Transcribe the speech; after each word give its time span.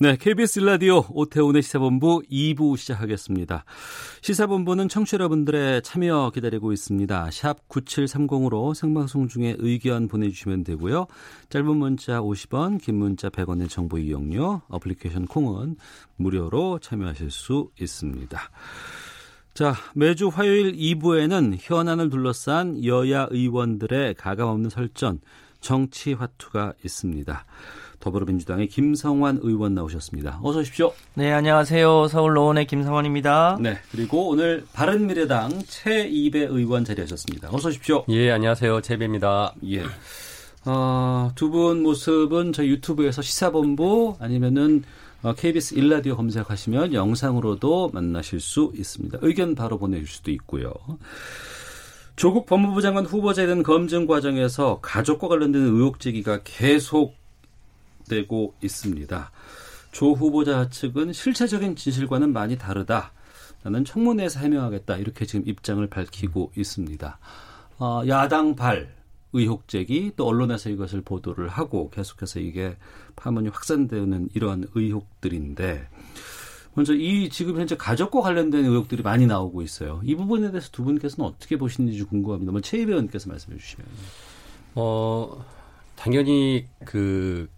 네, 0.00 0.16
KBS 0.16 0.58
라디오 0.58 1.04
오태훈의 1.08 1.62
시사본부 1.62 2.22
2부 2.28 2.76
시작하겠습니다. 2.76 3.64
시사본부는 4.22 4.88
청취자 4.88 5.14
여러분들의 5.18 5.82
참여 5.82 6.32
기다리고 6.34 6.72
있습니다. 6.72 7.30
샵 7.30 7.68
9730으로 7.68 8.74
생방송 8.74 9.28
중에 9.28 9.54
의견 9.60 10.08
보내주시면 10.08 10.64
되고요. 10.64 11.06
짧은 11.48 11.76
문자 11.76 12.20
50원, 12.20 12.82
긴 12.82 12.96
문자 12.96 13.28
100원의 13.28 13.70
정보 13.70 13.96
이용료, 13.96 14.62
어플리케이션 14.66 15.26
콩은 15.26 15.76
무료로 16.16 16.80
참여하실 16.80 17.30
수 17.30 17.70
있습니다. 17.80 18.36
자, 19.54 19.74
매주 19.94 20.26
화요일 20.26 20.72
2부에는 20.72 21.56
현안을 21.60 22.10
둘러싼 22.10 22.84
여야 22.84 23.28
의원들의 23.30 24.14
가감없는 24.14 24.70
설전, 24.70 25.20
정치 25.60 26.14
화투가 26.14 26.72
있습니다. 26.84 27.46
더불어민주당의 28.04 28.68
김성환 28.68 29.38
의원 29.42 29.74
나오셨습니다. 29.74 30.40
어서 30.42 30.58
오십시오. 30.58 30.92
네, 31.14 31.32
안녕하세요. 31.32 32.08
서울 32.08 32.34
노원의 32.34 32.66
김성환입니다. 32.66 33.56
네, 33.62 33.78
그리고 33.90 34.28
오늘 34.28 34.64
바른미래당 34.74 35.62
최이배 35.66 36.40
의원 36.40 36.84
자리하셨습니다. 36.84 37.48
어서 37.50 37.68
오십시오. 37.70 38.04
예, 38.10 38.30
안녕하세요. 38.30 38.82
재배입니다. 38.82 39.54
예. 39.70 39.82
어, 40.66 41.30
두 41.34 41.50
분 41.50 41.82
모습은 41.82 42.52
저희 42.52 42.68
유튜브에서 42.68 43.22
시사본부 43.22 44.16
아니면은 44.20 44.82
어, 45.22 45.32
KBS 45.34 45.74
일라디오 45.74 46.16
검색하시면 46.16 46.92
영상으로도 46.92 47.90
만나실 47.94 48.40
수 48.40 48.70
있습니다. 48.76 49.18
의견 49.22 49.54
바로 49.54 49.78
보내줄 49.78 50.06
수도 50.06 50.30
있고요. 50.30 50.74
조국 52.16 52.44
법무부 52.46 52.82
장관 52.82 53.06
후보자에 53.06 53.46
대한 53.46 53.62
검증 53.62 54.06
과정에서 54.06 54.80
가족과 54.82 55.28
관련된 55.28 55.62
의혹 55.62 56.00
제기가 56.00 56.40
계속 56.44 57.14
되고 58.08 58.54
있습니다. 58.62 59.30
조 59.92 60.12
후보자 60.12 60.68
측은 60.68 61.12
실체적인 61.12 61.76
진실과는 61.76 62.32
많이 62.32 62.58
다르다. 62.58 63.12
나는 63.62 63.84
청문회에서 63.84 64.40
해명하겠다. 64.40 64.96
이렇게 64.96 65.24
지금 65.24 65.46
입장을 65.48 65.86
밝히고 65.86 66.52
있습니다. 66.56 67.18
어, 67.78 68.02
야당 68.06 68.56
발 68.56 68.94
의혹 69.32 69.68
제기 69.68 70.12
또 70.16 70.26
언론에서 70.26 70.70
이것을 70.70 71.00
보도를 71.02 71.48
하고 71.48 71.90
계속해서 71.90 72.40
이게 72.40 72.76
파문이 73.16 73.48
확산되는 73.48 74.30
이러한 74.34 74.66
의혹들인데 74.74 75.88
먼저 76.74 76.94
이 76.94 77.28
지금 77.28 77.58
현재 77.58 77.76
가족과 77.76 78.20
관련된 78.20 78.64
의혹들이 78.64 79.02
많이 79.02 79.26
나오고 79.26 79.62
있어요. 79.62 80.00
이 80.04 80.14
부분에 80.14 80.50
대해서 80.50 80.70
두 80.72 80.82
분께서는 80.84 81.28
어떻게 81.30 81.56
보시는지 81.56 82.02
궁금합니다. 82.04 82.52
먼저 82.52 82.68
최 82.68 82.78
의원께서 82.78 83.28
말씀해 83.28 83.58
주시면. 83.58 83.86
어, 84.74 85.44
당연히 85.94 86.66
그 86.84 87.48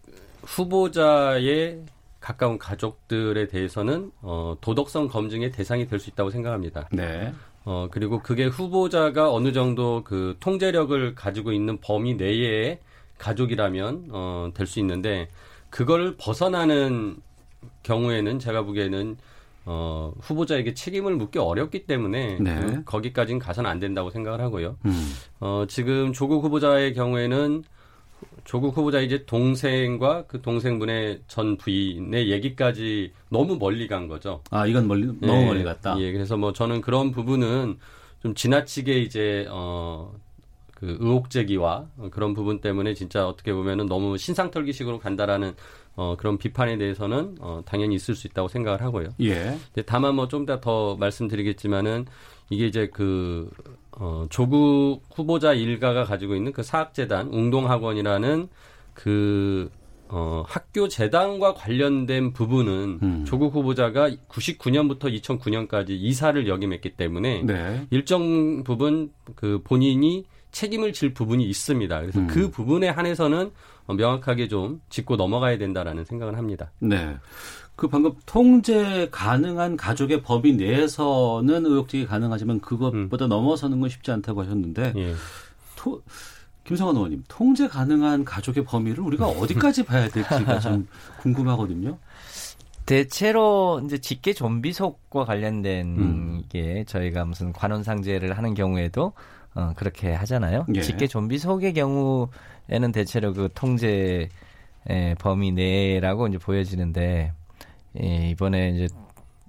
후보자의 0.47 1.83
가까운 2.21 2.59
가족들에 2.59 3.47
대해서는 3.49 4.11
어, 4.23 4.57
도덕성 4.61 5.09
검증의 5.09 5.53
대상이 5.53 5.87
될 5.87 5.99
수 6.01 6.11
있다고 6.11 6.31
생각합니다. 6.31 6.89
네. 6.93 7.33
어, 7.65 7.89
그리고 7.91 8.21
그게 8.21 8.47
후보자가 8.47 9.33
어느 9.33 9.53
정도 9.53 10.03
그 10.05 10.37
통제력을 10.41 11.15
가지고 11.15 11.53
있는 11.53 11.79
범위 11.81 12.15
내에 12.15 12.79
가족이라면 13.19 14.09
어, 14.11 14.51
될 14.55 14.67
수 14.67 14.79
있는데 14.81 15.29
그걸 15.71 16.17
벗어나는 16.17 17.17
경우에는 17.83 18.39
제가 18.39 18.63
보기에는 18.63 19.17
어, 19.69 20.13
후보자에게 20.21 20.75
책임을 20.75 21.17
묻기 21.17 21.41
어렵기 21.41 21.87
때문에 21.87 22.39
네. 22.41 22.61
그, 22.61 22.85
거기까지는 22.85 23.41
가서는 23.41 23.69
안 23.69 23.81
된다고 23.81 24.11
생각을 24.11 24.41
하고요. 24.41 24.77
음. 24.85 25.13
어, 25.41 25.65
지금 25.69 26.13
조국 26.13 26.45
후보자의 26.45 26.95
경우에는 26.95 27.65
조국 28.47 28.77
후보자 28.77 29.01
이제 29.01 29.25
동생과 29.27 30.27
그 30.27 30.41
동생분의 30.41 31.21
전 31.27 31.57
부인의 31.59 32.31
얘기까지 32.31 33.13
너무 33.29 33.57
멀리 33.59 33.89
간 33.89 34.07
거죠. 34.09 34.41
아 34.51 34.67
이건 34.67 34.87
멀리 34.89 35.07
너무 35.21 35.43
예, 35.43 35.45
멀리 35.47 35.65
갔다. 35.65 35.99
예, 36.01 36.13
그래서 36.13 36.37
뭐 36.37 36.53
저는 36.53 36.81
그런 36.81 37.11
부분은 37.13 37.79
좀 38.23 38.35
지나치게 38.35 39.01
이제 39.01 39.47
어. 39.51 40.15
그 40.75 40.95
의혹 41.01 41.31
제기와 41.31 41.87
그런 42.11 42.35
부분 42.35 42.61
때문에 42.61 42.93
진짜 42.93 43.27
어떻게 43.27 43.55
보면은 43.55 43.87
너무 43.87 44.19
신상털기식으로 44.19 44.99
간다라는 44.99 45.55
어 45.95 46.17
그런 46.19 46.37
비판에 46.37 46.77
대해서는 46.77 47.37
어 47.41 47.63
당연히 47.65 47.95
있을 47.95 48.15
수 48.15 48.27
있다고 48.27 48.49
생각을 48.49 48.83
하고요. 48.83 49.09
예. 49.23 49.57
다만 49.87 50.15
뭐 50.15 50.29
좀 50.29 50.45
더 50.45 50.61
더 50.61 50.95
말씀드리겠지만은 50.97 52.05
이게 52.51 52.67
이제 52.67 52.89
그 52.93 53.49
어, 53.99 54.27
조국 54.29 55.03
후보자 55.15 55.53
일가가 55.53 56.05
가지고 56.05 56.35
있는 56.35 56.53
그 56.53 56.63
사학재단 56.63 57.29
웅동학원이라는 57.29 58.49
그 58.95 59.71
어, 60.09 60.45
학교 60.47 60.87
재단과 60.87 61.55
관련된 61.55 62.33
부분은 62.33 62.99
음. 63.03 63.25
조국 63.27 63.55
후보자가 63.55 64.11
99년부터 64.29 65.13
2009년까지 65.21 65.91
이사를 65.91 66.47
역임했기 66.47 66.91
때문에 66.91 67.43
네. 67.43 67.87
일정 67.91 68.63
부분 68.63 69.11
그 69.35 69.61
본인이 69.65 70.25
책임을 70.53 70.93
질 70.93 71.13
부분이 71.13 71.45
있습니다. 71.45 72.01
그래서 72.01 72.21
음. 72.21 72.27
그 72.29 72.51
부분에 72.51 72.89
한해서는 72.89 73.51
어, 73.87 73.95
명확하게 73.95 74.49
좀 74.49 74.81
짚고 74.91 75.17
넘어가야 75.17 75.59
된다라는 75.59 76.05
생각을 76.05 76.37
합니다. 76.37 76.71
네. 76.79 77.17
그 77.77 77.89
방금 77.89 78.15
통제 78.25 79.09
가능한 79.11 79.77
가족의 79.77 80.23
범위 80.23 80.55
내에서는 80.55 81.67
의혹제기 81.67 82.07
가능하지만 82.07 82.61
그것보다 82.61 83.27
넘어서는 83.27 83.81
건 83.81 83.91
쉽지 83.91 84.11
않다고 84.11 84.43
하셨는데 84.43 84.95
예. 84.97 85.15
토, 85.77 86.03
김성환 86.65 86.97
의원님 86.97 87.25
통제 87.29 87.69
가능한 87.69 88.25
가족의 88.25 88.65
범위를 88.65 89.05
우리가 89.05 89.27
어디까지 89.27 89.85
봐야 89.85 90.09
될지가 90.09 90.59
좀 90.61 90.89
궁금하거든요. 91.21 91.99
대체로 92.87 93.83
이제 93.85 93.99
직계 93.99 94.33
좀비 94.33 94.73
속과 94.73 95.25
관련된 95.25 95.87
음. 95.99 96.43
게 96.49 96.85
저희가 96.85 97.25
무슨 97.25 97.53
관원상제를 97.53 98.39
하는 98.39 98.55
경우에도 98.55 99.13
어, 99.55 99.73
그렇게 99.77 100.15
하잖아요. 100.15 100.67
예. 100.75 100.81
직계 100.81 101.07
좀비 101.07 101.39
속의 101.39 101.75
경우에는 101.75 102.93
대체로 102.93 103.35
그 103.35 103.49
통제 103.55 104.29
의 104.89 105.17
범위 105.17 105.51
내라고 105.51 106.29
이제 106.29 106.39
보여지는데 106.39 107.33
예, 108.03 108.31
이번에 108.31 108.71
이제 108.71 108.89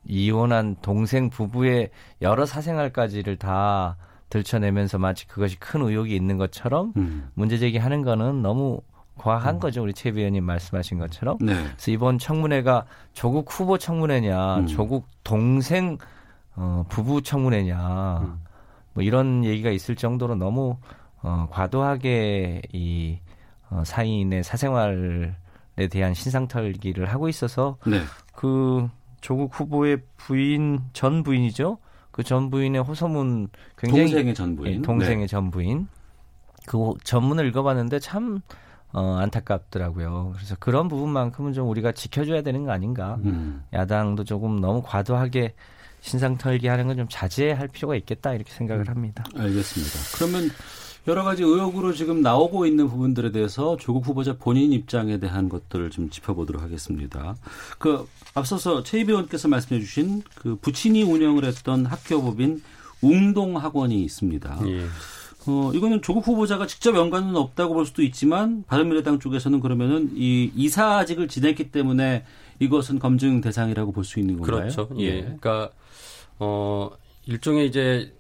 이혼한 0.05 0.77
동생 0.81 1.29
부부의 1.29 1.89
여러 2.21 2.45
사생활까지를 2.45 3.37
다 3.37 3.97
들춰내면서 4.29 4.97
마치 4.97 5.27
그것이 5.27 5.57
큰 5.59 5.81
의혹이 5.81 6.15
있는 6.15 6.37
것처럼 6.37 6.93
음. 6.97 7.29
문제 7.33 7.57
제기하는 7.57 8.03
거는 8.03 8.41
너무 8.41 8.81
과한 9.17 9.59
거죠. 9.59 9.81
우리 9.83 9.93
최 9.93 10.11
위원님 10.11 10.43
말씀하신 10.43 10.99
것처럼. 10.99 11.37
네. 11.41 11.53
그래서 11.53 11.91
이번 11.91 12.19
청문회가 12.19 12.85
조국 13.13 13.47
후보 13.49 13.77
청문회냐, 13.77 14.57
음. 14.57 14.67
조국 14.67 15.07
동생 15.23 15.97
어, 16.55 16.85
부부 16.89 17.21
청문회냐, 17.21 18.19
음. 18.21 18.39
뭐 18.93 19.03
이런 19.03 19.43
얘기가 19.43 19.69
있을 19.69 19.95
정도로 19.95 20.35
너무 20.35 20.77
어, 21.21 21.47
과도하게 21.51 22.61
이 22.73 23.19
어, 23.69 23.83
사인의 23.85 24.43
사생활에 24.43 25.33
대한 25.89 26.13
신상 26.13 26.47
털기를 26.47 27.05
하고 27.05 27.27
있어서 27.27 27.77
네. 27.85 28.01
그 28.37 28.87
조국 29.19 29.51
후보의 29.59 29.97
부인 30.15 30.79
전 30.93 31.23
부인이죠. 31.23 31.79
그 32.11 32.21
전 32.23 32.49
부인의 32.51 32.81
호소문 32.83 33.49
굉장히 33.77 34.03
동생의 34.05 34.35
전 34.35 34.55
부인. 34.55 34.73
예, 34.77 34.81
동생의 34.81 35.27
전 35.27 35.49
부인 35.51 35.87
그 36.67 36.93
전문을 37.03 37.47
읽어봤는데 37.47 37.97
참 37.99 38.41
어, 38.93 39.15
안타깝더라고요. 39.19 40.33
그래서 40.35 40.55
그런 40.59 40.87
부분만큼은 40.87 41.53
좀 41.53 41.67
우리가 41.69 41.91
지켜줘야 41.93 42.41
되는 42.43 42.63
거 42.63 42.71
아닌가. 42.71 43.17
네. 43.21 43.31
음. 43.31 43.63
야당도 43.73 44.23
조금 44.23 44.61
너무 44.61 44.81
과도하게 44.85 45.55
신상 46.01 46.37
털기 46.37 46.67
하는 46.67 46.85
건 46.87 46.95
좀 46.95 47.07
자제할 47.09 47.67
필요가 47.69 47.95
있겠다 47.95 48.33
이렇게 48.33 48.51
생각을 48.53 48.87
합니다. 48.87 49.23
알겠습니다. 49.35 49.93
그러면 50.17 50.49
여러 51.07 51.23
가지 51.23 51.41
의혹으로 51.43 51.93
지금 51.93 52.21
나오고 52.21 52.65
있는 52.65 52.89
부분들에 52.89 53.31
대해서 53.31 53.77
조국 53.77 54.05
후보자 54.05 54.35
본인 54.37 54.73
입장에 54.73 55.19
대한 55.19 55.47
것들을 55.47 55.89
좀 55.89 56.09
짚어보도록 56.09 56.61
하겠습니다. 56.61 57.35
그 57.77 58.05
앞서서 58.33 58.83
최 58.83 58.99
의원께서 58.99 59.47
말씀해 59.47 59.79
주신 59.79 60.21
그 60.35 60.57
부친이 60.61 61.03
운영을 61.03 61.45
했던 61.45 61.85
학교법인 61.85 62.61
웅동학원이 63.01 64.03
있습니다. 64.03 64.59
예. 64.67 64.85
어, 65.49 65.71
이거는 65.73 66.01
조국 66.01 66.27
후보자가 66.27 66.67
직접 66.67 66.93
연관은 66.97 67.37
없다고 67.37 67.73
볼 67.73 67.85
수도 67.85 68.01
있지만 68.01 68.65
바른미래당 68.67 69.19
쪽에서는 69.19 69.61
그러면은 69.61 70.11
이 70.13 70.51
이사직을 70.55 71.29
지냈기 71.29 71.71
때문에 71.71 72.25
이것은 72.59 72.99
검증 72.99 73.39
대상이라고 73.39 73.93
볼 73.93 74.03
수 74.03 74.19
있는 74.19 74.35
건가요? 74.37 74.59
그렇죠. 74.59 74.89
예. 74.97 75.21
그러니까 75.21 75.69
어 76.39 76.89
일종의 77.27 77.67
이제 77.67 78.13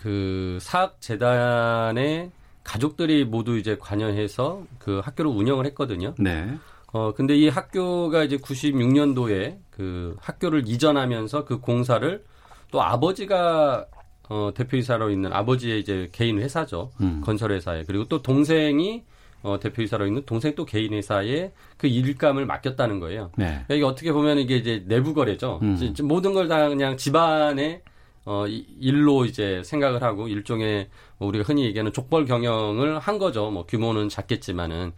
그 0.00 0.56
사학 0.62 0.98
재단의 1.02 2.30
가족들이 2.64 3.26
모두 3.26 3.58
이제 3.58 3.76
관여해서 3.78 4.62
그 4.78 5.00
학교를 5.04 5.30
운영을 5.30 5.66
했거든요. 5.66 6.14
네. 6.18 6.56
어 6.92 7.12
근데 7.12 7.36
이 7.36 7.50
학교가 7.50 8.24
이제 8.24 8.38
96년도에 8.38 9.58
그 9.70 10.16
학교를 10.18 10.66
이전하면서 10.66 11.44
그 11.44 11.60
공사를 11.60 12.24
또 12.70 12.82
아버지가 12.82 13.84
어 14.30 14.50
대표이사로 14.54 15.10
있는 15.10 15.34
아버지의 15.34 15.80
이제 15.80 16.08
개인 16.12 16.38
회사죠. 16.40 16.92
음. 17.02 17.20
건설 17.22 17.52
회사에. 17.52 17.84
그리고 17.84 18.04
또 18.06 18.22
동생이 18.22 19.04
어 19.42 19.58
대표이사로 19.60 20.06
있는 20.06 20.22
동생 20.24 20.54
또 20.54 20.64
개인 20.64 20.94
회사에 20.94 21.52
그 21.76 21.88
일감을 21.88 22.46
맡겼다는 22.46 23.00
거예요. 23.00 23.32
네. 23.36 23.44
그러니까 23.66 23.74
이게 23.74 23.84
어떻게 23.84 24.12
보면 24.12 24.38
이게 24.38 24.56
이제 24.56 24.82
내부 24.86 25.12
거래죠. 25.12 25.58
음. 25.62 25.94
모든 26.04 26.32
걸 26.32 26.48
다 26.48 26.70
그냥 26.70 26.96
집안의 26.96 27.82
어 28.30 28.46
이- 28.46 28.64
일로 28.78 29.24
이제 29.24 29.60
생각을 29.64 30.04
하고 30.04 30.28
일종의 30.28 30.88
뭐 31.18 31.26
우리가 31.28 31.42
흔히 31.44 31.64
얘기하는 31.64 31.92
족벌 31.92 32.26
경영을 32.26 33.00
한 33.00 33.18
거죠. 33.18 33.50
뭐 33.50 33.66
규모는 33.66 34.08
작겠지만은 34.08 34.92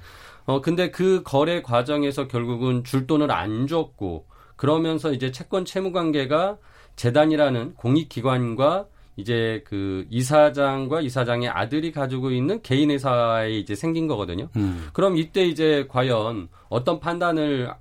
어 0.45 0.61
근데 0.61 0.91
그 0.91 1.23
거래 1.25 1.63
과정에서 1.63 2.29
결국은 2.29 2.85
줄 2.85 3.07
돈을 3.07 3.31
안 3.33 3.67
줬고 3.67 4.27
그러면서 4.57 5.13
이제 5.15 5.31
채권 5.33 5.65
채무 5.65 5.93
관계가 5.93 6.59
재단이라는 6.97 7.75
공익 7.77 8.11
기관과 8.11 8.85
이제 9.17 9.65
그 9.67 10.07
이사장과 10.11 11.01
이사장의 11.01 11.49
아들이 11.49 11.91
가지고 11.91 12.31
있는 12.33 12.61
개인 12.63 12.91
회사에 12.91 13.53
이제 13.53 13.75
생긴 13.75 14.09
거거든요. 14.09 14.49
음. 14.57 14.89
그럼 14.93 15.17
이때 15.17 15.43
이제 15.47 15.87
과연 15.89 16.49
어떤 16.69 17.01
판단을 17.01 17.73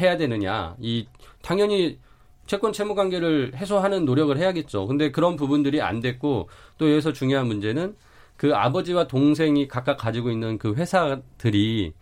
해야 0.00 0.16
되느냐. 0.16 0.74
이 0.80 1.06
당연히 1.42 1.98
채권 2.46 2.72
채무 2.72 2.94
관계를 2.94 3.52
해소하는 3.56 4.04
노력을 4.04 4.36
해야겠죠. 4.36 4.86
근데 4.86 5.10
그런 5.10 5.36
부분들이 5.36 5.80
안 5.80 6.00
됐고 6.00 6.48
또 6.78 6.90
여기서 6.90 7.12
중요한 7.12 7.46
문제는 7.46 7.96
그 8.36 8.54
아버지와 8.54 9.06
동생이 9.06 9.68
각각 9.68 9.96
가지고 9.96 10.30
있는 10.30 10.58
그 10.58 10.74
회사들이 10.74 11.92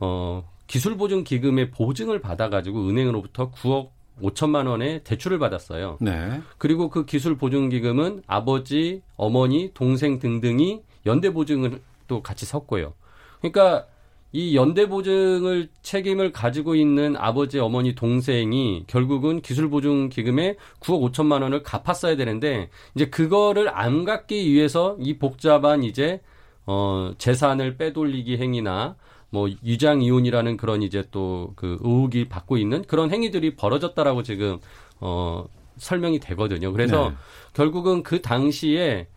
어 0.00 0.48
기술 0.66 0.96
보증 0.96 1.24
기금의 1.24 1.70
보증을 1.70 2.20
받아 2.20 2.48
가지고 2.48 2.88
은행으로부터 2.88 3.50
9억 3.50 3.88
5천만 4.22 4.66
원의 4.68 5.02
대출을 5.02 5.38
받았어요. 5.38 5.98
네. 6.00 6.40
그리고 6.58 6.90
그 6.90 7.06
기술 7.06 7.36
보증 7.36 7.70
기금은 7.70 8.22
아버지, 8.26 9.02
어머니, 9.16 9.70
동생 9.72 10.18
등등이 10.18 10.82
연대 11.06 11.32
보증을 11.32 11.80
또 12.06 12.22
같이 12.22 12.44
섰고요. 12.44 12.92
그러니까 13.40 13.86
이 14.32 14.54
연대 14.56 14.88
보증을 14.88 15.68
책임을 15.82 16.30
가지고 16.32 16.76
있는 16.76 17.16
아버지, 17.16 17.58
어머니, 17.58 17.94
동생이 17.94 18.84
결국은 18.86 19.40
기술 19.40 19.68
보증 19.70 20.08
기금에 20.08 20.56
9억 20.80 21.12
5천만 21.12 21.42
원을 21.42 21.62
갚았어야 21.62 22.16
되는데 22.16 22.70
이제 22.94 23.06
그거를 23.10 23.68
안 23.76 24.04
갚기 24.04 24.52
위해서 24.52 24.96
이 25.00 25.18
복잡한 25.18 25.82
이제 25.82 26.20
어 26.66 27.12
재산을 27.18 27.76
빼돌리기 27.76 28.38
행위나 28.38 28.94
뭐 29.30 29.48
유장 29.64 30.02
이혼이라는 30.02 30.56
그런 30.56 30.82
이제 30.82 31.02
또 31.10 31.52
그 31.56 31.78
의혹이 31.80 32.28
받고 32.28 32.56
있는 32.56 32.82
그런 32.82 33.10
행위들이 33.10 33.56
벌어졌다라고 33.56 34.22
지금 34.22 34.58
어 35.00 35.44
설명이 35.78 36.20
되거든요. 36.20 36.72
그래서 36.72 37.10
네. 37.10 37.16
결국은 37.54 38.02
그 38.02 38.20
당시에 38.20 39.08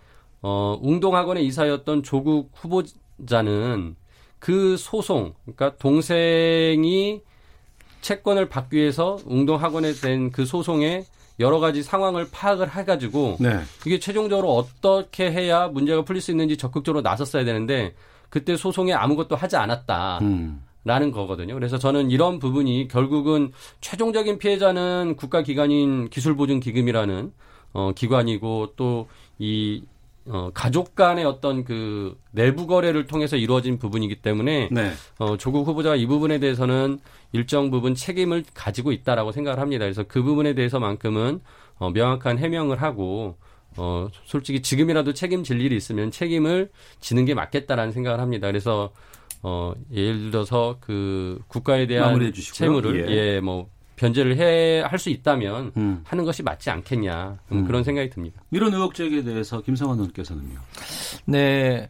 어 0.42 0.80
웅동학원의 0.82 1.46
이사였던 1.46 2.04
조국 2.04 2.52
후보자는 2.56 3.96
그 4.44 4.76
소송, 4.76 5.34
그러니까 5.46 5.78
동생이 5.78 7.22
채권을 8.02 8.50
받기 8.50 8.76
위해서 8.76 9.18
웅동학원에 9.26 9.94
된 9.94 10.32
그 10.34 10.46
소송에 10.46 11.06
여러 11.40 11.60
가지 11.60 11.82
상황을 11.82 12.28
파악을 12.30 12.76
해가지고 12.76 13.38
네. 13.40 13.62
이게 13.86 14.00
최종적으로 14.00 14.54
어떻게 14.54 15.32
해야 15.32 15.70
문제가 15.70 16.04
풀릴 16.04 16.22
수 16.22 16.32
있는지 16.32 16.58
적극적으로 16.58 17.02
나섰어야 17.02 17.46
되는데 17.46 17.96
그때 18.30 18.58
소송에 18.58 18.92
아무것도 18.92 19.38
하지 19.38 19.56
않았다. 19.56 20.20
음. 20.24 20.62
라는 20.86 21.12
거거든요. 21.12 21.54
그래서 21.54 21.78
저는 21.78 22.12
이런 22.12 22.40
부분이 22.40 22.90
결국은 22.90 23.54
최종적인 23.80 24.38
피해자는 24.40 25.16
국가기관인 25.16 26.10
기술보증기금이라는 26.10 27.32
어, 27.72 27.92
기관이고 27.96 28.74
또 28.76 29.08
이 29.40 29.84
어, 30.26 30.52
가족 30.54 30.96
간의 30.96 31.26
어떤 31.26 31.64
그 31.64 32.18
내부 32.32 32.66
거래를 32.66 33.08
통해서 33.08 33.36
이루어진 33.36 33.78
부분이기 33.78 34.22
때문에 34.22 34.70
네. 34.72 34.92
어, 35.20 35.38
조국 35.38 35.68
후보자가 35.68 35.96
이 35.96 36.06
부분에 36.06 36.40
대해서는 36.40 37.00
일정 37.34 37.72
부분 37.72 37.94
책임을 37.94 38.44
가지고 38.54 38.92
있다라고 38.92 39.32
생각을 39.32 39.60
합니다. 39.60 39.86
그래서 39.86 40.04
그 40.04 40.24
부분에 40.24 40.54
대해서만큼은 40.54 41.42
어, 41.80 41.90
명확한 41.90 42.38
해명을 42.38 42.82
하고 42.82 43.38
어, 43.76 44.08
솔직히 44.26 44.62
지금이라도 44.62 45.14
책임질 45.14 45.60
일이 45.60 45.76
있으면 45.76 46.12
책임을 46.12 46.70
지는 47.00 47.26
게 47.26 47.34
맞겠다라는 47.34 47.92
생각을 47.92 48.20
합니다. 48.20 48.48
그래서 48.48 48.92
어, 49.42 49.74
예를 49.92 50.32
들어서 50.32 50.78
그 50.80 51.40
국가에 51.48 51.86
대한. 51.86 52.14
채무를 52.54 53.10
예. 53.10 53.16
예, 53.16 53.40
뭐 53.42 53.68
변제를 53.96 54.38
해 54.38 54.82
할 54.82 55.00
수 55.00 55.10
있다면 55.10 55.72
음. 55.78 56.02
하는 56.06 56.24
것이 56.24 56.44
맞지 56.44 56.70
않겠냐 56.70 57.38
음, 57.52 57.58
음. 57.60 57.66
그런 57.66 57.84
생각이 57.84 58.10
듭니다. 58.10 58.42
이런 58.52 58.74
의혹 58.74 58.94
제기에 58.96 59.24
대해서 59.24 59.62
김성환 59.62 59.98
의원께서는요. 59.98 60.60
네. 61.26 61.90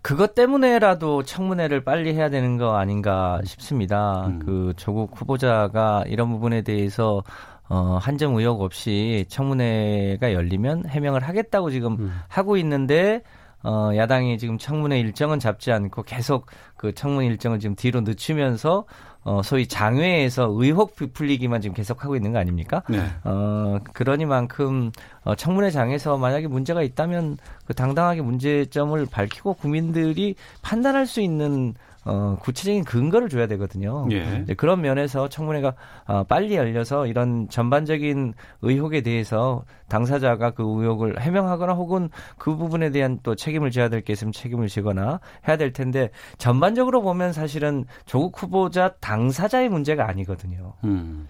그것 0.00 0.34
때문에라도 0.34 1.22
청문회를 1.22 1.84
빨리 1.84 2.14
해야 2.14 2.30
되는 2.30 2.56
거 2.56 2.76
아닌가 2.76 3.40
싶습니다. 3.44 4.26
음. 4.26 4.38
그 4.38 4.72
조국 4.76 5.12
후보자가 5.20 6.04
이런 6.06 6.30
부분에 6.30 6.62
대해서 6.62 7.22
어, 7.68 7.98
한점 8.00 8.34
의혹 8.36 8.62
없이 8.62 9.26
청문회가 9.28 10.32
열리면 10.32 10.86
해명을 10.88 11.22
하겠다고 11.22 11.70
지금 11.70 11.96
음. 12.00 12.20
하고 12.28 12.56
있는데 12.56 13.22
어, 13.64 13.90
야당이 13.94 14.38
지금 14.38 14.58
청문회 14.58 14.98
일정은 14.98 15.38
잡지 15.38 15.70
않고 15.72 16.02
계속 16.04 16.46
그 16.76 16.92
청문 16.92 17.24
일정을 17.24 17.58
지금 17.58 17.76
뒤로 17.76 18.00
늦추면서 18.00 18.84
어, 19.24 19.40
소위 19.42 19.66
장외에서 19.66 20.48
의혹 20.52 20.96
부풀리기만 20.96 21.60
지금 21.60 21.74
계속 21.74 22.02
하고 22.04 22.16
있는 22.16 22.32
거 22.32 22.38
아닙니까? 22.38 22.82
네. 22.88 23.04
어, 23.24 23.78
그러니만큼 23.92 24.90
어, 25.24 25.34
청문회 25.34 25.70
장에서 25.70 26.16
만약에 26.18 26.48
문제가 26.48 26.82
있다면 26.82 27.38
그 27.66 27.74
당당하게 27.74 28.22
문제점을 28.22 29.06
밝히고 29.10 29.54
국민들이 29.54 30.34
판단할 30.62 31.06
수 31.06 31.20
있는 31.20 31.74
어, 32.04 32.36
구체적인 32.40 32.84
근거를 32.84 33.28
줘야 33.28 33.46
되거든요. 33.46 34.06
예. 34.10 34.44
그런 34.56 34.80
면에서 34.82 35.28
청문회가 35.28 35.74
어, 36.06 36.24
빨리 36.24 36.56
열려서 36.56 37.06
이런 37.06 37.48
전반적인 37.48 38.34
의혹에 38.60 39.00
대해서 39.02 39.64
당사자가 39.88 40.50
그 40.50 40.62
의혹을 40.64 41.20
해명하거나 41.20 41.72
혹은 41.74 42.10
그 42.38 42.56
부분에 42.56 42.90
대한 42.90 43.20
또 43.22 43.34
책임을 43.34 43.70
져야 43.70 43.88
될 43.88 44.02
게 44.02 44.12
있으면 44.14 44.32
책임을 44.32 44.66
지거나 44.68 45.20
해야 45.46 45.56
될 45.56 45.72
텐데 45.72 46.10
전반적으로 46.38 47.02
보면 47.02 47.32
사실은 47.32 47.84
조국 48.04 48.42
후보자 48.42 48.94
당사자의 49.00 49.68
문제가 49.68 50.08
아니거든요. 50.08 50.72
음. 50.84 51.28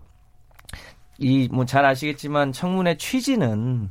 이뭐 1.18 1.66
잘 1.66 1.84
아시겠지만 1.84 2.52
청문회 2.52 2.96
취지는 2.96 3.90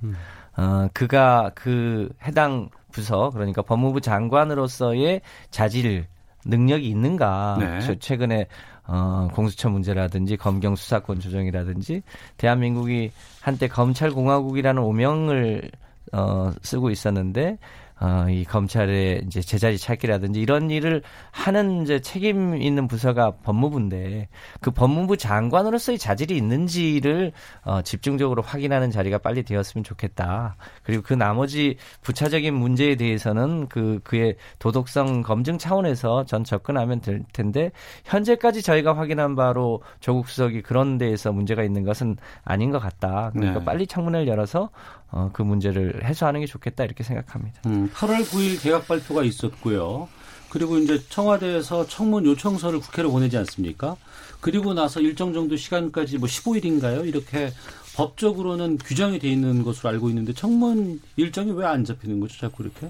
어 0.58 0.88
그가 0.94 1.52
그 1.56 2.10
해당 2.24 2.70
부서 2.92 3.30
그러니까 3.30 3.62
법무부 3.62 4.02
장관으로서의 4.02 5.22
자질 5.50 6.08
능력이 6.46 6.88
있는가 6.88 7.58
네. 7.60 7.80
저 7.82 7.96
최근에 7.96 8.48
어 8.88 9.30
공수처 9.34 9.70
문제라든지 9.70 10.38
검경 10.38 10.76
수사권 10.76 11.20
조정이라든지 11.20 12.02
대한민국이 12.38 13.12
한때 13.42 13.68
검찰 13.68 14.12
공화국이라는 14.12 14.82
오명을 14.82 15.70
어 16.14 16.52
쓰고 16.62 16.90
있었는데 16.90 17.58
어, 18.02 18.26
이 18.30 18.44
검찰의 18.46 19.26
이제 19.28 19.42
제자리 19.42 19.78
찾기라든지 19.78 20.42
이런 20.42 20.72
일을 20.72 21.04
하는 21.30 21.84
이제 21.84 22.00
책임 22.00 22.60
있는 22.60 22.88
부서가 22.88 23.32
법무부인데 23.44 24.28
그 24.60 24.72
법무부 24.72 25.18
장관으로서의 25.18 26.00
자질이 26.00 26.36
있는지를 26.36 27.32
어, 27.64 27.84
집중적으로 27.84 28.42
확인하는 28.42 28.90
자리가 28.90 29.20
빨리 29.20 29.44
되었으면 29.44 29.84
좋겠다. 29.84 30.56
그리고 30.82 31.04
그 31.04 31.14
나머지 31.14 31.78
부차적인 32.02 32.56
문제에 32.56 32.96
대해서는 32.96 33.68
그 33.68 34.00
그의 34.04 34.36
도덕성 34.58 35.22
검증 35.22 35.60
차원에서 35.60 36.26
전 36.26 36.44
접근하면 36.44 37.02
될 37.02 37.24
텐데 37.34 37.72
현재까지 38.06 38.64
저희가 38.64 38.98
확인한 38.98 39.36
바로 39.36 39.84
조국 40.00 40.28
수석이 40.28 40.64
그런 40.64 40.98
데에서 40.98 41.32
문제가 41.32 41.62
있는 41.62 41.84
것은 41.84 42.18
아닌 42.44 42.72
것 42.72 42.80
같다. 42.80 43.30
그러니까 43.34 43.60
네. 43.60 43.66
빨리 43.66 43.86
청문회를 43.86 44.28
열어서 44.28 44.72
어, 45.12 45.30
그 45.34 45.42
문제를 45.42 46.02
해소하는 46.06 46.40
게 46.42 46.46
좋겠다 46.46 46.84
이렇게 46.86 47.04
생각합니다. 47.04 47.62
음, 47.66 47.90
8월 47.94 48.22
9일 48.24 48.62
개각 48.62 48.88
발표가 48.88 49.24
있었고요. 49.24 50.08
그리고 50.50 50.78
이제 50.78 51.00
청와대에서 51.10 51.88
청문 51.88 52.26
요청서를 52.26 52.80
국회로 52.80 53.12
보내지 53.12 53.38
않습니까? 53.38 53.96
그리고 54.42 54.74
나서 54.74 55.00
일정 55.00 55.34
정도 55.34 55.56
시간까지 55.56 56.18
뭐 56.18 56.28
15일인가요? 56.28 57.08
이렇게 57.08 57.52
법적으로는 57.96 58.78
규정이 58.80 59.20
돼 59.20 59.30
있는 59.30 59.64
것으로 59.64 59.90
알고 59.90 60.10
있는데 60.10 60.34
청문 60.34 61.00
일정이 61.18 61.52
왜 61.52 61.66
안 61.66 61.86
잡히는 61.86 62.20
거죠? 62.20 62.38
자꾸 62.40 62.64
이렇게? 62.64 62.90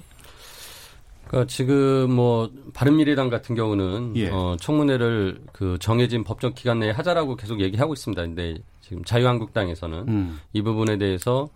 그러니까 1.28 1.46
지금 1.48 2.12
뭐 2.12 2.50
바른미래당 2.74 3.30
같은 3.30 3.54
경우는 3.54 4.12
예. 4.16 4.28
어, 4.28 4.56
청문회를 4.60 5.40
그 5.52 5.76
정해진 5.80 6.24
법적 6.24 6.54
기간 6.54 6.78
내에 6.80 6.90
하자라고 6.90 7.36
계속 7.36 7.60
얘기하고 7.60 7.94
있습니다. 7.94 8.20
근데 8.22 8.58
지금 8.80 9.02
자유한국당에서는 9.04 10.08
음. 10.08 10.38
이 10.52 10.62
부분에 10.62 10.98
대해서 10.98 11.48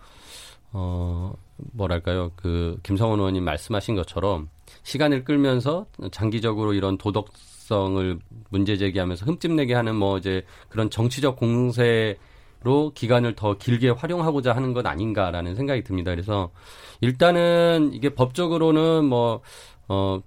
어 0.79 1.33
뭐랄까요 1.73 2.33
그 2.37 2.79
김성원 2.83 3.19
의원님 3.19 3.45
말씀하신 3.45 3.95
것처럼 3.97 4.51
시간을 4.83 5.25
끌면서 5.25 5.87
장기적으로 6.13 6.75
이런 6.75 6.99
도덕성을 6.99 8.19
문제 8.51 8.77
제기하면서 8.77 9.25
흠집내게 9.25 9.73
하는 9.73 9.97
뭐 9.97 10.19
이제 10.19 10.45
그런 10.69 10.91
정치적 10.91 11.37
공세로 11.37 12.93
기간을 12.95 13.37
더 13.37 13.57
길게 13.57 13.89
활용하고자 13.89 14.55
하는 14.55 14.75
것 14.75 14.87
아닌가라는 14.87 15.55
생각이 15.55 15.83
듭니다. 15.83 16.11
그래서 16.11 16.51
일단은 17.01 17.93
이게 17.95 18.11
법적으로는 18.11 19.07
뭐 19.07 19.41
어. 19.89 20.21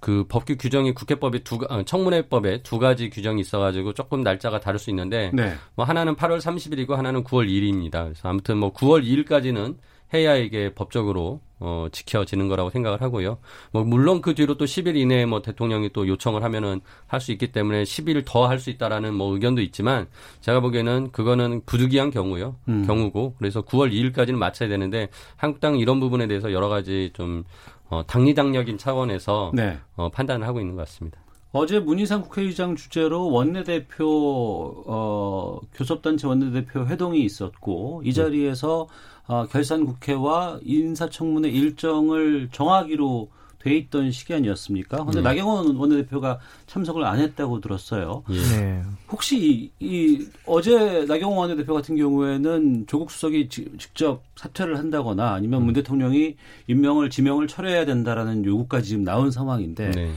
그 0.00 0.24
법규 0.28 0.56
규정이 0.58 0.92
국회법에 0.94 1.40
두 1.40 1.58
가- 1.58 1.66
아, 1.70 1.82
청문회법에 1.82 2.62
두 2.62 2.78
가지 2.78 3.10
규정이 3.10 3.40
있어가지고 3.40 3.94
조금 3.94 4.22
날짜가 4.22 4.60
다를 4.60 4.78
수 4.78 4.90
있는데 4.90 5.30
네. 5.34 5.54
뭐 5.74 5.84
하나는 5.84 6.14
8월 6.14 6.38
30일이고 6.40 6.90
하나는 6.94 7.24
9월 7.24 7.48
2일입니다. 7.48 8.04
그래서 8.04 8.28
아무튼 8.28 8.58
뭐 8.58 8.72
9월 8.72 9.04
2일까지는 9.04 9.76
해야 10.14 10.36
이게 10.36 10.72
법적으로 10.72 11.40
어 11.60 11.88
지켜지는 11.92 12.46
거라고 12.48 12.70
생각을 12.70 13.02
하고요. 13.02 13.38
뭐 13.72 13.82
물론 13.84 14.22
그 14.22 14.34
뒤로 14.34 14.56
또 14.56 14.64
10일 14.64 14.96
이내에 14.96 15.26
뭐 15.26 15.42
대통령이 15.42 15.90
또 15.92 16.06
요청을 16.08 16.42
하면은 16.44 16.80
할 17.08 17.20
수 17.20 17.32
있기 17.32 17.50
때문에 17.52 17.82
10일 17.82 18.22
더 18.24 18.46
할 18.46 18.58
수 18.60 18.70
있다라는 18.70 19.12
뭐 19.12 19.34
의견도 19.34 19.60
있지만 19.62 20.06
제가 20.40 20.60
보기에는 20.60 21.10
그거는 21.10 21.62
부득이한 21.66 22.10
경우요. 22.12 22.54
음. 22.68 22.86
경우고 22.86 23.34
그래서 23.38 23.60
9월 23.62 23.92
2일까지는 23.92 24.36
맞춰야 24.36 24.68
되는데 24.68 25.08
한국당 25.36 25.76
이런 25.78 25.98
부분에 26.00 26.26
대해서 26.28 26.52
여러 26.52 26.68
가지 26.68 27.10
좀 27.12 27.42
어, 27.88 28.04
당리당력인 28.06 28.78
차원에서 28.78 29.52
네. 29.54 29.78
어, 29.96 30.10
판단을 30.10 30.46
하고 30.46 30.60
있는 30.60 30.76
것 30.76 30.86
같습니다. 30.86 31.20
어제 31.52 31.80
문희상 31.80 32.22
국회의장 32.22 32.76
주재로 32.76 33.30
원내대표 33.30 34.84
어, 34.86 35.60
교섭단체 35.74 36.26
원내대표 36.26 36.86
회동이 36.86 37.22
있었고 37.22 38.02
이 38.04 38.12
자리에서 38.12 38.86
어, 39.26 39.46
결산국회와 39.46 40.60
인사청문회 40.62 41.48
일정을 41.48 42.48
정하기로 42.52 43.30
돼 43.68 43.76
있던 43.76 44.10
시간이었습니까? 44.10 45.04
근데 45.04 45.18
네. 45.18 45.22
나경원 45.22 45.76
원내대표가 45.76 46.38
참석을 46.66 47.04
안 47.04 47.18
했다고 47.20 47.60
들었어요. 47.60 48.22
예. 48.30 48.34
네. 48.56 48.82
혹시 49.10 49.38
이, 49.38 49.70
이 49.80 50.26
어제 50.46 51.04
나경원 51.06 51.38
원내대표 51.38 51.74
같은 51.74 51.96
경우에는 51.96 52.86
조국 52.86 53.10
수석이 53.10 53.48
지- 53.48 53.70
직접 53.78 54.22
사퇴를 54.36 54.78
한다거나 54.78 55.32
아니면 55.34 55.64
문 55.64 55.74
대통령이 55.74 56.36
임명을 56.66 57.10
지명을 57.10 57.46
철회해야 57.48 57.84
된다라는 57.84 58.44
요구까지 58.44 58.88
지금 58.88 59.04
나온 59.04 59.30
상황인데 59.30 59.90
네. 59.92 60.12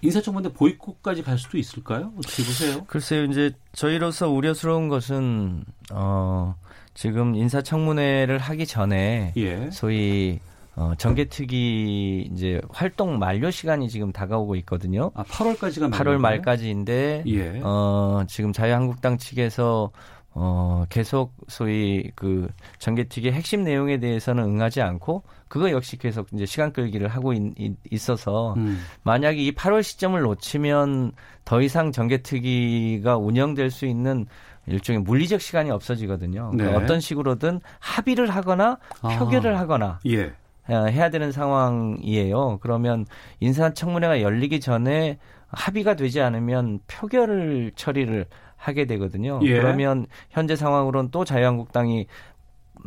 인사청문회 0.00 0.52
보이콧까지 0.52 1.22
갈 1.24 1.38
수도 1.38 1.58
있을까요? 1.58 2.12
어떻게 2.16 2.44
보세요? 2.44 2.84
글쎄요, 2.86 3.24
이제 3.24 3.50
저희로서 3.72 4.30
우려스러운 4.30 4.88
것은 4.88 5.64
어 5.92 6.54
지금 6.94 7.34
인사청문회를 7.34 8.38
하기 8.38 8.66
전에 8.66 9.32
예. 9.36 9.70
소위 9.72 10.38
어 10.78 10.94
정개특위 10.96 12.30
이제 12.32 12.60
활동 12.70 13.18
만료 13.18 13.50
시간이 13.50 13.88
지금 13.88 14.12
다가오고 14.12 14.54
있거든요. 14.56 15.10
아, 15.14 15.24
8월까지가 15.24 15.90
8월 15.90 16.18
말까지인데 16.18 17.24
예. 17.26 17.60
어 17.64 18.22
지금 18.28 18.52
자유한국당 18.52 19.18
측에서 19.18 19.90
어 20.34 20.84
계속 20.88 21.34
소위 21.48 22.12
그 22.14 22.48
정개특위 22.78 23.32
핵심 23.32 23.64
내용에 23.64 23.98
대해서는 23.98 24.44
응하지 24.44 24.80
않고 24.80 25.24
그거 25.48 25.72
역시 25.72 25.96
계속 25.96 26.28
이제 26.32 26.46
시간 26.46 26.72
끌기를 26.72 27.08
하고 27.08 27.32
있, 27.32 28.08
어서 28.08 28.54
음. 28.56 28.78
만약에 29.02 29.42
이 29.42 29.52
8월 29.52 29.82
시점을 29.82 30.20
놓치면 30.20 31.10
더 31.44 31.60
이상 31.60 31.90
정개특위가 31.90 33.16
운영될 33.16 33.72
수 33.72 33.84
있는 33.84 34.26
일종의 34.66 35.02
물리적 35.02 35.40
시간이 35.40 35.72
없어지거든요. 35.72 36.52
네. 36.54 36.58
그러니까 36.58 36.84
어떤 36.84 37.00
식으로든 37.00 37.60
합의를 37.80 38.30
하거나 38.30 38.78
아. 39.00 39.18
표결을 39.18 39.58
하거나 39.58 39.98
예. 40.06 40.32
어, 40.68 40.86
해야 40.86 41.10
되는 41.10 41.32
상황이에요. 41.32 42.58
그러면 42.60 43.06
인사청문회가 43.40 44.20
열리기 44.22 44.60
전에 44.60 45.18
합의가 45.48 45.94
되지 45.94 46.20
않으면 46.20 46.80
표결을 46.86 47.72
처리를 47.74 48.26
하게 48.56 48.84
되거든요. 48.86 49.40
예. 49.44 49.58
그러면 49.58 50.06
현재 50.30 50.56
상황으로는 50.56 51.10
또 51.10 51.24
자유한국당이 51.24 52.06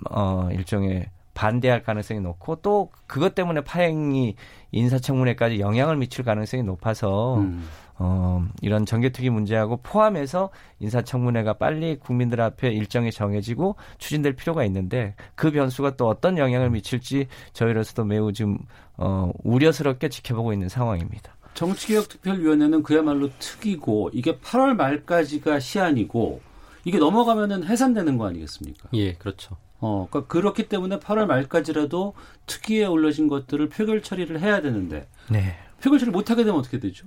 어 0.09 0.49
일종의 0.51 1.09
반대할 1.33 1.81
가능성이 1.81 2.19
높고 2.19 2.57
또 2.57 2.91
그것 3.07 3.33
때문에 3.35 3.61
파행이 3.61 4.35
인사청문회까지 4.71 5.59
영향을 5.59 5.95
미칠 5.95 6.23
가능성이 6.23 6.63
높아서 6.63 7.37
음. 7.37 7.67
어, 8.03 8.43
이런 8.63 8.87
정개특위 8.87 9.29
문제하고 9.29 9.77
포함해서 9.77 10.49
인사청문회가 10.79 11.53
빨리 11.53 11.99
국민들 11.99 12.41
앞에 12.41 12.71
일정이 12.71 13.11
정해지고 13.11 13.75
추진될 13.99 14.35
필요가 14.35 14.65
있는데 14.65 15.13
그 15.35 15.51
변수가 15.51 15.97
또 15.97 16.07
어떤 16.07 16.39
영향을 16.39 16.71
미칠지 16.71 17.27
저희로서도 17.53 18.05
매우 18.05 18.33
좀 18.33 18.57
어, 18.97 19.31
우려스럽게 19.43 20.09
지켜보고 20.09 20.51
있는 20.51 20.67
상황입니다. 20.67 21.35
정치개혁특별위원회는 21.53 22.81
그야말로 22.81 23.29
특이고 23.37 24.09
이게 24.13 24.35
8월 24.37 24.73
말까지가 24.73 25.59
시한이고 25.59 26.41
이게 26.85 26.97
넘어가면은 26.97 27.65
해산되는 27.65 28.17
거 28.17 28.25
아니겠습니까? 28.25 28.89
예, 28.93 29.13
그렇죠. 29.13 29.57
어, 29.79 30.07
그러니까 30.09 30.27
그렇기 30.27 30.69
때문에 30.69 30.97
8월 30.97 31.27
말까지라도 31.27 32.15
특위에 32.47 32.85
올려진 32.85 33.27
것들을 33.27 33.69
표결 33.69 34.01
처리를 34.01 34.39
해야 34.39 34.59
되는데 34.61 35.07
네. 35.29 35.55
표결 35.83 35.99
처리 35.99 36.09
못 36.09 36.31
하게 36.31 36.43
되면 36.43 36.59
어떻게 36.59 36.79
되죠? 36.79 37.05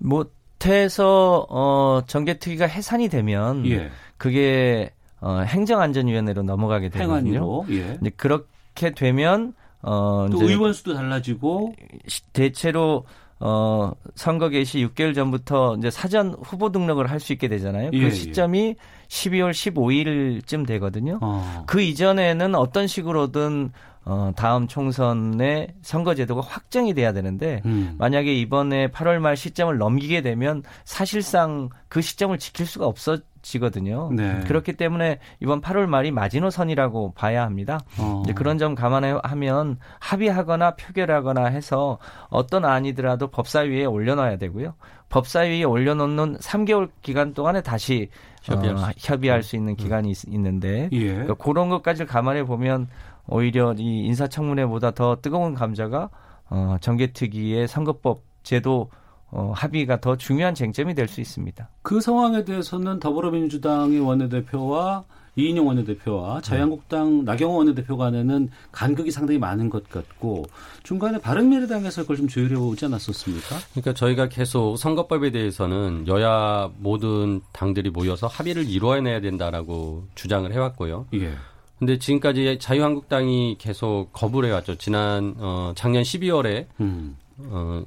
못해서 0.00 1.46
어, 1.48 2.00
정개특위가 2.06 2.66
해산이 2.66 3.08
되면 3.08 3.66
예. 3.66 3.90
그게 4.16 4.90
어, 5.20 5.40
행정안전위원회로 5.46 6.42
넘어가게 6.42 6.88
되거든요. 6.88 7.12
행안위로. 7.14 7.66
예. 7.70 7.98
이제 8.00 8.10
그렇게 8.16 8.90
되면 8.94 9.54
어, 9.82 10.26
또 10.30 10.36
이제 10.38 10.46
의원 10.52 10.72
수도 10.72 10.94
달라지고 10.94 11.74
시- 12.06 12.22
대체로 12.32 13.04
어 13.42 13.92
선거 14.14 14.50
개시 14.50 14.86
6개월 14.86 15.14
전부터 15.14 15.76
이제 15.78 15.90
사전 15.90 16.34
후보 16.42 16.70
등록을 16.72 17.10
할 17.10 17.20
수 17.20 17.32
있게 17.32 17.48
되잖아요. 17.48 17.88
예, 17.94 17.98
그 17.98 18.04
예. 18.06 18.10
시점이 18.10 18.76
12월 19.08 19.52
15일쯤 19.52 20.66
되거든요. 20.66 21.18
어. 21.22 21.64
그 21.66 21.80
이전에는 21.80 22.54
어떤 22.54 22.86
식으로든 22.86 23.72
어 24.10 24.32
다음 24.34 24.66
총선의 24.66 25.68
선거 25.82 26.16
제도가 26.16 26.40
확정이 26.40 26.94
돼야 26.94 27.12
되는데 27.12 27.62
음. 27.64 27.94
만약에 27.96 28.34
이번에 28.34 28.88
8월 28.88 29.20
말 29.20 29.36
시점을 29.36 29.78
넘기게 29.78 30.20
되면 30.20 30.64
사실상 30.84 31.68
그 31.86 32.00
시점을 32.00 32.36
지킬 32.38 32.66
수가 32.66 32.86
없어 32.86 33.18
지거든요. 33.42 34.10
네. 34.12 34.40
그렇기 34.48 34.72
때문에 34.72 35.20
이번 35.38 35.60
8월 35.60 35.86
말이 35.86 36.10
마지노선이라고 36.10 37.12
봐야 37.14 37.44
합니다. 37.44 37.78
어. 37.98 38.22
이제 38.24 38.32
그런 38.32 38.58
점 38.58 38.74
감안하면 38.74 39.78
합의하거나 40.00 40.74
표결하거나 40.74 41.46
해서 41.46 41.98
어떤 42.30 42.64
안이더라도 42.64 43.28
법사위에 43.28 43.84
올려놔야 43.84 44.38
되고요. 44.38 44.74
법사위에 45.08 45.64
올려놓는 45.64 46.38
3개월 46.38 46.90
기간 47.02 47.32
동안에 47.32 47.62
다시 47.62 48.08
협의할 48.42 48.76
어, 48.76 48.92
협의할 48.96 49.42
수 49.42 49.56
있는 49.56 49.76
기간이 49.76 50.10
있, 50.10 50.28
는데 50.28 50.88
예. 50.92 51.12
그러니까 51.12 51.34
그런 51.34 51.68
것까지 51.68 52.06
감안해 52.06 52.44
보면 52.44 52.88
오히려 53.30 53.74
이 53.78 54.04
인사청문회보다 54.06 54.90
더 54.92 55.16
뜨거운 55.22 55.54
감자가 55.54 56.10
어, 56.50 56.76
정개특위의 56.80 57.68
선거법 57.68 58.22
제도 58.42 58.90
어, 59.30 59.52
합의가 59.54 60.00
더 60.00 60.16
중요한 60.16 60.54
쟁점이 60.54 60.94
될 60.94 61.06
수 61.06 61.20
있습니다. 61.20 61.68
그 61.82 62.00
상황에 62.00 62.44
대해서는 62.44 62.98
더불어민주당의 62.98 64.00
원내대표와 64.00 65.04
이인영 65.36 65.64
원내대표와 65.68 66.40
자유한국당 66.40 67.24
나경원 67.24 67.58
원내대표 67.58 67.96
간에는 67.96 68.50
간극이 68.72 69.12
상당히 69.12 69.38
많은 69.38 69.70
것 69.70 69.88
같고 69.88 70.44
중간에 70.82 71.18
바른미래당에서 71.18 72.02
그걸 72.02 72.16
좀 72.16 72.26
조율해 72.28 72.56
오지 72.56 72.86
않았었습니까? 72.86 73.56
그러니까 73.70 73.94
저희가 73.94 74.28
계속 74.28 74.76
선거법에 74.76 75.30
대해서는 75.30 76.08
여야 76.08 76.68
모든 76.78 77.40
당들이 77.52 77.90
모여서 77.90 78.26
합의를 78.26 78.68
이루어내야 78.68 79.20
된다라고 79.20 80.04
주장을 80.16 80.52
해왔고요. 80.52 81.06
예. 81.14 81.32
근데 81.80 81.98
지금까지 81.98 82.58
자유한국당이 82.58 83.56
계속 83.58 84.12
거부를 84.12 84.50
해왔죠. 84.50 84.74
지난 84.76 85.34
어, 85.38 85.72
작년 85.74 86.02
12월에 86.02 86.66
음. 86.78 87.16
어, 87.38 87.82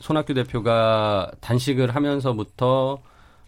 손학규 0.00 0.34
대표가 0.34 1.32
단식을 1.40 1.94
하면서부터 1.94 2.98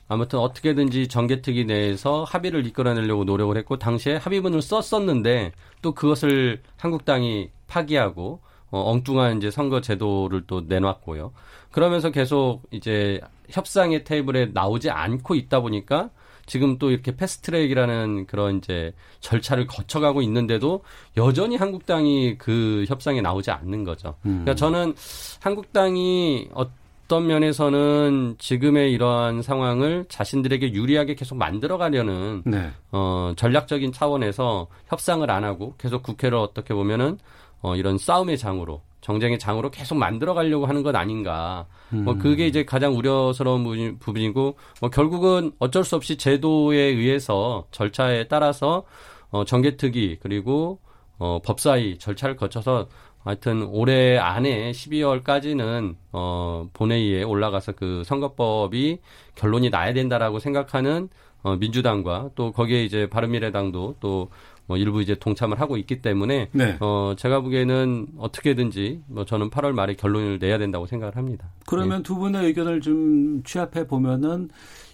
아무튼 0.08 0.38
어떻게든지 0.38 1.08
정개특위 1.08 1.66
내에서 1.66 2.24
합의를 2.24 2.64
이끌어내려고 2.64 3.24
노력을 3.24 3.54
했고 3.58 3.78
당시에 3.78 4.16
합의문을 4.16 4.62
썼었는데 4.62 5.52
또 5.82 5.92
그것을 5.92 6.62
한국당이 6.78 7.50
파기하고 7.66 8.40
어, 8.70 8.90
엉뚱한 8.90 9.36
이제 9.36 9.50
선거 9.50 9.82
제도를 9.82 10.44
또 10.46 10.62
내놨고요. 10.62 11.32
그러면서 11.72 12.10
계속 12.10 12.62
이제 12.70 13.20
협상의 13.50 14.04
테이블에 14.04 14.46
나오지 14.46 14.88
않고 14.88 15.34
있다 15.34 15.60
보니까 15.60 16.08
지금 16.48 16.78
또 16.78 16.90
이렇게 16.90 17.14
패스트트랙이라는 17.14 18.26
그런 18.26 18.58
이제 18.58 18.92
절차를 19.20 19.66
거쳐가고 19.66 20.22
있는데도 20.22 20.82
여전히 21.16 21.56
한국당이 21.56 22.36
그 22.38 22.84
협상에 22.88 23.20
나오지 23.20 23.50
않는 23.50 23.84
거죠. 23.84 24.14
음. 24.24 24.42
그러니까 24.42 24.54
저는 24.54 24.94
한국당이 25.40 26.48
어떤 26.54 27.26
면에서는 27.26 28.36
지금의 28.38 28.92
이러한 28.92 29.42
상황을 29.42 30.06
자신들에게 30.08 30.72
유리하게 30.72 31.14
계속 31.14 31.36
만들어가려는 31.36 32.42
네. 32.46 32.70
어, 32.92 33.34
전략적인 33.36 33.92
차원에서 33.92 34.68
협상을 34.88 35.30
안 35.30 35.44
하고 35.44 35.74
계속 35.78 36.02
국회를 36.02 36.38
어떻게 36.38 36.74
보면은 36.74 37.18
어, 37.60 37.76
이런 37.76 37.98
싸움의 37.98 38.38
장으로 38.38 38.82
정쟁의 39.08 39.38
장으로 39.38 39.70
계속 39.70 39.94
만들어 39.96 40.34
가려고 40.34 40.66
하는 40.66 40.82
것 40.82 40.94
아닌가. 40.94 41.64
뭐 41.88 42.12
음. 42.12 42.18
그게 42.18 42.46
이제 42.46 42.66
가장 42.66 42.94
우려스러운 42.94 43.64
부분- 43.64 43.98
부분이고 43.98 44.56
뭐 44.82 44.90
결국은 44.90 45.50
어쩔 45.58 45.82
수 45.82 45.96
없이 45.96 46.18
제도에 46.18 46.76
의해서 46.76 47.64
절차에 47.70 48.28
따라서 48.28 48.84
어, 49.30 49.46
정개특위 49.46 50.18
그리고 50.20 50.80
어, 51.18 51.40
법사위 51.42 51.96
절차를 51.96 52.36
거쳐서 52.36 52.88
하여튼 53.24 53.62
올해 53.62 54.18
안에 54.18 54.72
12월까지는 54.72 55.94
어, 56.12 56.68
본회의에 56.74 57.22
올라가서 57.22 57.72
그 57.72 58.02
선거법이 58.04 58.98
결론이 59.36 59.70
나야 59.70 59.94
된다라고 59.94 60.38
생각하는 60.38 61.08
어, 61.42 61.56
민주당과 61.56 62.30
또 62.34 62.52
거기에 62.52 62.84
이제 62.84 63.08
바른미래당도 63.08 63.96
또 64.00 64.28
뭐 64.68 64.76
일부 64.76 65.02
이제 65.02 65.16
동참을 65.16 65.60
하고 65.60 65.76
있기 65.78 66.00
때문에 66.02 66.50
네. 66.52 66.76
어 66.78 67.14
제가 67.16 67.40
보기에는 67.40 68.06
어떻게든지 68.18 69.02
뭐 69.08 69.24
저는 69.24 69.50
8월 69.50 69.72
말에 69.72 69.94
결론을 69.94 70.38
내야 70.38 70.58
된다고 70.58 70.86
생각을 70.86 71.16
합니다. 71.16 71.48
그러면 71.66 72.02
두 72.02 72.14
분의 72.16 72.44
의견을 72.46 72.82
좀 72.82 73.42
취합해 73.44 73.86
보면은 73.86 74.50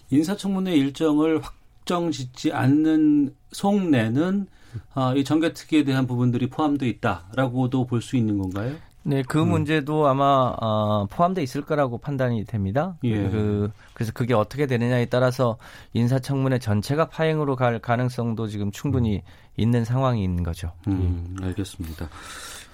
인사청문회 0.09 0.73
일정을 0.75 1.41
확정 1.41 2.09
짓지 2.09 2.53
않는 2.53 3.35
속내는 3.51 4.47
아, 4.93 5.13
이 5.15 5.23
정개특위에 5.23 5.83
대한 5.83 6.07
부분들이 6.07 6.49
포함되어 6.49 6.87
있다라고도 6.89 7.85
볼 7.85 8.01
수 8.01 8.15
있는 8.17 8.37
건가요? 8.37 8.75
네, 9.07 9.21
그 9.27 9.41
음. 9.41 9.49
문제도 9.49 10.07
아마 10.07 10.55
어, 10.59 11.05
포함돼 11.11 11.43
있을 11.43 11.61
거라고 11.61 11.99
판단이 11.99 12.43
됩니다. 12.45 12.97
예. 13.03 13.29
그 13.29 13.69
그래서 13.93 14.11
그게 14.13 14.33
어떻게 14.33 14.65
되느냐에 14.65 15.05
따라서 15.05 15.57
인사청문회 15.93 16.57
전체가 16.57 17.05
파행으로 17.09 17.55
갈 17.55 17.77
가능성도 17.79 18.47
지금 18.47 18.71
충분히 18.71 19.21
있는 19.57 19.85
상황인 19.85 20.43
거죠. 20.43 20.71
음, 20.87 21.35
알겠습니다. 21.41 22.09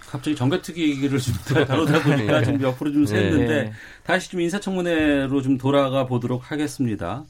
갑자기 0.10 0.36
정개특위 0.36 0.90
얘기를 0.92 1.20
좀 1.20 1.34
다루다 1.66 2.04
보니까 2.04 2.44
좀 2.44 2.62
옆으로 2.62 2.92
좀 2.92 3.06
샜는데 3.06 3.48
네. 3.48 3.74
다시 4.04 4.30
좀 4.30 4.42
인사청문회로 4.42 5.42
좀 5.42 5.58
돌아가 5.58 6.06
보도록 6.06 6.52
하겠습니다. 6.52 7.24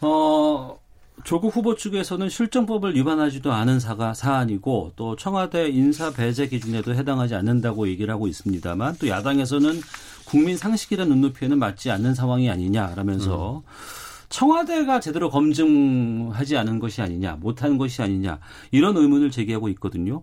어, 0.00 0.78
조국 1.24 1.54
후보 1.54 1.76
측에서는 1.76 2.28
실정법을 2.28 2.96
위반하지도 2.96 3.52
않은 3.52 3.78
사가 3.78 4.14
사안이고 4.14 4.92
또 4.96 5.16
청와대 5.16 5.68
인사 5.68 6.10
배제 6.10 6.48
기준에도 6.48 6.94
해당하지 6.94 7.34
않는다고 7.34 7.86
얘기를 7.88 8.12
하고 8.12 8.26
있습니다만 8.26 8.96
또 8.98 9.08
야당에서는 9.08 9.80
국민 10.24 10.56
상식이란 10.56 11.08
눈높이에는 11.08 11.58
맞지 11.58 11.90
않는 11.90 12.14
상황이 12.14 12.50
아니냐라면서 12.50 13.62
청와대가 14.32 14.98
제대로 14.98 15.28
검증하지 15.28 16.56
않은 16.56 16.78
것이 16.78 17.02
아니냐, 17.02 17.36
못한 17.36 17.76
것이 17.76 18.00
아니냐 18.00 18.40
이런 18.70 18.96
의문을 18.96 19.30
제기하고 19.30 19.68
있거든요. 19.70 20.22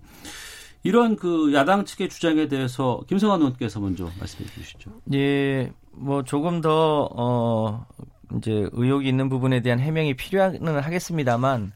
이런 0.82 1.16
그 1.16 1.54
야당 1.54 1.86
측의 1.86 2.10
주장에 2.10 2.48
대해서 2.48 3.02
김성환 3.08 3.42
의원께서 3.42 3.80
먼저 3.80 4.10
말씀해 4.18 4.50
주시죠. 4.50 4.92
예, 5.14 5.72
뭐 5.92 6.24
조금 6.24 6.60
더 6.60 7.08
어, 7.16 7.86
이제 8.38 8.68
의혹이 8.72 9.08
있는 9.08 9.30
부분에 9.30 9.62
대한 9.62 9.80
해명이 9.80 10.16
필요는 10.16 10.80
하겠습니다만 10.80 11.72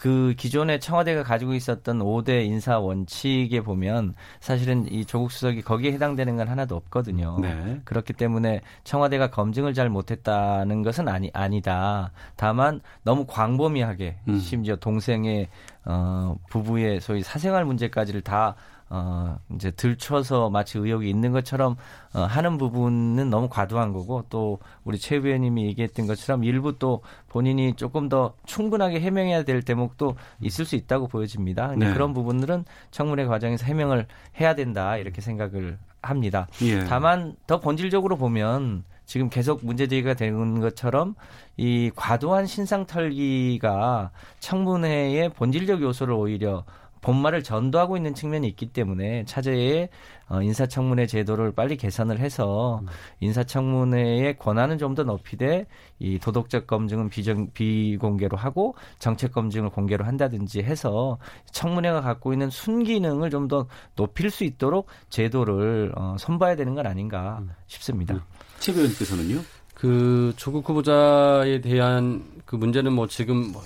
그 0.00 0.34
기존에 0.36 0.78
청와대가 0.78 1.24
가지고 1.24 1.54
있었던 1.54 1.98
5대 1.98 2.44
인사 2.44 2.78
원칙에 2.78 3.60
보면 3.62 4.14
사실은 4.38 4.86
이 4.92 5.04
조국 5.04 5.32
수석이 5.32 5.62
거기에 5.62 5.92
해당되는 5.92 6.36
건 6.36 6.48
하나도 6.48 6.76
없거든요. 6.76 7.38
네. 7.40 7.80
그렇기 7.84 8.12
때문에 8.12 8.60
청와대가 8.84 9.30
검증을 9.30 9.74
잘 9.74 9.88
못했다는 9.90 10.82
것은 10.82 11.08
아니 11.08 11.30
아니다. 11.34 12.12
다만 12.36 12.80
너무 13.02 13.26
광범위하게 13.26 14.18
음. 14.28 14.38
심지어 14.38 14.76
동생의 14.76 15.48
어 15.84 16.36
부부의 16.48 17.00
소위 17.00 17.22
사생활 17.22 17.64
문제까지를 17.64 18.20
다 18.20 18.54
어, 18.90 19.38
이제 19.54 19.70
들춰서 19.70 20.50
마치 20.50 20.78
의혹이 20.78 21.08
있는 21.08 21.32
것처럼 21.32 21.76
어, 22.14 22.20
하는 22.20 22.56
부분은 22.56 23.28
너무 23.28 23.48
과도한 23.48 23.92
거고 23.92 24.24
또 24.30 24.58
우리 24.84 24.98
최 24.98 25.16
의원님이 25.16 25.66
얘기했던 25.66 26.06
것처럼 26.06 26.44
일부 26.44 26.78
또 26.78 27.02
본인이 27.28 27.74
조금 27.74 28.08
더 28.08 28.34
충분하게 28.46 29.00
해명해야 29.00 29.42
될 29.44 29.62
대목도 29.62 30.16
있을 30.40 30.64
수 30.64 30.76
있다고 30.76 31.08
보여집니다. 31.08 31.74
네. 31.76 31.92
그런 31.92 32.14
부분들은 32.14 32.64
청문회 32.90 33.26
과정에서 33.26 33.66
해명을 33.66 34.06
해야 34.40 34.54
된다 34.54 34.96
이렇게 34.96 35.20
생각을 35.20 35.78
합니다. 36.00 36.46
예. 36.62 36.84
다만 36.84 37.36
더 37.46 37.60
본질적으로 37.60 38.16
보면 38.16 38.84
지금 39.04 39.30
계속 39.30 39.64
문제 39.64 39.86
제기가 39.86 40.14
되는 40.14 40.60
것처럼 40.60 41.14
이 41.56 41.90
과도한 41.96 42.46
신상 42.46 42.86
털기가 42.86 44.10
청문회의 44.38 45.30
본질적 45.30 45.82
요소를 45.82 46.14
오히려 46.14 46.64
본말을 47.08 47.42
전도하고 47.42 47.96
있는 47.96 48.12
측면이 48.12 48.46
있기 48.48 48.66
때문에 48.66 49.24
차제의 49.24 49.88
어, 50.28 50.42
인사청문회 50.42 51.06
제도를 51.06 51.52
빨리 51.52 51.78
개선을 51.78 52.18
해서 52.18 52.82
인사청문회의 53.20 54.36
권한은 54.36 54.76
좀 54.76 54.94
더 54.98 55.04
높이되 55.04 55.66
이 56.00 56.18
도덕적 56.18 56.66
검증은 56.66 57.08
비정, 57.08 57.50
비공개로 57.52 58.36
하고 58.36 58.74
정책 58.98 59.32
검증을 59.32 59.70
공개로 59.70 60.04
한다든지 60.04 60.60
해서 60.62 61.18
청문회가 61.52 62.00
갖고 62.00 62.32
있는 62.32 62.50
순기능을 62.50 63.30
좀 63.30 63.48
더 63.48 63.66
높일 63.94 64.30
수 64.30 64.44
있도록 64.44 64.88
제도를 65.08 65.92
어, 65.96 66.16
선봐야 66.18 66.56
되는 66.56 66.74
건 66.74 66.86
아닌가 66.86 67.40
싶습니다. 67.68 68.22
최 68.58 68.72
의원께서는요? 68.72 69.40
그 69.72 70.34
조국 70.36 70.68
후보자에 70.68 71.60
대한 71.62 72.24
그 72.44 72.56
문제는 72.56 72.92
뭐 72.92 73.06
지금 73.06 73.52
뭐 73.52 73.62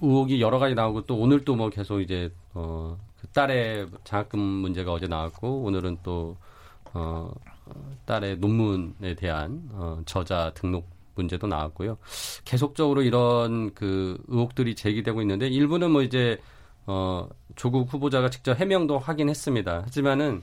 의혹이 0.00 0.40
여러 0.40 0.58
가지 0.58 0.74
나오고 0.74 1.06
또 1.06 1.16
오늘 1.16 1.44
또 1.44 1.56
뭐 1.56 1.70
계속 1.70 2.00
이제 2.00 2.30
어, 2.54 2.98
그 3.20 3.26
딸의 3.28 3.88
장학금 4.04 4.38
문제가 4.38 4.92
어제 4.92 5.06
나왔고 5.06 5.62
오늘은 5.62 5.98
또 6.02 6.36
어, 6.92 7.30
딸의 8.04 8.38
논문에 8.38 9.14
대한 9.14 9.68
어, 9.72 10.00
저자 10.06 10.52
등록 10.54 10.88
문제도 11.14 11.46
나왔고요. 11.46 11.96
계속적으로 12.44 13.02
이런 13.02 13.72
그 13.74 14.22
의혹들이 14.28 14.74
제기되고 14.74 15.20
있는데 15.22 15.48
일부는 15.48 15.90
뭐 15.90 16.02
이제 16.02 16.38
어, 16.86 17.28
조국 17.56 17.92
후보자가 17.92 18.30
직접 18.30 18.58
해명도 18.58 18.98
하긴 18.98 19.28
했습니다. 19.28 19.82
하지만은 19.82 20.42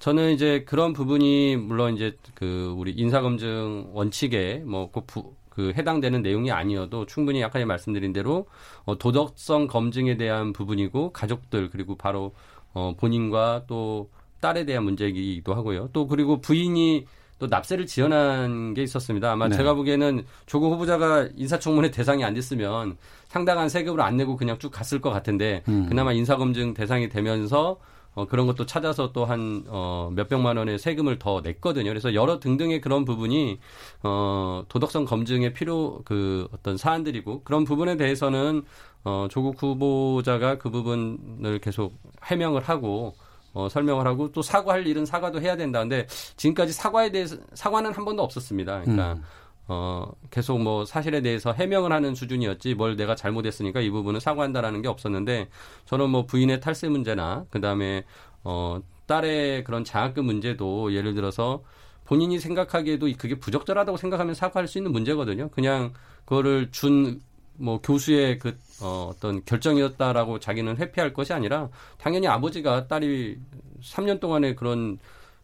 저는 0.00 0.32
이제 0.32 0.64
그런 0.64 0.92
부분이 0.92 1.56
물론 1.56 1.94
이제 1.94 2.16
그 2.34 2.74
우리 2.76 2.90
인사검증 2.92 3.90
원칙에 3.92 4.62
뭐꼭 4.66 5.36
그 5.54 5.72
해당되는 5.76 6.22
내용이 6.22 6.50
아니어도 6.50 7.06
충분히 7.06 7.44
아까 7.44 7.64
말씀드린 7.64 8.12
대로 8.12 8.46
어, 8.84 8.96
도덕성 8.98 9.66
검증에 9.66 10.16
대한 10.16 10.52
부분이고 10.52 11.12
가족들 11.12 11.70
그리고 11.70 11.96
바로 11.96 12.32
어, 12.72 12.94
본인과 12.98 13.64
또 13.66 14.08
딸에 14.40 14.64
대한 14.64 14.84
문제이기도 14.84 15.54
하고요. 15.54 15.90
또 15.92 16.06
그리고 16.06 16.40
부인이 16.40 17.06
또 17.38 17.46
납세를 17.48 17.86
지원한 17.86 18.72
게 18.72 18.82
있었습니다. 18.82 19.30
아마 19.30 19.48
네. 19.48 19.56
제가 19.56 19.74
보기에는 19.74 20.24
조국 20.46 20.72
후보자가 20.72 21.28
인사청문회 21.36 21.90
대상이 21.90 22.24
안 22.24 22.34
됐으면 22.34 22.96
상당한 23.28 23.68
세금을 23.68 24.00
안 24.00 24.16
내고 24.16 24.36
그냥 24.36 24.58
쭉 24.58 24.70
갔을 24.70 25.00
것 25.00 25.10
같은데 25.10 25.62
음. 25.68 25.86
그나마 25.88 26.12
인사검증 26.12 26.72
대상이 26.72 27.08
되면서 27.08 27.78
어, 28.14 28.26
그런 28.26 28.46
것도 28.46 28.66
찾아서 28.66 29.12
또 29.12 29.24
한, 29.24 29.64
어, 29.68 30.10
몇백만 30.14 30.56
원의 30.56 30.78
세금을 30.78 31.18
더 31.18 31.40
냈거든요. 31.40 31.88
그래서 31.88 32.14
여러 32.14 32.38
등등의 32.38 32.80
그런 32.80 33.04
부분이, 33.04 33.58
어, 34.02 34.64
도덕성 34.68 35.06
검증에 35.06 35.52
필요, 35.52 36.02
그 36.04 36.46
어떤 36.52 36.76
사안들이고, 36.76 37.42
그런 37.44 37.64
부분에 37.64 37.96
대해서는, 37.96 38.64
어, 39.04 39.26
조국 39.30 39.62
후보자가 39.62 40.58
그 40.58 40.70
부분을 40.70 41.58
계속 41.62 41.94
해명을 42.24 42.62
하고, 42.62 43.14
어, 43.54 43.68
설명을 43.68 44.06
하고 44.06 44.32
또 44.32 44.42
사과할 44.42 44.86
일은 44.86 45.04
사과도 45.04 45.40
해야 45.40 45.56
된다. 45.56 45.80
근데 45.80 46.06
지금까지 46.36 46.72
사과에 46.72 47.10
대해서, 47.10 47.36
사과는 47.54 47.92
한 47.92 48.04
번도 48.04 48.22
없었습니다. 48.22 48.82
그러니까, 48.82 49.12
음. 49.14 49.22
어, 49.68 50.10
계속 50.30 50.60
뭐 50.60 50.84
사실에 50.84 51.20
대해서 51.20 51.52
해명을 51.52 51.92
하는 51.92 52.14
수준이었지 52.14 52.74
뭘 52.74 52.96
내가 52.96 53.14
잘못했으니까 53.14 53.80
이 53.80 53.90
부분은 53.90 54.20
사과한다라는 54.20 54.82
게 54.82 54.88
없었는데 54.88 55.48
저는 55.86 56.10
뭐 56.10 56.26
부인의 56.26 56.60
탈세 56.60 56.88
문제나 56.88 57.46
그다음에 57.50 58.04
어, 58.44 58.80
딸의 59.06 59.64
그런 59.64 59.84
장학금 59.84 60.24
문제도 60.24 60.92
예를 60.94 61.14
들어서 61.14 61.62
본인이 62.04 62.38
생각하기에도 62.38 63.08
그게 63.16 63.36
부적절하다고 63.36 63.96
생각하면 63.96 64.34
사과할 64.34 64.66
수 64.66 64.78
있는 64.78 64.92
문제거든요. 64.92 65.48
그냥 65.50 65.92
그거를 66.24 66.70
준 66.70 67.20
뭐 67.54 67.80
교수의 67.80 68.38
그 68.38 68.56
어, 68.82 69.10
어떤 69.14 69.44
결정이었다라고 69.44 70.38
자기는 70.38 70.76
회피할 70.78 71.12
것이 71.12 71.32
아니라 71.32 71.68
당연히 71.98 72.26
아버지가 72.26 72.88
딸이 72.88 73.38
3년 73.82 74.20
동안의 74.20 74.56
그런 74.56 74.98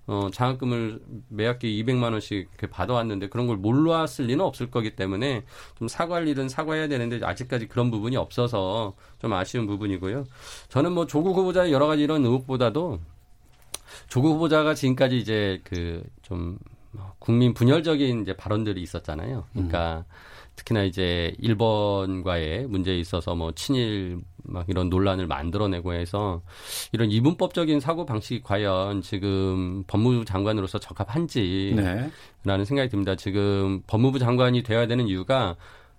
어, 0.08 0.28
장학금을 0.32 1.00
매 1.28 1.46
학기 1.46 1.82
200만 1.84 2.12
원씩 2.12 2.48
받아왔는데 2.70 3.28
그런 3.28 3.46
걸 3.46 3.56
몰랐을 3.58 4.26
리는 4.26 4.44
없을 4.44 4.70
거기 4.70 4.96
때문에 4.96 5.44
좀 5.78 5.86
사과할 5.86 6.26
일은 6.26 6.48
사과해야 6.48 6.88
되는데 6.88 7.24
아직까지 7.24 7.68
그런 7.68 7.90
부분이 7.90 8.16
없어서 8.16 8.94
좀 9.20 9.32
아쉬운 9.32 9.66
부분이고요. 9.66 10.24
저는 10.68 10.92
뭐 10.92 11.06
조국 11.06 11.36
후보자의 11.36 11.72
여러 11.72 11.86
가지 11.86 12.02
이런 12.02 12.24
의혹보다도 12.24 12.98
조국 14.08 14.34
후보자가 14.34 14.74
지금까지 14.74 15.18
이제 15.18 15.60
그 15.64 16.02
좀 16.28 16.58
국민 17.18 17.54
분열적인 17.54 18.22
이제 18.22 18.36
발언들이 18.36 18.82
있었잖아요. 18.82 19.44
그러니까 19.52 20.04
음. 20.06 20.12
특히나 20.58 20.82
이제 20.82 21.34
일본과의 21.38 22.66
문제에 22.66 22.98
있어서 22.98 23.34
뭐 23.34 23.52
친일 23.52 24.20
막 24.42 24.66
이런 24.68 24.90
논란을 24.90 25.26
만들어내고 25.26 25.92
해서 25.94 26.42
이런 26.92 27.10
이분법적인 27.10 27.80
사고 27.80 28.04
방식이 28.04 28.42
과연 28.42 29.02
지금 29.02 29.84
법무부 29.86 30.24
장관으로서 30.24 30.78
적합한지라는 30.78 32.10
네. 32.44 32.64
생각이 32.64 32.88
듭니다. 32.88 33.14
지금 33.14 33.82
법무부 33.86 34.18
장관이 34.18 34.62
되어야 34.62 34.86
되는 34.86 35.06
이유가 35.06 35.56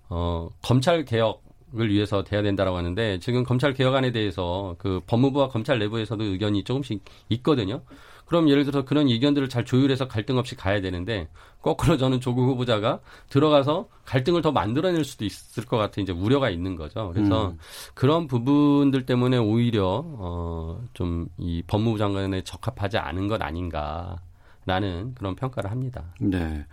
어 0.08 0.48
검찰 0.62 1.04
개혁 1.04 1.42
을 1.78 1.88
위해서 1.88 2.24
돼야 2.24 2.42
된다라고 2.42 2.76
하는데 2.76 3.20
지금 3.20 3.44
검찰 3.44 3.74
개혁안에 3.74 4.10
대해서 4.10 4.74
그 4.78 5.00
법무부와 5.06 5.50
검찰 5.50 5.78
내부에서도 5.78 6.24
의견이 6.24 6.64
조금씩 6.64 7.04
있거든요. 7.28 7.82
그럼 8.30 8.48
예를 8.48 8.64
들어서 8.64 8.84
그런 8.84 9.08
의견들을 9.08 9.48
잘 9.48 9.64
조율해서 9.64 10.06
갈등 10.06 10.38
없이 10.38 10.54
가야 10.54 10.80
되는데 10.80 11.28
거꾸로 11.62 11.96
저는 11.96 12.20
조국 12.20 12.46
후보자가 12.46 13.00
들어가서 13.28 13.88
갈등을 14.04 14.40
더 14.40 14.52
만들어낼 14.52 15.04
수도 15.04 15.24
있을 15.24 15.64
것 15.64 15.76
같은 15.78 16.04
이제 16.04 16.12
우려가 16.12 16.48
있는 16.48 16.76
거죠. 16.76 17.10
그래서 17.12 17.48
음. 17.48 17.58
그런 17.92 18.28
부분들 18.28 19.04
때문에 19.04 19.36
오히려 19.36 20.04
어좀 20.16 21.26
이 21.38 21.64
법무부 21.66 21.98
장관에 21.98 22.42
적합하지 22.42 22.98
않은 22.98 23.26
것 23.26 23.42
아닌가라는 23.42 25.14
그런 25.16 25.34
평가를 25.34 25.68
합니다. 25.68 26.14
네. 26.20 26.64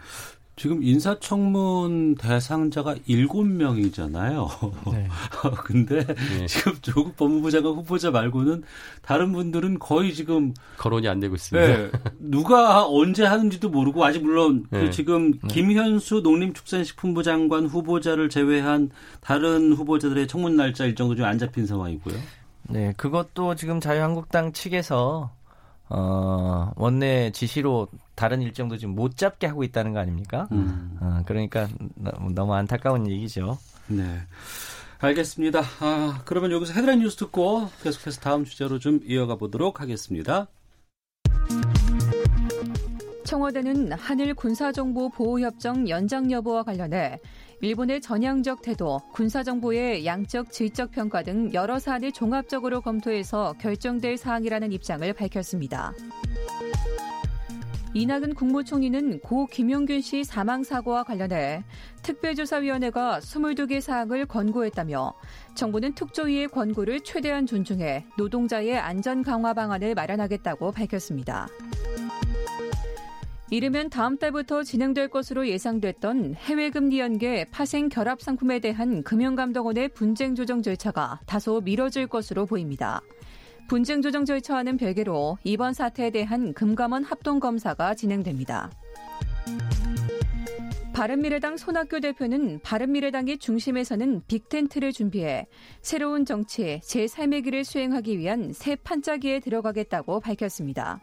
지금 0.57 0.81
인사청문 0.81 2.15
대상자가 2.15 2.95
일곱 3.05 3.45
명이잖아요. 3.45 4.49
네. 4.91 5.07
근데 5.63 6.03
네. 6.03 6.47
지금 6.47 6.73
조국 6.81 7.15
법무부 7.15 7.51
장관 7.51 7.73
후보자 7.73 8.09
말고는 8.09 8.63
다른 9.03 9.33
분들은 9.33 9.77
거의 9.77 10.15
지금 10.15 10.55
거론이 10.77 11.07
안 11.07 11.19
되고 11.19 11.35
있습니다. 11.35 11.67
네. 11.67 11.91
누가 12.17 12.87
언제 12.87 13.23
하는지도 13.23 13.69
모르고 13.69 14.03
아직 14.03 14.23
물론 14.23 14.65
그 14.71 14.77
네. 14.77 14.89
지금 14.89 15.33
네. 15.33 15.47
김현수 15.47 16.21
농림축산식품부 16.21 17.21
장관 17.21 17.67
후보자를 17.67 18.27
제외한 18.29 18.89
다른 19.21 19.73
후보자들의 19.73 20.27
청문 20.27 20.55
날짜 20.55 20.85
일정도 20.85 21.13
좀 21.15 21.27
안 21.27 21.37
잡힌 21.37 21.67
상황이고요. 21.67 22.15
네, 22.69 22.93
그것도 22.97 23.55
지금 23.55 23.79
자유한국당 23.79 24.53
측에서 24.53 25.31
어, 25.89 26.71
원내 26.75 27.31
지시로 27.31 27.87
다른 28.17 28.41
일정도 28.41 28.77
지금 28.77 28.95
못 28.95 29.15
잡게 29.15 29.45
하고 29.45 29.63
있다는 29.63 29.93
거 29.93 29.99
아닙니까? 29.99 30.47
음. 30.51 30.97
어, 30.99 31.21
그러니까 31.27 31.67
너무 32.33 32.55
안타까운 32.55 33.07
얘기죠. 33.07 33.59
네. 33.87 34.03
알겠습니다. 34.99 35.61
아, 35.79 36.21
그러면 36.25 36.51
여기서 36.51 36.73
헤드라인 36.73 36.99
뉴스 36.99 37.15
듣고 37.17 37.69
계속해서 37.83 38.19
다음 38.19 38.43
주제로 38.43 38.79
좀 38.79 39.01
이어가 39.05 39.35
보도록 39.35 39.81
하겠습니다. 39.81 40.47
청와대는 43.23 43.91
한일 43.91 44.33
군사정보 44.33 45.09
보호협정 45.09 45.87
연장 45.87 46.31
여부와 46.31 46.63
관련해 46.63 47.19
일본의 47.61 48.01
전향적 48.01 48.63
태도, 48.63 48.99
군사정보의 49.13 50.07
양적 50.07 50.51
질적 50.51 50.91
평가 50.91 51.21
등 51.21 51.53
여러 51.53 51.77
사안을 51.77 52.13
종합적으로 52.13 52.81
검토해서 52.81 53.53
결정될 53.59 54.17
사항이라는 54.17 54.71
입장을 54.71 55.13
밝혔습니다. 55.13 55.93
이낙은 57.97 58.35
국무총리는 58.35 59.21
고 59.21 59.47
김용균 59.47 60.01
씨 60.01 60.23
사망 60.23 60.63
사고와 60.63 61.03
관련해 61.03 61.63
특별조사위원회가 62.03 63.19
22개 63.19 63.81
사항을 63.81 64.27
권고했다며 64.27 65.13
정부는 65.55 65.95
특조위의 65.95 66.49
권고를 66.49 66.99
최대한 66.99 67.47
존중해 67.47 68.05
노동자의 68.15 68.77
안전 68.77 69.23
강화 69.23 69.55
방안을 69.55 69.95
마련하겠다고 69.95 70.73
밝혔습니다. 70.73 71.47
이르면 73.49 73.89
다음 73.89 74.17
달부터 74.17 74.61
진행될 74.61 75.07
것으로 75.07 75.47
예상됐던 75.47 76.35
해외 76.35 76.69
금리 76.69 76.99
연계 76.99 77.45
파생 77.45 77.89
결합 77.89 78.21
상품에 78.21 78.59
대한 78.59 79.01
금융감독원의 79.01 79.89
분쟁 79.89 80.35
조정 80.35 80.61
절차가 80.61 81.21
다소 81.25 81.61
미뤄질 81.61 82.05
것으로 82.05 82.45
보입니다. 82.45 83.01
분쟁 83.67 84.01
조정 84.01 84.23
절차와는 84.23 84.77
별개로 84.77 85.37
이번 85.43 85.73
사태에 85.73 86.09
대한 86.09 86.53
금감원 86.53 87.03
합동 87.03 87.41
검사가 87.41 87.95
진행됩니다. 87.95 88.71
바른미래당 90.93 91.57
손학규 91.57 91.99
대표는 91.99 92.59
바른미래당의 92.63 93.37
중심에서는 93.39 94.23
빅텐트를 94.27 94.93
준비해 94.93 95.47
새로운 95.81 96.25
정치, 96.25 96.79
제3의 96.81 97.43
길을 97.43 97.65
수행하기 97.65 98.17
위한 98.17 98.51
새 98.53 98.75
판짜기에 98.77 99.41
들어가겠다고 99.41 100.21
밝혔습니다. 100.21 101.01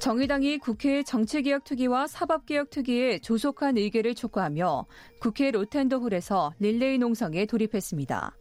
정의당이 0.00 0.58
국회 0.58 1.02
정치개혁특위와 1.02 2.06
사법개혁특위에 2.06 3.18
조속한 3.18 3.76
의결을 3.78 4.14
촉구하며 4.14 4.86
국회 5.18 5.50
로텐더홀에서 5.50 6.54
릴레이 6.58 6.98
농성에 6.98 7.46
돌입했습니다. 7.46 8.36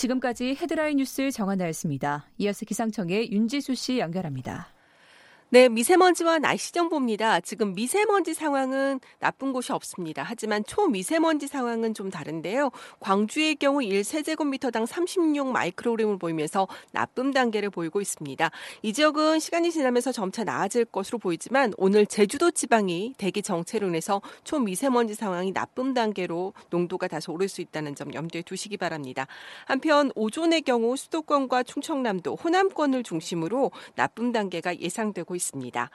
지금까지 0.00 0.56
헤드라인 0.58 0.96
뉴스 0.96 1.30
정한나였습니다. 1.30 2.24
이어서 2.38 2.64
기상청의 2.64 3.32
윤지수 3.32 3.74
씨 3.74 3.98
연결합니다. 3.98 4.68
네, 5.52 5.68
미세먼지와 5.68 6.38
날씨 6.38 6.72
정보입니다. 6.72 7.40
지금 7.40 7.74
미세먼지 7.74 8.34
상황은 8.34 9.00
나쁜 9.18 9.52
곳이 9.52 9.72
없습니다. 9.72 10.22
하지만 10.24 10.62
초미세먼지 10.62 11.48
상황은 11.48 11.92
좀 11.92 12.08
다른데요. 12.08 12.70
광주의 13.00 13.56
경우 13.56 13.80
1세제곱미터당 13.80 14.86
36 14.86 15.48
마이크로그램을 15.48 16.18
보이면서 16.20 16.68
나쁨 16.92 17.32
단계를 17.32 17.70
보이고 17.70 18.00
있습니다. 18.00 18.48
이 18.82 18.92
지역은 18.92 19.40
시간이 19.40 19.72
지나면서 19.72 20.12
점차 20.12 20.44
나아질 20.44 20.84
것으로 20.84 21.18
보이지만 21.18 21.74
오늘 21.78 22.06
제주도 22.06 22.52
지방이 22.52 23.14
대기 23.18 23.42
정체로 23.42 23.88
인해서 23.88 24.22
초미세먼지 24.44 25.16
상황이 25.16 25.52
나쁨 25.52 25.94
단계로 25.94 26.52
농도가 26.70 27.08
다소 27.08 27.32
오를 27.32 27.48
수 27.48 27.60
있다는 27.60 27.96
점 27.96 28.14
염두에 28.14 28.42
두시기 28.42 28.76
바랍니다. 28.76 29.26
한편 29.64 30.12
오존의 30.14 30.62
경우 30.62 30.96
수도권과 30.96 31.64
충청남도, 31.64 32.36
호남권을 32.36 33.02
중심으로 33.02 33.72
나쁨 33.96 34.30
단계가 34.30 34.78
예상되고 34.78 35.34
있습니다. 35.34 35.39
있습니다. 35.40 35.90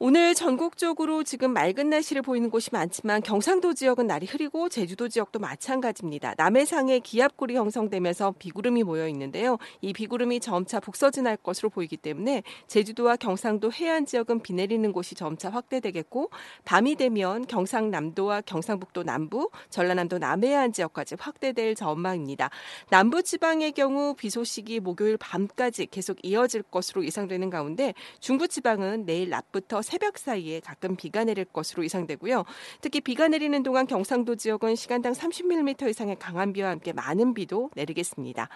오늘 0.00 0.34
전국적으로 0.34 1.22
지금 1.22 1.52
맑은 1.52 1.88
날씨를 1.88 2.20
보이는 2.22 2.50
곳이 2.50 2.70
많지만 2.72 3.22
경상도 3.22 3.74
지역은 3.74 4.08
날이 4.08 4.26
흐리고 4.26 4.68
제주도 4.68 5.08
지역도 5.08 5.38
마찬가지입니다. 5.38 6.34
남해상에 6.36 6.98
기압골이 6.98 7.54
형성되면서 7.54 8.34
비구름이 8.40 8.82
모여 8.82 9.06
있는데요. 9.06 9.56
이 9.80 9.92
비구름이 9.92 10.40
점차 10.40 10.80
북서진할 10.80 11.36
것으로 11.36 11.70
보이기 11.70 11.96
때문에 11.96 12.42
제주도와 12.66 13.14
경상도 13.14 13.72
해안 13.72 14.04
지역은 14.04 14.40
비 14.40 14.52
내리는 14.52 14.90
곳이 14.90 15.14
점차 15.14 15.48
확대되겠고 15.48 16.30
밤이 16.64 16.96
되면 16.96 17.46
경상남도와 17.46 18.40
경상북도 18.40 19.04
남부, 19.04 19.48
전라남도 19.70 20.18
남해안 20.18 20.72
지역까지 20.72 21.14
확대될 21.20 21.76
전망입니다. 21.76 22.50
남부 22.90 23.22
지방의 23.22 23.70
경우 23.70 24.14
비 24.16 24.28
소식이 24.28 24.80
목요일 24.80 25.16
밤까지 25.18 25.86
계속 25.86 26.18
이어질 26.24 26.64
것으로 26.64 27.04
예상되는 27.04 27.48
가운데 27.48 27.94
중부 28.18 28.48
지방은 28.48 29.06
내일 29.06 29.30
낮부터 29.30 29.82
새벽 29.84 30.18
사이에 30.18 30.60
가끔 30.60 30.96
비가 30.96 31.24
내릴 31.24 31.44
것으로 31.44 31.84
예상되고요. 31.84 32.44
특히 32.80 33.00
비가 33.00 33.28
내리는 33.28 33.62
동안 33.62 33.86
경상도 33.86 34.36
지역은 34.36 34.76
시간당 34.76 35.12
30mm 35.12 35.88
이상의 35.88 36.16
강한 36.18 36.52
비와 36.52 36.70
함께 36.70 36.92
많은 36.92 37.34
비도 37.34 37.70
내리겠습니다. 37.74 38.48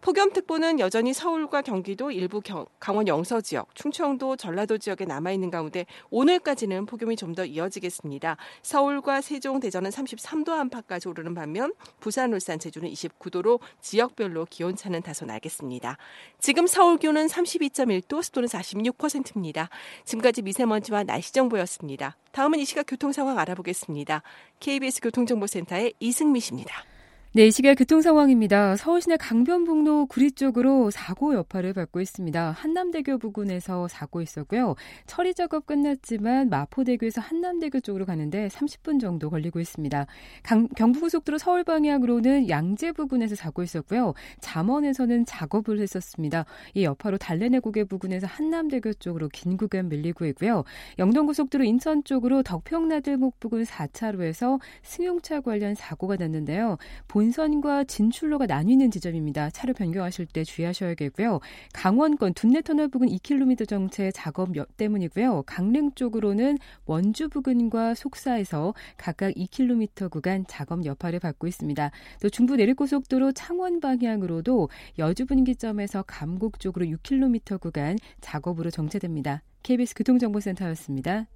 폭염특보는 0.00 0.80
여전히 0.80 1.12
서울과 1.12 1.62
경기도 1.62 2.10
일부 2.10 2.40
경, 2.40 2.66
강원 2.78 3.08
영서 3.08 3.40
지역, 3.40 3.74
충청도, 3.74 4.36
전라도 4.36 4.78
지역에 4.78 5.04
남아 5.04 5.32
있는 5.32 5.50
가운데 5.50 5.86
오늘까지는 6.10 6.86
폭염이 6.86 7.16
좀 7.16 7.30
더 7.34 7.44
이어지겠습니다. 7.44 8.36
서울과 8.62 9.20
세종, 9.20 9.60
대전은 9.60 9.90
33도 9.90 10.50
안팎까지 10.50 11.08
오르는 11.08 11.34
반면 11.34 11.72
부산, 12.00 12.32
울산, 12.32 12.58
제주는 12.58 12.90
29도로 12.90 13.60
지역별로 13.80 14.46
기온차는 14.50 15.02
다소 15.02 15.26
나겠습니다. 15.26 15.96
지금 16.40 16.66
서울 16.66 16.98
기온은 16.98 17.26
32.1도, 17.26 18.22
습도는 18.22 18.48
46%입니다. 18.48 19.68
지금까지 20.04 20.42
미세먼지 20.42 20.69
미세먼지와 20.70 21.04
날씨 21.04 21.32
정보였습니다. 21.32 22.16
다음은 22.30 22.60
이 22.60 22.64
시각 22.64 22.86
교통 22.86 23.12
상황 23.12 23.38
알아보겠습니다. 23.38 24.22
KBS 24.60 25.00
교통정보센터의 25.00 25.94
이승미 25.98 26.40
씨입니다. 26.40 26.89
네, 27.32 27.46
이 27.46 27.52
시각 27.52 27.76
교통 27.76 28.02
상황입니다. 28.02 28.74
서울시내 28.74 29.16
강변북로 29.16 30.06
구리 30.06 30.32
쪽으로 30.32 30.90
사고 30.90 31.32
여파를 31.32 31.74
받고 31.74 32.00
있습니다. 32.00 32.50
한남대교 32.50 33.18
부근에서 33.18 33.86
사고 33.86 34.20
있었고요. 34.20 34.74
처리 35.06 35.32
작업 35.32 35.64
끝났지만 35.64 36.48
마포대교에서 36.48 37.20
한남대교 37.20 37.82
쪽으로 37.82 38.04
가는데 38.04 38.48
30분 38.48 38.98
정도 39.00 39.30
걸리고 39.30 39.60
있습니다. 39.60 40.06
강, 40.42 40.66
경부고속도로 40.70 41.38
서울 41.38 41.62
방향으로는 41.62 42.48
양재 42.48 42.90
부근에서 42.90 43.36
사고 43.36 43.62
있었고요. 43.62 44.12
잠원에서는 44.40 45.24
작업을 45.24 45.78
했었습니다. 45.78 46.46
이 46.74 46.82
여파로 46.82 47.16
달래내 47.18 47.60
고개 47.60 47.84
부근에서 47.84 48.26
한남대교 48.26 48.94
쪽으로 48.94 49.28
긴 49.28 49.56
구간 49.56 49.88
밀리고 49.88 50.26
있고요. 50.26 50.64
영동고속도로 50.98 51.62
인천 51.62 52.02
쪽으로 52.02 52.42
덕평나들목 52.42 53.38
부근 53.38 53.62
4차로에서 53.62 54.58
승용차 54.82 55.42
관련 55.42 55.76
사고가 55.76 56.16
났는데요. 56.16 56.76
본 57.06 57.19
선과 57.30 57.84
진출로가 57.84 58.46
나뉘는 58.46 58.90
지점입니다. 58.90 59.50
차로 59.50 59.74
변경하실 59.74 60.26
때 60.26 60.44
주의하셔야겠고요. 60.44 61.40
강원권 61.74 62.32
둔내터널 62.32 62.88
부근 62.88 63.08
2km 63.08 63.68
정체 63.68 64.10
작업 64.12 64.48
때문이고요. 64.78 65.42
강릉 65.42 65.92
쪽으로는 65.94 66.56
원주 66.86 67.28
부근과 67.28 67.94
속사에서 67.94 68.72
각각 68.96 69.32
2km 69.34 70.10
구간 70.10 70.46
작업 70.48 70.86
여파를 70.86 71.20
받고 71.20 71.46
있습니다. 71.46 71.90
또 72.22 72.30
중부 72.30 72.56
내륙고속도로 72.56 73.32
창원 73.32 73.80
방향으로도 73.80 74.70
여주 74.98 75.26
분기점에서 75.26 76.04
감곡 76.06 76.58
쪽으로 76.58 76.86
6km 76.86 77.60
구간 77.60 77.98
작업으로 78.22 78.70
정체됩니다. 78.70 79.42
KBS 79.62 79.94
교통정보센터였습니다. 79.94 81.26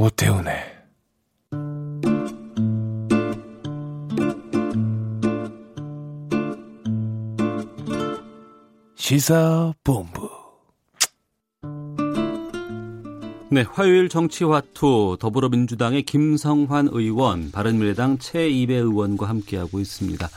오태훈의 0.00 0.54
시사본부 8.94 10.30
네, 13.50 13.62
화요일 13.62 14.08
정치화투 14.08 15.16
더불어민주당의 15.18 16.04
김성환 16.04 16.90
의원, 16.92 17.50
바른미래당 17.50 18.18
최이배 18.18 18.74
의원과 18.74 19.28
함께하고 19.28 19.80
있습니다. 19.80 20.28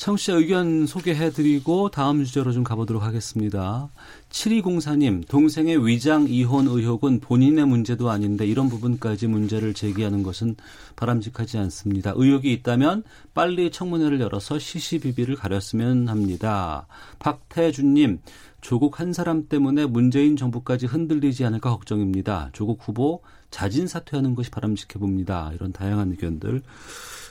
청취자 0.00 0.32
의견 0.32 0.86
소개해드리고 0.86 1.90
다음 1.90 2.24
주제로 2.24 2.52
좀 2.52 2.64
가보도록 2.64 3.02
하겠습니다. 3.02 3.90
7204님, 4.30 5.28
동생의 5.28 5.86
위장 5.86 6.26
이혼 6.26 6.68
의혹은 6.68 7.20
본인의 7.20 7.66
문제도 7.66 8.08
아닌데 8.08 8.46
이런 8.46 8.70
부분까지 8.70 9.26
문제를 9.26 9.74
제기하는 9.74 10.22
것은 10.22 10.56
바람직하지 10.96 11.58
않습니다. 11.58 12.14
의혹이 12.16 12.50
있다면 12.50 13.02
빨리 13.34 13.70
청문회를 13.70 14.20
열어서 14.22 14.58
시시비비를 14.58 15.36
가렸으면 15.36 16.08
합니다. 16.08 16.86
박태준님, 17.18 18.20
조국 18.62 19.00
한 19.00 19.12
사람 19.12 19.48
때문에 19.48 19.84
문재인 19.84 20.34
정부까지 20.34 20.86
흔들리지 20.86 21.44
않을까 21.44 21.68
걱정입니다. 21.68 22.48
조국 22.54 22.80
후보 22.88 23.20
자진 23.50 23.86
사퇴하는 23.86 24.34
것이 24.34 24.50
바람직해 24.50 24.98
봅니다. 24.98 25.50
이런 25.54 25.72
다양한 25.72 26.12
의견들 26.12 26.62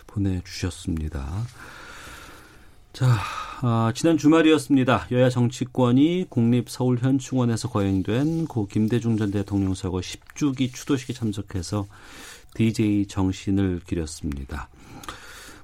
보내주셨습니다. 0.06 1.48
자, 3.00 3.16
아, 3.62 3.94
지난 3.96 4.18
주말이었습니다. 4.18 5.08
여야 5.12 5.30
정치권이 5.30 6.26
국립서울현충원에서 6.28 7.70
거행된 7.70 8.46
고 8.46 8.66
김대중 8.68 9.16
전 9.16 9.32
대통령 9.32 9.74
서거 9.74 10.00
10주기 10.00 10.74
추도식에 10.74 11.14
참석해서 11.14 11.88
DJ 12.56 13.06
정신을 13.06 13.84
기렸습니다. 13.88 14.68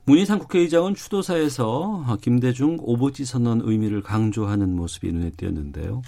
문희상 0.06 0.40
국회의장은 0.40 0.96
추도사에서 0.96 2.18
김대중 2.22 2.78
오보지 2.80 3.26
선언 3.26 3.60
의미를 3.66 4.02
강조하는 4.02 4.74
모습이 4.74 5.12
눈에 5.12 5.32
띄었는데요. 5.32 6.04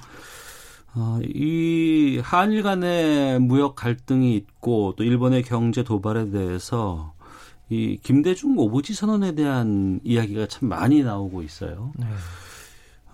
어, 0.95 1.19
이 1.25 2.21
한일 2.23 2.63
간의 2.63 3.41
무역 3.41 3.75
갈등이 3.75 4.33
있고 4.37 4.93
또 4.95 5.03
일본의 5.03 5.43
경제 5.43 5.83
도발에 5.83 6.29
대해서 6.29 7.16
이 7.69 7.97
김대중 8.01 8.57
오보지 8.57 8.93
선언에 8.93 9.35
대한 9.35 9.99
이야기가 10.03 10.47
참 10.47 10.69
많이 10.69 11.03
나오고 11.03 11.41
있어요. 11.41 11.91
네. 11.97 12.05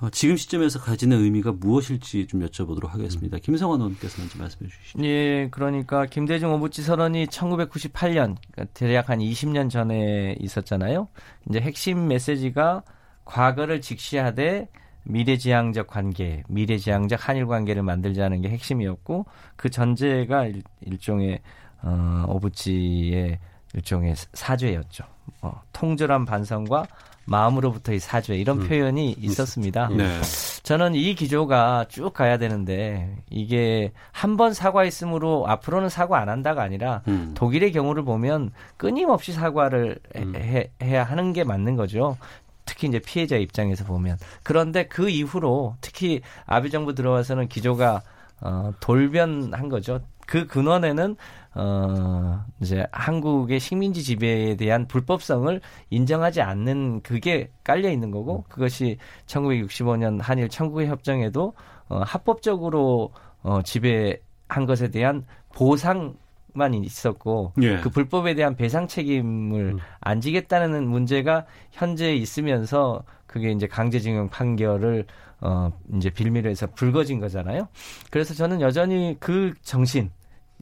어, 0.04 0.10
지금 0.10 0.36
시점에서 0.36 0.80
가지는 0.80 1.22
의미가 1.22 1.54
무엇일지 1.54 2.28
좀 2.28 2.46
여쭤보도록 2.46 2.90
하겠습니다. 2.90 3.38
김성환 3.38 3.80
의원께서 3.80 4.20
먼저 4.20 4.38
말씀해 4.38 4.70
주시죠. 4.70 5.04
예, 5.04 5.48
그러니까 5.50 6.06
김대중 6.06 6.52
오부지 6.54 6.84
선언이 6.84 7.28
1998년, 7.28 8.36
그러니까 8.52 8.66
대략 8.74 9.10
한 9.10 9.20
20년 9.20 9.70
전에 9.70 10.36
있었잖아요. 10.40 11.08
이제 11.50 11.62
핵심 11.62 12.08
메시지가 12.08 12.84
과거를 13.24 13.80
직시하되 13.80 14.68
미래지향적 15.06 15.88
관계, 15.88 16.44
미래지향적 16.50 17.30
한일 17.30 17.48
관계를 17.48 17.82
만들자는 17.84 18.42
게 18.42 18.50
핵심이었고 18.50 19.26
그 19.56 19.70
전제가 19.70 20.48
일, 20.48 20.64
일종의 20.82 21.40
어, 21.82 22.26
오부지의 22.28 23.40
일종의 23.74 24.16
사죄였죠. 24.34 25.04
어, 25.42 25.62
통절한 25.74 26.26
반성과 26.26 26.86
마음으로부터의 27.26 28.00
사죄 28.00 28.36
이런 28.36 28.62
음. 28.62 28.68
표현이 28.68 29.12
있었습니다. 29.20 29.88
네. 29.96 30.22
저는 30.64 30.96
이 30.96 31.16
기조가 31.16 31.86
쭉 31.90 32.14
가야 32.14 32.38
되는데 32.38 33.18
이게 33.30 33.92
한 34.12 34.38
번 34.38 34.54
사과했으므로 34.54 35.46
앞으로는 35.48 35.90
사과 35.90 36.20
안 36.20 36.28
한다가 36.30 36.64
아니라 36.64 37.02
음. 37.08 37.32
독일의 37.36 37.72
경우를 37.72 38.04
보면 38.04 38.52
끊임없이 38.78 39.32
사과를 39.32 40.00
음. 40.18 40.36
해, 40.36 40.70
해야 40.82 41.04
하는 41.04 41.32
게 41.34 41.44
맞는 41.44 41.76
거죠. 41.76 42.18
특히 42.66 42.88
이제 42.88 43.00
피해자 43.00 43.36
입장에서 43.36 43.84
보면 43.86 44.18
그런데 44.42 44.88
그 44.88 45.10
이후로 45.10 45.76
특히 45.82 46.22
아베 46.46 46.70
정부 46.70 46.94
들어와서는 46.96 47.48
기조가 47.48 48.02
어, 48.42 48.72
돌변한 48.80 49.70
거죠. 49.70 50.00
그 50.28 50.48
근원에는 50.48 51.16
어 51.56 52.44
이제 52.62 52.86
한국의 52.92 53.60
식민지 53.60 54.02
지배에 54.04 54.56
대한 54.56 54.88
불법성을 54.88 55.62
인정하지 55.92 56.42
않는 56.42 57.02
그게 57.02 57.52
깔려 57.64 57.92
있는 57.92 58.10
거고 58.10 58.44
그것이 58.50 58.98
1965년 59.28 60.20
한일 60.20 60.50
청구의 60.50 60.88
협정에도 60.88 61.54
어 61.90 62.00
합법적으로 62.00 63.12
어 63.44 63.62
지배한 63.62 64.66
것에 64.66 64.90
대한 64.90 65.26
보상 65.54 66.16
만 66.56 66.74
있었고 66.74 67.54
예. 67.62 67.78
그 67.78 67.90
불법에 67.90 68.36
대한 68.36 68.56
배상 68.56 68.88
책임을 68.88 69.74
음. 69.74 69.80
안 70.00 70.22
지겠다는 70.22 70.88
문제가 70.88 71.46
현재 71.72 72.16
있으면서 72.16 73.04
그게 73.26 73.52
이제 73.52 73.66
강제징용 73.68 74.30
판결을 74.30 75.06
어 75.42 75.72
이제 75.96 76.10
빌미로 76.10 76.50
해서 76.50 76.68
불거진 76.68 77.20
거잖아요. 77.20 77.68
그래서 78.12 78.34
저는 78.34 78.62
여전히 78.62 79.18
그 79.20 79.54
정신 79.64 80.12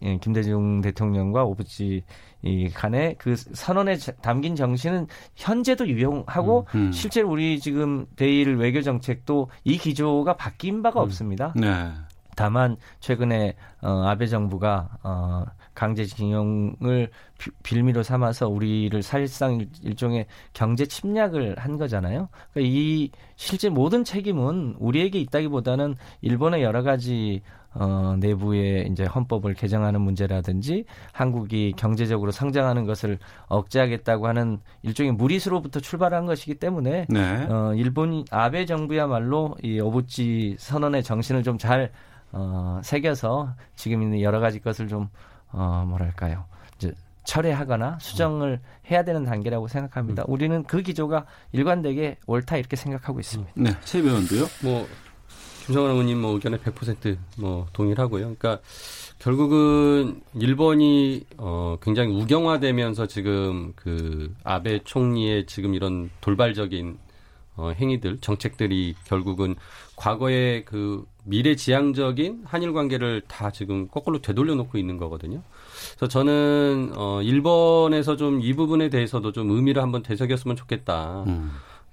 예, 0.04 0.18
김대중 0.18 0.82
대통령과 0.82 1.44
오부지 1.44 2.04
이 2.44 2.70
간의 2.70 3.16
그 3.20 3.36
선언에 3.36 3.98
담긴 4.22 4.56
정신은 4.56 5.08
현재도 5.36 5.88
유용하고 5.88 6.66
음, 6.76 6.88
음. 6.88 6.92
실제로 6.92 7.30
우리 7.30 7.60
지금 7.60 8.06
대일 8.16 8.56
외교 8.56 8.82
정책도 8.82 9.50
이 9.64 9.78
기조가 9.78 10.36
바뀐 10.36 10.82
바가 10.82 11.02
음. 11.02 11.06
없습니다. 11.06 11.54
네. 11.56 11.92
다만 12.36 12.78
최근에 13.02 13.56
어 13.82 14.04
아베 14.06 14.26
정부가 14.26 14.90
어 15.04 15.46
강제징용을 15.74 17.10
빌미로 17.62 18.04
삼아서 18.04 18.48
우리를 18.48 19.02
사실상 19.04 19.66
일종의 19.84 20.26
경제 20.54 20.86
침략을 20.86 21.56
한 21.58 21.78
거잖아요. 21.78 22.30
그러니까 22.54 22.74
이 22.74 23.12
실제 23.36 23.70
모든 23.70 24.04
책임은 24.04 24.76
우리에게 24.80 25.20
있다기보다는 25.20 25.96
일본의 26.22 26.64
여러 26.64 26.84
가지 26.84 27.42
어, 27.74 28.16
내부의 28.20 28.90
이제 28.92 29.06
헌법을 29.06 29.54
개정하는 29.54 30.02
문제라든지 30.02 30.86
한국이 31.14 31.74
경제적으로 31.78 32.32
성장하는 32.32 32.86
것을 32.86 33.18
억제하겠다고 33.48 34.28
하는 34.28 34.60
일종의 34.82 35.14
무리수로부터 35.14 35.80
출발한 35.80 36.26
것이기 36.26 36.56
때문에 36.56 37.06
네. 37.10 37.48
어, 37.50 37.74
일본 37.76 38.26
아베 38.30 38.66
정부야말로 38.66 39.56
이 39.64 39.80
오부치 39.80 40.58
선언의 40.60 41.04
정신을 41.04 41.44
좀잘 41.44 41.92
어, 42.34 42.82
새겨서 42.84 43.56
지금 43.76 44.02
있는 44.02 44.22
여러 44.22 44.40
가지 44.40 44.60
것을 44.60 44.88
좀 44.88 45.08
어, 45.52 45.86
뭐랄까요 45.88 46.46
이제 46.76 46.94
철회하거나 47.24 48.00
수정을 48.02 48.60
해야 48.90 49.04
되는 49.04 49.24
단계라고 49.24 49.68
생각합니다. 49.68 50.24
음. 50.24 50.34
우리는 50.34 50.64
그 50.64 50.82
기조가 50.82 51.26
일관되게 51.52 52.18
옳다 52.26 52.58
이렇게 52.58 52.76
생각하고 52.76 53.20
있습니다. 53.20 53.52
네, 53.56 53.72
최 53.86 54.00
의원도요. 54.00 54.46
뭐 54.64 54.88
김성환 55.66 55.92
의원님 55.92 56.22
뭐 56.22 56.34
의견에 56.34 56.58
100%뭐 56.58 57.68
동일하고요. 57.74 58.36
그러니까 58.36 58.60
결국은 59.20 60.22
일본이 60.36 61.24
어 61.38 61.78
굉장히 61.82 62.14
우경화되면서 62.20 63.06
지금 63.08 63.74
그 63.76 64.34
아베 64.44 64.80
총리의 64.84 65.46
지금 65.46 65.74
이런 65.76 66.10
돌발적인 66.22 66.98
어 67.58 67.72
행위들, 67.76 68.18
정책들이 68.22 68.96
결국은 69.06 69.56
과거에 69.96 70.64
그 70.64 71.06
미래지향적인 71.26 72.44
한일 72.46 72.74
관계를 72.74 73.22
다 73.28 73.52
지금 73.52 73.88
거꾸로 73.90 74.22
되돌려 74.22 74.56
놓고 74.56 74.78
있는 74.80 74.98
거거든요. 74.98 75.42
그래서 75.96 76.08
저는 76.08 76.94
어 76.96 77.22
일본에서 77.22 78.16
좀 78.16 78.42
이 78.42 78.54
부분에 78.54 78.90
대해서도 78.90 79.32
좀 79.32 79.52
의미를 79.52 79.84
한번 79.84 80.02
되새겼으면 80.02 80.56
좋겠다. 80.56 81.26
음. 81.28 81.52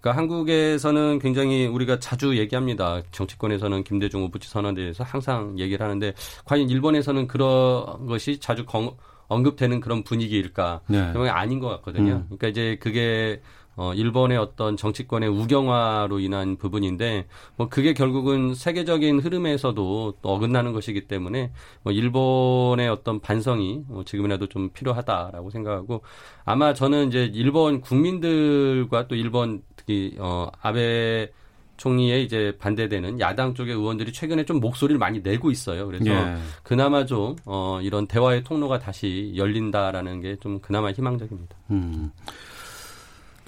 그러니까 0.08 0.12
한국에서는 0.16 1.18
굉장히 1.18 1.66
우리가 1.66 1.98
자주 1.98 2.38
얘기합니다. 2.38 3.02
정치권에서는 3.12 3.84
김대중 3.84 4.24
오부치 4.24 4.48
선언에 4.48 4.74
대해서 4.74 5.04
항상 5.04 5.58
얘기를 5.58 5.84
하는데 5.84 6.14
과연 6.44 6.70
일본에서는 6.70 7.26
그런 7.26 8.06
것이 8.06 8.38
자주 8.38 8.64
건, 8.64 8.90
언급되는 9.28 9.80
그런 9.80 10.02
분위기일까? 10.04 10.80
네. 10.86 11.12
그건 11.12 11.28
아닌 11.28 11.58
것 11.58 11.68
같거든요. 11.68 12.12
음. 12.12 12.24
그러니까 12.26 12.48
이제 12.48 12.78
그게 12.80 13.42
어, 13.78 13.94
일본의 13.94 14.36
어떤 14.38 14.76
정치권의 14.76 15.28
우경화로 15.28 16.18
인한 16.18 16.56
부분인데, 16.56 17.26
뭐, 17.56 17.68
그게 17.68 17.94
결국은 17.94 18.52
세계적인 18.54 19.20
흐름에서도 19.20 20.14
또 20.20 20.28
어긋나는 20.28 20.72
것이기 20.72 21.06
때문에, 21.06 21.52
뭐, 21.84 21.92
일본의 21.92 22.88
어떤 22.88 23.20
반성이 23.20 23.84
뭐 23.86 24.04
지금이라도 24.04 24.48
좀 24.48 24.70
필요하다라고 24.70 25.50
생각하고, 25.50 26.02
아마 26.44 26.74
저는 26.74 27.06
이제 27.08 27.30
일본 27.32 27.80
국민들과 27.80 29.06
또 29.06 29.14
일본 29.14 29.62
특히, 29.76 30.16
어, 30.18 30.50
아베 30.60 31.30
총리의 31.76 32.24
이제 32.24 32.56
반대되는 32.58 33.20
야당 33.20 33.54
쪽의 33.54 33.72
의원들이 33.72 34.12
최근에 34.12 34.44
좀 34.44 34.58
목소리를 34.58 34.98
많이 34.98 35.20
내고 35.20 35.52
있어요. 35.52 35.86
그래서 35.86 36.06
예. 36.06 36.36
그나마 36.64 37.06
좀, 37.06 37.36
어, 37.44 37.78
이런 37.80 38.08
대화의 38.08 38.42
통로가 38.42 38.80
다시 38.80 39.32
열린다라는 39.36 40.20
게 40.20 40.36
좀 40.40 40.58
그나마 40.58 40.90
희망적입니다. 40.90 41.56
음. 41.70 42.10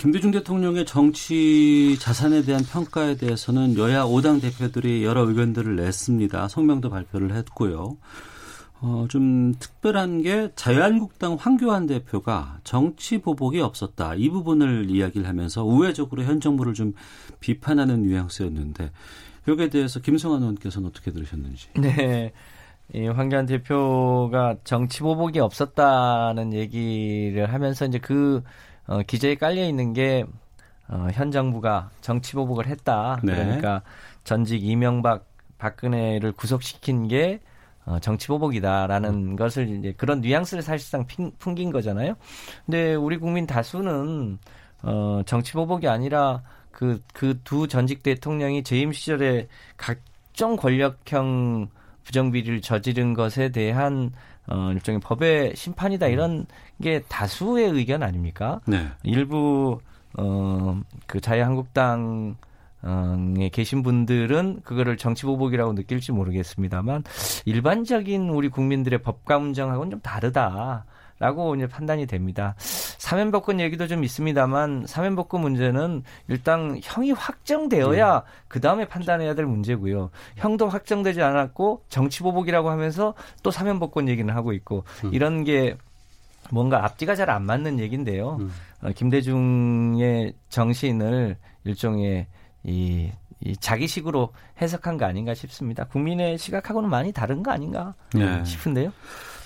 김대중 0.01 0.31
대통령의 0.31 0.87
정치 0.87 1.99
자산에 2.01 2.41
대한 2.41 2.63
평가에 2.65 3.17
대해서는 3.19 3.77
여야 3.77 4.05
5당 4.05 4.41
대표들이 4.41 5.05
여러 5.05 5.29
의견들을 5.29 5.77
냈습니다. 5.77 6.49
성명도 6.49 6.89
발표를 6.89 7.35
했고요. 7.37 7.99
어, 8.81 9.05
좀 9.11 9.53
특별한 9.59 10.23
게 10.23 10.53
자유한국당 10.55 11.37
황교안 11.39 11.87
대표가 11.87 12.61
정치 12.65 13.19
보복이 13.19 13.61
없었다. 13.61 14.15
이 14.15 14.31
부분을 14.31 14.89
이야기를 14.89 15.29
하면서 15.29 15.67
우회적으로 15.67 16.25
현 16.25 16.41
정부를 16.41 16.73
좀 16.73 16.95
비판하는 17.41 18.01
뉘앙스였는데 18.01 18.93
여기에 19.49 19.69
대해서 19.69 20.01
김성환 20.01 20.41
의원께서는 20.41 20.89
어떻게 20.89 21.11
들으셨는지. 21.11 21.69
네. 21.77 22.33
이 22.95 23.07
황교안 23.07 23.45
대표가 23.45 24.57
정치 24.65 25.01
보복이 25.01 25.41
없었다는 25.41 26.55
얘기를 26.55 27.53
하면서 27.53 27.85
이제 27.85 27.99
그 27.99 28.43
어, 28.91 29.03
기재에 29.03 29.37
깔려 29.37 29.65
있는 29.65 29.93
게 29.93 30.25
어, 30.89 31.07
현 31.13 31.31
정부가 31.31 31.91
정치 32.01 32.33
보복을 32.35 32.67
했다. 32.67 33.21
네. 33.23 33.35
그러니까 33.35 33.83
전직 34.25 34.65
이명박 34.65 35.25
박근혜를 35.59 36.33
구속시킨 36.33 37.07
게 37.07 37.39
어, 37.87 38.01
정치 38.01 38.27
보복이다라는 38.27 39.15
음. 39.15 39.37
것을 39.37 39.69
이제 39.69 39.95
그런 39.97 40.21
뉘앙스를 40.21 40.63
사실상 40.63 41.07
핑, 41.07 41.31
풍긴 41.39 41.71
거잖아요. 41.71 42.15
근데 42.67 42.95
우리 42.97 43.17
국민 43.17 43.47
다수는 43.47 44.39
어, 44.83 45.23
정치 45.25 45.53
보복이 45.53 45.87
아니라 45.87 46.43
그 46.73 47.01
그 47.15 47.35
두 47.45 47.69
전직 47.69 48.03
대통령이 48.03 48.65
재임 48.65 48.93
시절에 48.93 49.47
각종 49.77 50.57
권력형 50.57 51.69
부정비리를 52.05 52.61
저지른 52.63 53.15
것에 53.15 53.51
대한 53.51 54.11
어, 54.51 54.73
일종의 54.73 55.01
법의 55.01 55.55
심판이다 55.57 56.07
음. 56.07 56.13
이런 56.13 56.47
게 56.83 57.03
다수의 57.09 57.71
의견 57.71 58.03
아닙니까? 58.03 58.61
네. 58.67 58.89
일부 59.03 59.81
어, 60.19 60.81
그 61.07 61.21
자유한국당 61.21 62.37
에 62.83 63.51
계신 63.51 63.83
분들은 63.83 64.61
그거를 64.65 64.97
정치 64.97 65.27
보복이라고 65.27 65.75
느낄지 65.75 66.13
모르겠습니다만 66.13 67.05
일반적인 67.45 68.31
우리 68.31 68.49
국민들의 68.49 69.03
법과 69.03 69.39
문정하고는 69.39 69.91
좀 69.91 70.01
다르다. 70.01 70.87
라고 71.21 71.55
이제 71.55 71.67
판단이 71.67 72.07
됩니다. 72.07 72.55
사면복권 72.57 73.61
얘기도 73.61 73.87
좀 73.87 74.03
있습니다만 74.03 74.87
사면복권 74.87 75.43
문제는 75.43 76.03
일단 76.29 76.81
형이 76.83 77.13
확정되어야 77.13 78.15
네. 78.15 78.27
그 78.49 78.61
다음에 78.61 78.89
판단해야 78.89 79.35
될 79.35 79.45
문제고요. 79.45 80.11
형도 80.37 80.67
확정되지 80.69 81.23
않았고 81.23 81.85
정치보복이라고 81.91 82.71
하면서 82.71 83.15
또 83.43 83.51
사면복권 83.51 84.09
얘기는 84.09 84.35
하고 84.35 84.55
있고 84.55 84.85
음. 85.05 85.11
이런 85.13 85.45
게 85.45 85.77
뭔가 86.51 86.85
앞뒤가 86.85 87.15
잘 87.15 87.29
안 87.29 87.45
맞는 87.45 87.79
얘기인데요. 87.81 88.39
음. 88.41 88.51
어, 88.83 88.91
김대중의 88.91 90.33
정신을 90.49 91.37
일종의 91.65 92.27
이, 92.65 93.11
이 93.41 93.57
자기식으로 93.59 94.33
해석한 94.61 94.97
거 94.97 95.05
아닌가 95.05 95.35
싶습니다. 95.35 95.85
국민의 95.85 96.39
시각하고는 96.39 96.89
많이 96.89 97.13
다른 97.13 97.43
거 97.43 97.51
아닌가 97.51 97.95
네. 98.15 98.43
싶은데요. 98.45 98.91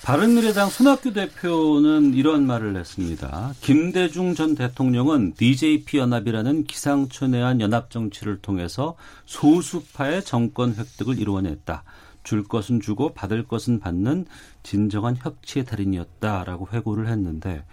바른미래당 0.05 0.69
손학규 0.69 1.13
대표는 1.13 2.13
이런 2.13 2.45
말을 2.45 2.75
했습니다. 2.75 3.55
김대중 3.61 4.35
전 4.35 4.53
대통령은 4.53 5.33
DJP 5.33 5.97
연합이라는 5.97 6.65
기상천외한 6.65 7.59
연합 7.59 7.89
정치를 7.89 8.37
통해서 8.37 8.97
소수파의 9.25 10.23
정권 10.23 10.75
획득을 10.75 11.17
이루어냈다. 11.17 11.83
줄 12.21 12.43
것은 12.43 12.81
주고 12.81 13.15
받을 13.15 13.47
것은 13.47 13.79
받는 13.79 14.27
진정한 14.61 15.17
협치의 15.17 15.65
달인이었다라고 15.65 16.67
회고를 16.71 17.07
했는데 17.07 17.65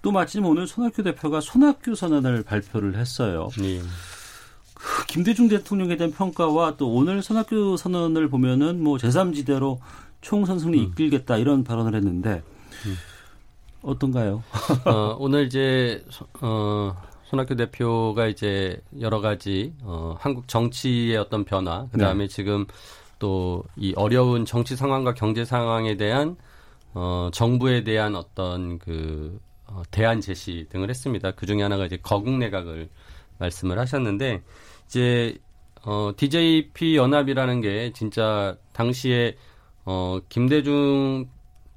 또 0.00 0.12
마침 0.12 0.46
오늘 0.46 0.66
손학규 0.66 1.02
대표가 1.02 1.42
손학규 1.42 1.94
선언을 1.94 2.42
발표를 2.42 2.96
했어요. 2.96 3.50
네. 3.58 3.82
김대중 5.08 5.48
대통령에 5.48 5.98
대한 5.98 6.10
평가와 6.10 6.78
또 6.78 6.90
오늘 6.90 7.20
손학규 7.20 7.76
선언을 7.76 8.30
보면은 8.30 8.82
뭐 8.82 8.96
제3지대로 8.96 9.78
총선 10.20 10.58
승리 10.58 10.78
음. 10.78 10.84
이끌겠다 10.84 11.36
이런 11.36 11.64
발언을 11.64 11.94
했는데 11.94 12.42
음. 12.86 12.96
어떤가요? 13.82 14.42
어, 14.84 15.16
오늘 15.18 15.46
이제 15.46 16.04
어, 16.40 16.94
손학규 17.24 17.56
대표가 17.56 18.26
이제 18.26 18.80
여러 19.00 19.20
가지 19.20 19.72
어, 19.82 20.16
한국 20.18 20.48
정치의 20.48 21.16
어떤 21.16 21.44
변화, 21.44 21.86
그 21.90 21.98
다음에 21.98 22.24
네. 22.24 22.28
지금 22.28 22.66
또 23.18 23.64
이 23.76 23.92
어려운 23.96 24.44
정치 24.44 24.76
상황과 24.76 25.14
경제 25.14 25.44
상황에 25.44 25.96
대한 25.96 26.36
어, 26.94 27.30
정부에 27.32 27.84
대한 27.84 28.16
어떤 28.16 28.78
그 28.78 29.38
어, 29.66 29.82
대안 29.90 30.20
제시 30.20 30.66
등을 30.70 30.90
했습니다. 30.90 31.30
그 31.32 31.46
중에 31.46 31.62
하나가 31.62 31.86
이제 31.86 31.96
거국 32.02 32.36
내각을 32.38 32.88
말씀을 33.38 33.78
하셨는데 33.78 34.42
이제 34.86 35.38
어, 35.82 36.12
DJP 36.16 36.96
연합이라는 36.96 37.60
게 37.60 37.92
진짜 37.94 38.56
당시에 38.72 39.36
어, 39.84 40.20
김대중 40.28 41.28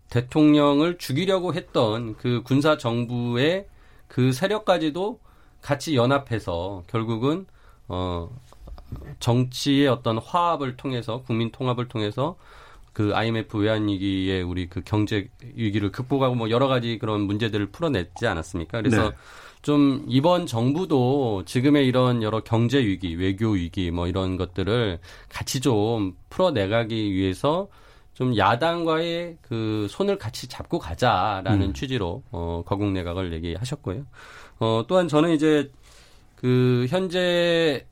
대통령을 0.10 0.98
죽이려고 0.98 1.54
했던 1.54 2.16
그 2.18 2.44
군사 2.44 2.78
정부의 2.78 3.68
그 4.08 4.32
세력까지도 4.32 5.20
같이 5.62 5.96
연합해서 5.96 6.84
결국은 6.88 7.48
어 7.88 8.30
정치의 9.20 9.88
어떤 9.88 10.20
화합을 10.20 10.78
통해서 10.78 11.24
국민 11.24 11.52
통합을 11.52 11.88
통해서 11.88 12.36
그 12.92 13.16
IMF 13.16 13.58
외환 13.58 13.88
위기에 13.88 14.44
우리 14.44 14.68
그 14.70 14.82
경제 14.86 15.28
위기를 15.56 15.92
극복하고 15.92 16.36
뭐 16.36 16.52
여러 16.52 16.68
가지 16.68 17.00
그런 17.00 17.22
문제들을 17.22 17.68
풀어냈지 17.72 18.28
않았습니까? 18.28 18.82
그래서 18.84 19.10
네. 19.10 19.16
좀 19.64 20.06
이번 20.08 20.46
정부도 20.46 21.44
지금의 21.46 21.88
이런 21.88 22.22
여러 22.22 22.42
경제 22.42 22.78
위기, 22.78 23.16
외교 23.16 23.52
위기 23.52 23.90
뭐 23.90 24.08
이런 24.08 24.38
것들을 24.38 25.00
같이 25.30 25.60
좀 25.60 26.16
풀어내가기 26.30 27.14
위해서 27.14 27.68
좀 28.14 28.38
야당과의 28.38 29.38
그 29.42 29.88
손을 29.90 30.18
같이 30.18 30.48
잡고 30.48 30.80
가자라는 30.80 31.70
음. 31.70 31.74
취지로 31.74 32.24
어 32.32 32.64
거국 32.66 32.92
내각을 32.92 33.34
얘기하셨고요. 33.34 34.06
어 34.60 34.86
또한 34.88 35.08
저는 35.08 35.32
이제 35.32 35.72
그 36.36 36.86
현재 36.90 37.86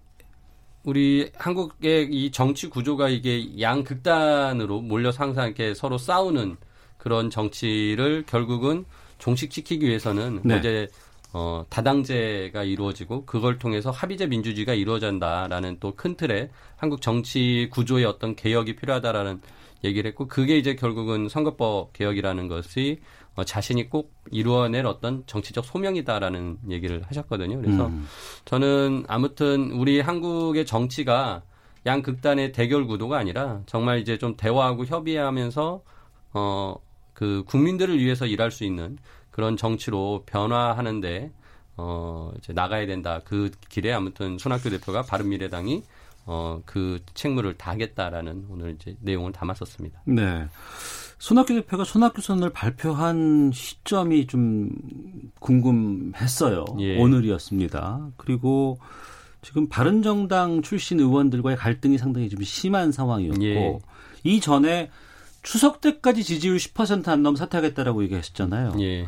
우리 0.84 1.32
한국의 1.36 2.10
이 2.12 2.32
정치 2.32 2.68
구조가 2.70 3.10
이게 3.10 3.60
양극단으로 3.60 4.82
몰려서 4.82 5.24
항상 5.24 5.46
이렇게 5.48 5.74
서로 5.74 5.98
싸우는 5.98 6.58
그런 6.98 7.30
정치를 7.30 8.26
결국은 8.28 8.86
종식시키기 9.18 9.86
위해서는 9.86 10.42
네. 10.44 10.56
어제 10.56 10.88
어, 11.34 11.66
다당제가 11.70 12.64
이루어지고 12.64 13.26
그걸 13.26 13.58
통해서 13.58 13.90
합의제 13.90 14.28
민주주의가 14.28 14.74
이루어진다라는 14.74 15.78
또 15.80 15.94
큰 15.96 16.16
틀의 16.16 16.50
한국 16.76 17.02
정치 17.02 17.70
구조의 17.72 18.06
어떤 18.06 18.36
개혁이 18.36 18.76
필요하다라는 18.76 19.42
얘기를 19.84 20.10
했고 20.10 20.28
그게 20.28 20.58
이제 20.58 20.76
결국은 20.76 21.30
선거법 21.30 21.94
개혁이라는 21.94 22.48
것이 22.48 23.00
어, 23.36 23.44
자신이 23.44 23.90
꼭 23.90 24.14
이루어낼 24.32 24.86
어떤 24.86 25.24
정치적 25.26 25.66
소명이다라는 25.66 26.58
얘기를 26.70 27.02
하셨거든요. 27.04 27.62
그래서 27.62 27.88
음. 27.88 28.08
저는 28.46 29.06
아무튼 29.08 29.72
우리 29.72 30.02
한국의 30.02 30.66
정치가 30.66 31.44
양 31.86 32.02
극단의 32.02 32.52
대결 32.52 32.86
구도가 32.86 33.18
아니라 33.18 33.62
정말 33.66 34.00
이제 34.00 34.18
좀 34.18 34.36
대화하고 34.38 34.86
협의하면서 34.86 35.82
어 36.34 36.76
그 37.22 37.44
국민들을 37.46 38.00
위해서 38.00 38.26
일할 38.26 38.50
수 38.50 38.64
있는 38.64 38.98
그런 39.30 39.56
정치로 39.56 40.24
변화하는데 40.26 41.32
어 41.78 42.32
이제 42.40 42.52
나가야 42.52 42.88
된다. 42.88 43.22
그 43.24 43.52
길에 43.70 43.94
아무튼 43.94 44.40
손학규 44.40 44.72
대표가 44.72 45.04
바른 45.04 45.30
미래당이 45.30 45.84
어, 46.34 46.62
그 46.66 47.00
책무를 47.14 47.56
다하겠다라는 47.58 48.46
오늘 48.50 48.78
이제 48.80 48.96
내용을 49.02 49.34
담았었습니다. 49.34 50.02
네. 50.06 50.48
손학규 51.20 51.54
대표가 51.54 51.84
손학규 51.84 52.22
선을 52.22 52.52
발표한 52.52 53.52
시점이 53.54 54.28
좀 54.28 54.70
궁금했어요. 55.40 56.64
예. 56.80 56.98
오늘이었습니다. 56.98 58.12
그리고 58.16 58.80
지금 59.42 59.68
바른정당 59.68 60.62
출신 60.62 61.02
의원들과의 61.02 61.58
갈등이 61.58 61.98
상당히 61.98 62.30
좀 62.30 62.42
심한 62.44 62.94
상황이었고 62.94 63.44
예. 63.44 63.80
이 64.24 64.40
전에 64.40 64.90
추석 65.44 65.82
때까지 65.82 66.24
지지율 66.24 66.56
10%안 66.56 67.24
넘으면 67.24 67.36
사퇴하겠다라고 67.36 68.04
얘기하셨잖아요. 68.04 68.76
예. 68.80 69.06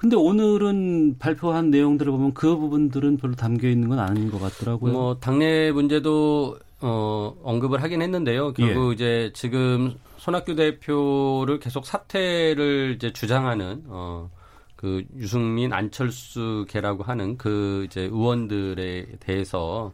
근데 0.00 0.16
오늘은 0.16 1.18
발표한 1.18 1.70
내용들을 1.70 2.10
보면 2.10 2.32
그 2.32 2.56
부분들은 2.56 3.18
별로 3.18 3.34
담겨 3.34 3.68
있는 3.68 3.90
건 3.90 3.98
아닌 3.98 4.30
것 4.30 4.40
같더라고요. 4.40 4.92
뭐 4.94 5.16
당내 5.20 5.72
문제도 5.72 6.58
어 6.80 7.36
언급을 7.42 7.82
하긴 7.82 8.00
했는데요. 8.00 8.54
결국 8.54 8.92
예. 8.92 8.94
이제 8.94 9.30
지금 9.34 9.94
손학규 10.16 10.54
대표를 10.54 11.60
계속 11.60 11.84
사퇴를 11.84 12.94
이제 12.96 13.12
주장하는 13.12 13.84
어. 13.88 14.30
그 14.74 15.04
유승민 15.18 15.74
안철수계라고 15.74 17.02
하는 17.02 17.36
그 17.36 17.84
이제 17.84 18.00
의원들에 18.00 19.18
대해서 19.20 19.92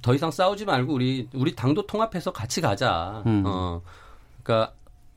더 0.00 0.14
이상 0.14 0.30
싸우지 0.30 0.64
말고 0.64 0.94
우리 0.94 1.28
우리 1.34 1.56
당도 1.56 1.88
통합해서 1.88 2.32
같이 2.32 2.60
가자. 2.60 3.24
음. 3.26 3.42
어. 3.44 3.82
그러니까 4.44 4.72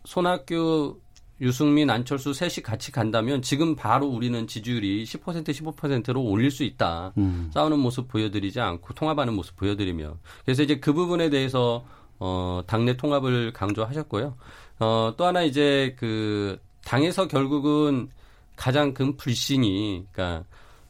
손학규 0.06 1.00
유승민, 1.42 1.90
안철수 1.90 2.34
셋이 2.34 2.64
같이 2.64 2.92
간다면 2.92 3.42
지금 3.42 3.76
바로 3.76 4.08
우리는 4.08 4.48
지지율이 4.48 5.04
10% 5.04 5.48
15%로 5.48 6.22
올릴 6.22 6.50
수 6.52 6.64
있다. 6.64 7.14
음. 7.18 7.50
싸우는 7.54 7.80
모습 7.80 8.08
보여드리지 8.08 8.60
않고 8.60 8.94
통합하는 8.94 9.34
모습 9.34 9.56
보여드리며 9.56 10.18
그래서 10.46 10.64
이제 10.64 10.80
그 10.80 10.94
부분에 10.94 11.30
대해서 11.30 11.86
어 12.20 12.62
당내 12.66 12.98
통합을 12.98 13.54
강조하셨고요. 13.54 14.36
어 14.80 15.14
또 15.18 15.26
하나 15.26 15.44
이제 15.44 15.96
그 16.00 16.60
당에서 16.86 17.28
결국은 17.28 18.10
가장 18.56 18.94
큰 18.94 19.18
불신이 19.18 20.06
그러니까 20.12 20.46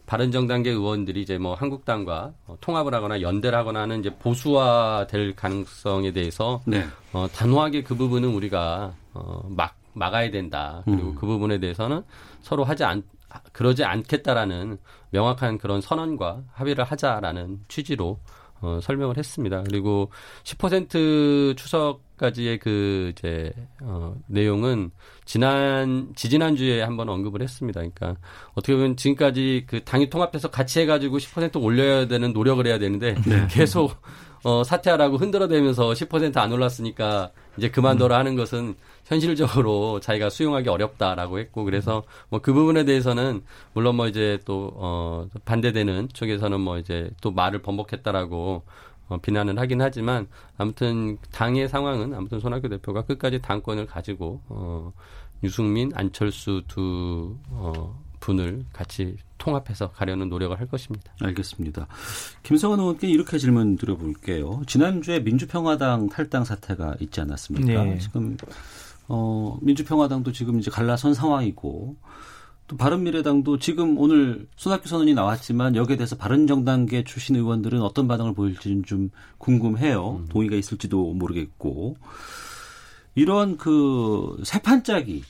바른정당계 0.06 0.72
의원들이 0.72 1.22
이제 1.22 1.38
뭐 1.38 1.54
한국당과 1.54 2.34
어, 2.46 2.58
통합을 2.62 2.94
하거나 2.94 3.20
연대를 3.22 3.58
하거나 3.58 3.82
하는 3.82 4.00
이제 4.00 4.10
보수화 4.18 5.08
될 5.10 5.36
가능성에 5.36 6.14
대해서 6.14 6.62
네. 6.66 6.86
어, 7.12 7.28
단호하게 7.34 7.84
그 7.84 7.96
부분은 7.96 8.30
우리가 8.30 8.94
어, 9.14 9.42
막 9.50 9.77
막아야 9.98 10.32
된다. 10.32 10.82
그리고 10.86 11.10
음. 11.10 11.16
그 11.16 11.26
부분에 11.26 11.60
대해서는 11.60 12.04
서로 12.42 12.64
하지 12.64 12.84
않 12.84 13.04
그러지 13.52 13.84
않겠다라는 13.84 14.78
명확한 15.12 15.58
그런 15.58 15.82
선언과 15.82 16.44
합의를 16.54 16.84
하자라는 16.86 17.60
취지로 17.68 18.20
어, 18.60 18.80
설명을 18.82 19.18
했습니다. 19.18 19.64
그리고 19.64 20.10
10% 20.44 21.56
추석까지의 21.56 22.58
그 22.58 23.12
이제 23.12 23.54
어, 23.82 24.16
내용은 24.26 24.90
지난 25.26 26.12
지지난 26.16 26.56
주에 26.56 26.82
한번 26.82 27.10
언급을 27.10 27.42
했습니다. 27.42 27.82
그러니까 27.82 28.16
어떻게 28.54 28.74
보면 28.74 28.96
지금까지 28.96 29.66
그 29.68 29.84
당이 29.84 30.10
통합해서 30.10 30.50
같이 30.50 30.80
해가지고 30.80 31.18
10% 31.18 31.62
올려야 31.62 32.08
되는 32.08 32.34
노력을 32.34 32.66
해야 32.66 32.80
되는데 32.80 33.14
네. 33.28 33.48
계속 33.50 34.02
어, 34.48 34.64
사퇴하라고 34.64 35.18
흔들어대면서 35.18 35.90
10%안 35.92 36.54
올랐으니까 36.54 37.32
이제 37.58 37.70
그만둬라 37.70 38.16
음. 38.16 38.20
하는 38.20 38.36
것은 38.38 38.76
현실적으로 39.04 40.00
자기가 40.00 40.30
수용하기 40.30 40.70
어렵다라고 40.70 41.40
했고 41.40 41.66
그래서 41.66 42.04
뭐 42.30 42.40
그 42.42 42.54
부분에 42.54 42.86
대해서는 42.86 43.42
물론 43.74 43.98
뭐 43.98 44.08
이제 44.08 44.40
또 44.46 44.72
어 44.76 45.28
반대되는 45.44 46.10
쪽에서는 46.14 46.62
뭐 46.62 46.78
이제 46.78 47.10
또 47.22 47.32
말을 47.32 47.62
번복했다라고 47.62 48.64
어, 49.10 49.18
비난을 49.18 49.60
하긴 49.60 49.82
하지만 49.82 50.28
아무튼 50.58 51.18
당의 51.34 51.68
상황은 51.68 52.14
아무튼 52.14 52.40
손학규 52.40 52.70
대표가 52.70 53.02
끝까지 53.04 53.42
당권을 53.42 53.86
가지고 53.86 54.42
어 54.48 54.94
유승민, 55.44 55.92
안철수 55.94 56.64
두 56.70 57.36
어, 57.50 58.02
분을 58.28 58.66
같이 58.74 59.16
통합해서 59.38 59.92
가려는 59.92 60.28
노력을 60.28 60.60
할 60.60 60.68
것입니다. 60.68 61.14
알겠습니다. 61.22 61.88
김성환 62.44 62.80
의원께 62.80 63.08
이렇게 63.08 63.38
질문 63.38 63.78
드려볼게요. 63.78 64.62
지난주에 64.68 65.22
민주평화당 65.22 66.10
탈당 66.10 66.44
사태가 66.44 66.96
있지 67.00 67.22
않았습니까? 67.22 67.84
네. 67.86 67.98
지금 68.00 68.36
어, 69.08 69.58
민주평화당도 69.62 70.34
지금 70.34 70.60
이제 70.60 70.70
갈라선 70.70 71.14
상황이고 71.14 71.96
또 72.68 72.76
바른미래당도 72.76 73.60
지금 73.60 73.98
오늘 73.98 74.46
손학규 74.58 74.90
선언이 74.90 75.14
나왔지만 75.14 75.78
여기에 75.78 75.96
대해서 75.96 76.18
바른정당계 76.18 77.06
출신 77.06 77.38
의원들은 77.38 77.82
어떤 77.82 78.10
반응을 78.10 78.34
보일지는 78.34 78.84
좀 78.84 79.10
궁금해요. 79.38 80.18
음. 80.24 80.28
동의가 80.28 80.58
있을지도 80.58 81.14
모르겠고 81.14 81.96
이런 83.16 83.56
그 83.56 84.38
세판짜기 84.44 85.24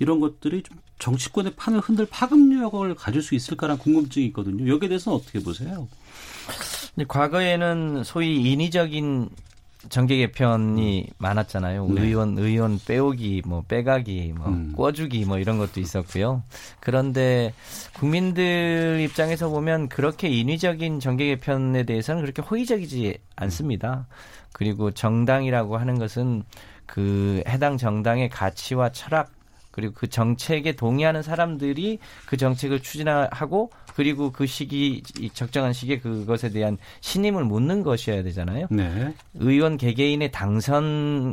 이런 0.00 0.20
것들이 0.20 0.62
좀 0.62 0.78
정치권의 0.98 1.54
판을 1.56 1.80
흔들 1.80 2.06
파급력을 2.06 2.94
가질 2.94 3.22
수 3.22 3.34
있을까라는 3.34 3.78
궁금증이 3.78 4.26
있거든요. 4.26 4.68
여기에 4.72 4.88
대해서는 4.88 5.18
어떻게 5.18 5.40
보세요? 5.40 5.88
과거에는 7.06 8.02
소위 8.04 8.50
인위적인 8.50 9.30
정계 9.88 10.16
개편이 10.16 11.06
음. 11.08 11.12
많았잖아요. 11.18 11.86
네. 11.88 12.02
의원 12.02 12.36
의원 12.36 12.80
빼오기, 12.84 13.42
뭐 13.46 13.62
빼가기, 13.66 14.34
뭐 14.36 14.48
음. 14.48 14.72
꿔주기, 14.76 15.24
뭐 15.24 15.38
이런 15.38 15.58
것도 15.58 15.80
있었고요. 15.80 16.42
그런데 16.80 17.54
국민들 17.94 18.98
입장에서 19.00 19.48
보면 19.48 19.88
그렇게 19.88 20.28
인위적인 20.28 20.98
정계 20.98 21.26
개편에 21.26 21.84
대해서는 21.84 22.22
그렇게 22.22 22.42
호의적이지 22.42 23.18
않습니다. 23.36 24.06
그리고 24.52 24.90
정당이라고 24.90 25.76
하는 25.76 25.98
것은 25.98 26.42
그 26.86 27.42
해당 27.46 27.76
정당의 27.76 28.30
가치와 28.30 28.90
철학 28.90 29.37
그리고 29.78 29.94
그 29.94 30.08
정책에 30.08 30.72
동의하는 30.72 31.22
사람들이 31.22 32.00
그 32.26 32.36
정책을 32.36 32.80
추진하고 32.80 33.70
그리고 33.94 34.32
그 34.32 34.44
시기 34.44 35.04
적정한 35.34 35.72
시기에 35.72 36.00
그것에 36.00 36.50
대한 36.50 36.78
신임을 37.00 37.44
묻는 37.44 37.84
것이어야 37.84 38.24
되잖아요. 38.24 38.66
네. 38.70 39.14
의원 39.34 39.76
개개인의 39.76 40.32
당선 40.32 41.32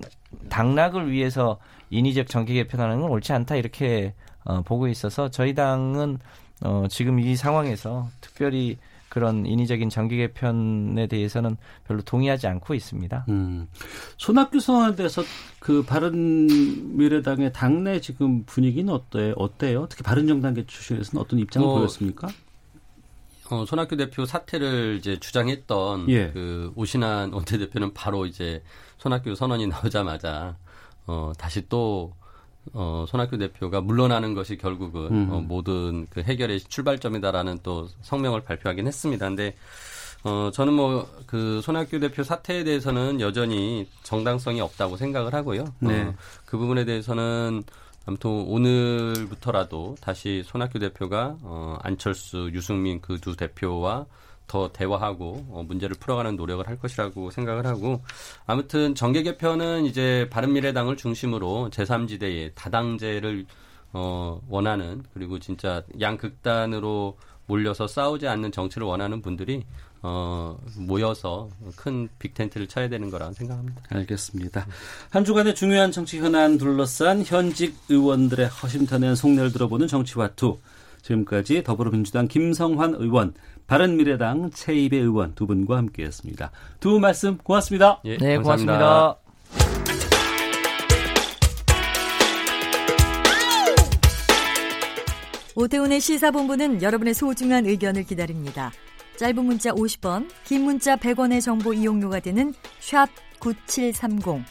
당락을 0.49 1.11
위해서 1.11 1.57
인위적 1.89 2.27
정계 2.27 2.53
개편하는 2.53 3.01
건 3.01 3.09
옳지 3.09 3.33
않다 3.33 3.55
이렇게 3.55 4.13
어, 4.43 4.61
보고 4.61 4.87
있어서 4.87 5.31
저희 5.31 5.55
당은 5.55 6.19
어, 6.61 6.85
지금 6.87 7.19
이 7.19 7.35
상황에서 7.35 8.09
특별히 8.21 8.77
그런 9.15 9.45
인위적인 9.45 9.87
정기 9.87 10.17
개편에 10.17 11.07
대해서는 11.07 11.55
별로 11.87 12.01
동의하지 12.01 12.47
않고 12.47 12.73
있습니다. 12.73 13.25
음. 13.29 13.69
손학규 14.17 14.59
선언에 14.59 14.93
대해서 14.97 15.23
그 15.59 15.83
바른미래당의 15.83 17.53
당내 17.53 18.01
지금 18.01 18.43
분위기는 18.43 18.93
어때요? 18.93 19.33
어때요? 19.37 19.87
특히 19.89 20.03
바른정당계 20.03 20.65
출신에서는 20.65 21.21
어떤 21.21 21.39
입장을 21.39 21.65
어, 21.65 21.75
보였습니까? 21.75 22.27
어, 23.51 23.65
손학규 23.65 23.95
대표 23.95 24.25
사퇴를 24.25 24.97
이제 24.99 25.17
주장했던 25.17 26.09
예. 26.09 26.31
그 26.31 26.73
오신환 26.75 27.31
원내대표는 27.31 27.93
바로 27.93 28.25
이제 28.25 28.61
손학규 28.97 29.33
선언이 29.33 29.67
나오자마자 29.67 30.57
어, 31.07 31.31
다시 31.37 31.69
또 31.69 32.11
어, 32.73 33.05
손학규 33.07 33.37
대표가 33.37 33.81
물러나는 33.81 34.33
것이 34.33 34.57
결국은 34.57 35.07
음. 35.11 35.29
어, 35.31 35.39
모든 35.39 36.07
그 36.09 36.21
해결의 36.21 36.59
출발점이다라는 36.61 37.59
또 37.63 37.87
성명을 38.01 38.41
발표하긴 38.41 38.87
했습니다. 38.87 39.27
근데 39.27 39.55
어, 40.23 40.49
저는 40.51 40.73
뭐 40.73 41.07
그 41.27 41.61
손학규 41.61 41.99
대표 41.99 42.23
사태에 42.23 42.63
대해서는 42.63 43.19
여전히 43.19 43.87
정당성이 44.03 44.61
없다고 44.61 44.95
생각을 44.97 45.33
하고요. 45.33 45.65
네. 45.79 46.03
어, 46.03 46.13
그 46.45 46.57
부분에 46.57 46.85
대해서는 46.85 47.63
아무튼 48.05 48.29
오늘부터라도 48.29 49.95
다시 49.99 50.43
손학규 50.45 50.79
대표가 50.79 51.35
어, 51.41 51.77
안철수, 51.81 52.49
유승민 52.53 53.01
그 53.01 53.19
두 53.19 53.35
대표와 53.35 54.05
더 54.47 54.71
대화하고 54.71 55.45
어, 55.49 55.63
문제를 55.67 55.95
풀어가는 55.99 56.35
노력을 56.35 56.67
할 56.67 56.77
것이라고 56.77 57.31
생각을 57.31 57.65
하고 57.65 58.01
아무튼 58.45 58.95
정계 58.95 59.23
개편은 59.23 59.85
이제 59.85 60.27
바른미래당을 60.31 60.97
중심으로 60.97 61.69
제3지대의 61.71 62.51
다당제를 62.55 63.45
어, 63.93 64.41
원하는 64.49 65.03
그리고 65.13 65.39
진짜 65.39 65.83
양극단으로 65.99 67.17
몰려서 67.47 67.87
싸우지 67.87 68.27
않는 68.27 68.51
정치를 68.51 68.87
원하는 68.87 69.21
분들이 69.21 69.63
어, 70.01 70.57
모여서 70.77 71.49
큰 71.75 72.07
빅텐트를 72.19 72.67
쳐야 72.67 72.89
되는 72.89 73.09
거라 73.09 73.31
생각합니다. 73.31 73.81
알겠습니다. 73.89 74.67
한 75.09 75.25
주간의 75.25 75.55
중요한 75.55 75.91
정치 75.91 76.19
현안 76.19 76.57
둘러싼 76.59 77.23
현직 77.23 77.75
의원들의 77.89 78.47
허심탄회한 78.47 79.15
속내를 79.15 79.51
들어보는 79.51 79.87
정치화투. 79.87 80.59
지금까지 81.01 81.63
더불어민주당 81.63 82.27
김성환 82.27 82.95
의원, 82.95 83.33
바른미래당 83.67 84.51
최입의 84.51 84.99
의원 85.01 85.33
두 85.35 85.47
분과 85.47 85.77
함께했습니다. 85.77 86.51
두 86.79 86.91
분 86.91 87.01
말씀 87.01 87.37
고맙습니다. 87.37 87.99
예, 88.05 88.17
네, 88.17 88.37
고맙습니다. 88.37 88.77
고맙습니다. 88.77 90.25
오태훈의 95.55 96.01
시사본부는 96.01 96.81
여러분의 96.81 97.13
소중한 97.13 97.65
의견을 97.65 98.03
기다립니다. 98.03 98.71
짧은 99.17 99.45
문자 99.45 99.71
50원, 99.71 100.29
긴 100.43 100.63
문자 100.65 100.97
100원의 100.97 101.41
정보 101.41 101.73
이용료가 101.73 102.19
되는 102.19 102.53
샵 102.79 103.07
9730, 103.39 104.43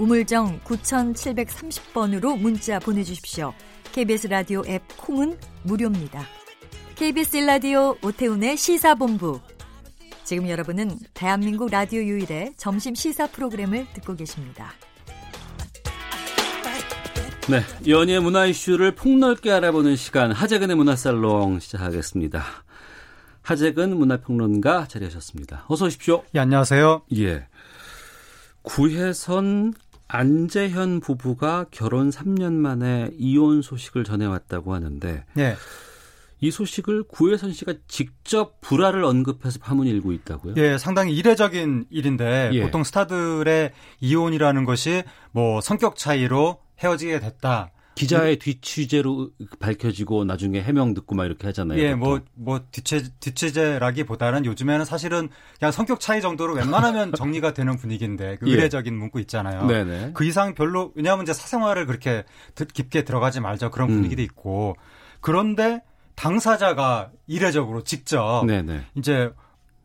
우물정 0.00 0.60
9730번으로 0.64 2.36
문자 2.36 2.80
보내주십시오. 2.80 3.52
KBS 3.92 4.26
라디오 4.26 4.62
앱 4.66 4.82
콩은 4.96 5.38
무료입니다. 5.62 6.24
KBS 7.00 7.38
라디오 7.38 7.96
오태훈의 8.02 8.58
시사본부. 8.58 9.40
지금 10.22 10.50
여러분은 10.50 10.98
대한민국 11.14 11.70
라디오 11.70 12.02
유일의 12.02 12.52
점심 12.58 12.94
시사 12.94 13.26
프로그램을 13.28 13.86
듣고 13.94 14.14
계십니다. 14.14 14.74
네, 17.48 17.62
연예 17.88 18.18
문화 18.18 18.44
이슈를 18.44 18.94
폭넓게 18.94 19.50
알아보는 19.50 19.96
시간 19.96 20.30
하재근의 20.30 20.76
문화살롱 20.76 21.60
시작하겠습니다. 21.60 22.44
하재근 23.40 23.96
문화평론가 23.96 24.86
자리하셨습니다. 24.88 25.64
어서 25.68 25.86
오십시오. 25.86 26.22
예, 26.34 26.40
안녕하세요. 26.40 27.04
예. 27.16 27.46
구혜선 28.60 29.72
안재현 30.06 31.00
부부가 31.00 31.64
결혼 31.70 32.10
3년 32.10 32.52
만에 32.52 33.08
이혼 33.16 33.62
소식을 33.62 34.04
전해왔다고 34.04 34.74
하는데 34.74 35.24
예. 35.38 35.56
이 36.40 36.50
소식을 36.50 37.04
구혜선 37.04 37.52
씨가 37.52 37.74
직접 37.86 38.60
불화를 38.60 39.04
언급해서 39.04 39.58
파문이 39.60 39.90
일고 39.90 40.12
있다고요? 40.12 40.54
예, 40.56 40.78
상당히 40.78 41.14
이례적인 41.14 41.86
일인데 41.90 42.50
예. 42.54 42.62
보통 42.62 42.82
스타들의 42.84 43.72
이혼이라는 44.00 44.64
것이 44.64 45.02
뭐 45.32 45.60
성격 45.60 45.96
차이로 45.96 46.58
헤어지게 46.82 47.20
됐다. 47.20 47.72
기자의 47.96 48.38
뒤취재로 48.38 49.30
밝혀지고 49.58 50.24
나중에 50.24 50.62
해명 50.62 50.94
듣고 50.94 51.14
막 51.14 51.26
이렇게 51.26 51.46
하잖아요. 51.48 51.78
예, 51.78 51.94
보통. 51.94 51.98
뭐, 52.08 52.20
뭐, 52.34 52.60
뒤체, 52.70 53.02
뒤체제라기보다는 53.20 54.46
요즘에는 54.46 54.86
사실은 54.86 55.28
그냥 55.58 55.72
성격 55.72 56.00
차이 56.00 56.22
정도로 56.22 56.54
웬만하면 56.54 57.12
정리가 57.14 57.52
되는 57.52 57.76
분위기인데, 57.76 58.36
그 58.40 58.48
예. 58.48 58.52
의례적인 58.52 58.96
문구 58.96 59.20
있잖아요. 59.20 59.66
네네. 59.66 60.12
그 60.14 60.24
이상 60.24 60.54
별로, 60.54 60.92
왜냐하면 60.94 61.24
이제 61.24 61.34
사생활을 61.34 61.84
그렇게 61.84 62.24
듣- 62.54 62.72
깊게 62.72 63.04
들어가지 63.04 63.40
말자 63.40 63.68
그런 63.68 63.90
음. 63.90 63.96
분위기도 63.96 64.22
있고, 64.22 64.76
그런데 65.20 65.82
당사자가 66.20 67.10
이례적으로 67.26 67.82
직접 67.82 68.44
네네. 68.46 68.82
이제 68.94 69.32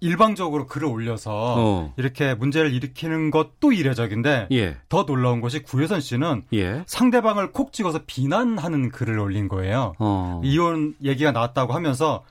일방적으로 0.01 0.67
글을 0.67 0.85
올려서 0.85 1.31
어. 1.33 1.93
이렇게 1.95 2.33
문제를 2.35 2.73
일으키는 2.73 3.31
것도 3.31 3.71
이례적인데 3.71 4.49
예. 4.51 4.77
더 4.89 5.05
놀라운 5.05 5.39
것이 5.39 5.63
구혜선 5.63 6.01
씨는 6.01 6.43
예. 6.53 6.83
상대방을 6.87 7.53
콕 7.53 7.71
찍어서 7.71 8.01
비난하는 8.05 8.89
글을 8.91 9.17
올린 9.17 9.47
거예요. 9.47 9.93
어. 9.97 10.41
이혼 10.43 10.95
얘기가 11.01 11.31
나왔다고 11.31 11.71
하면서 11.71 12.25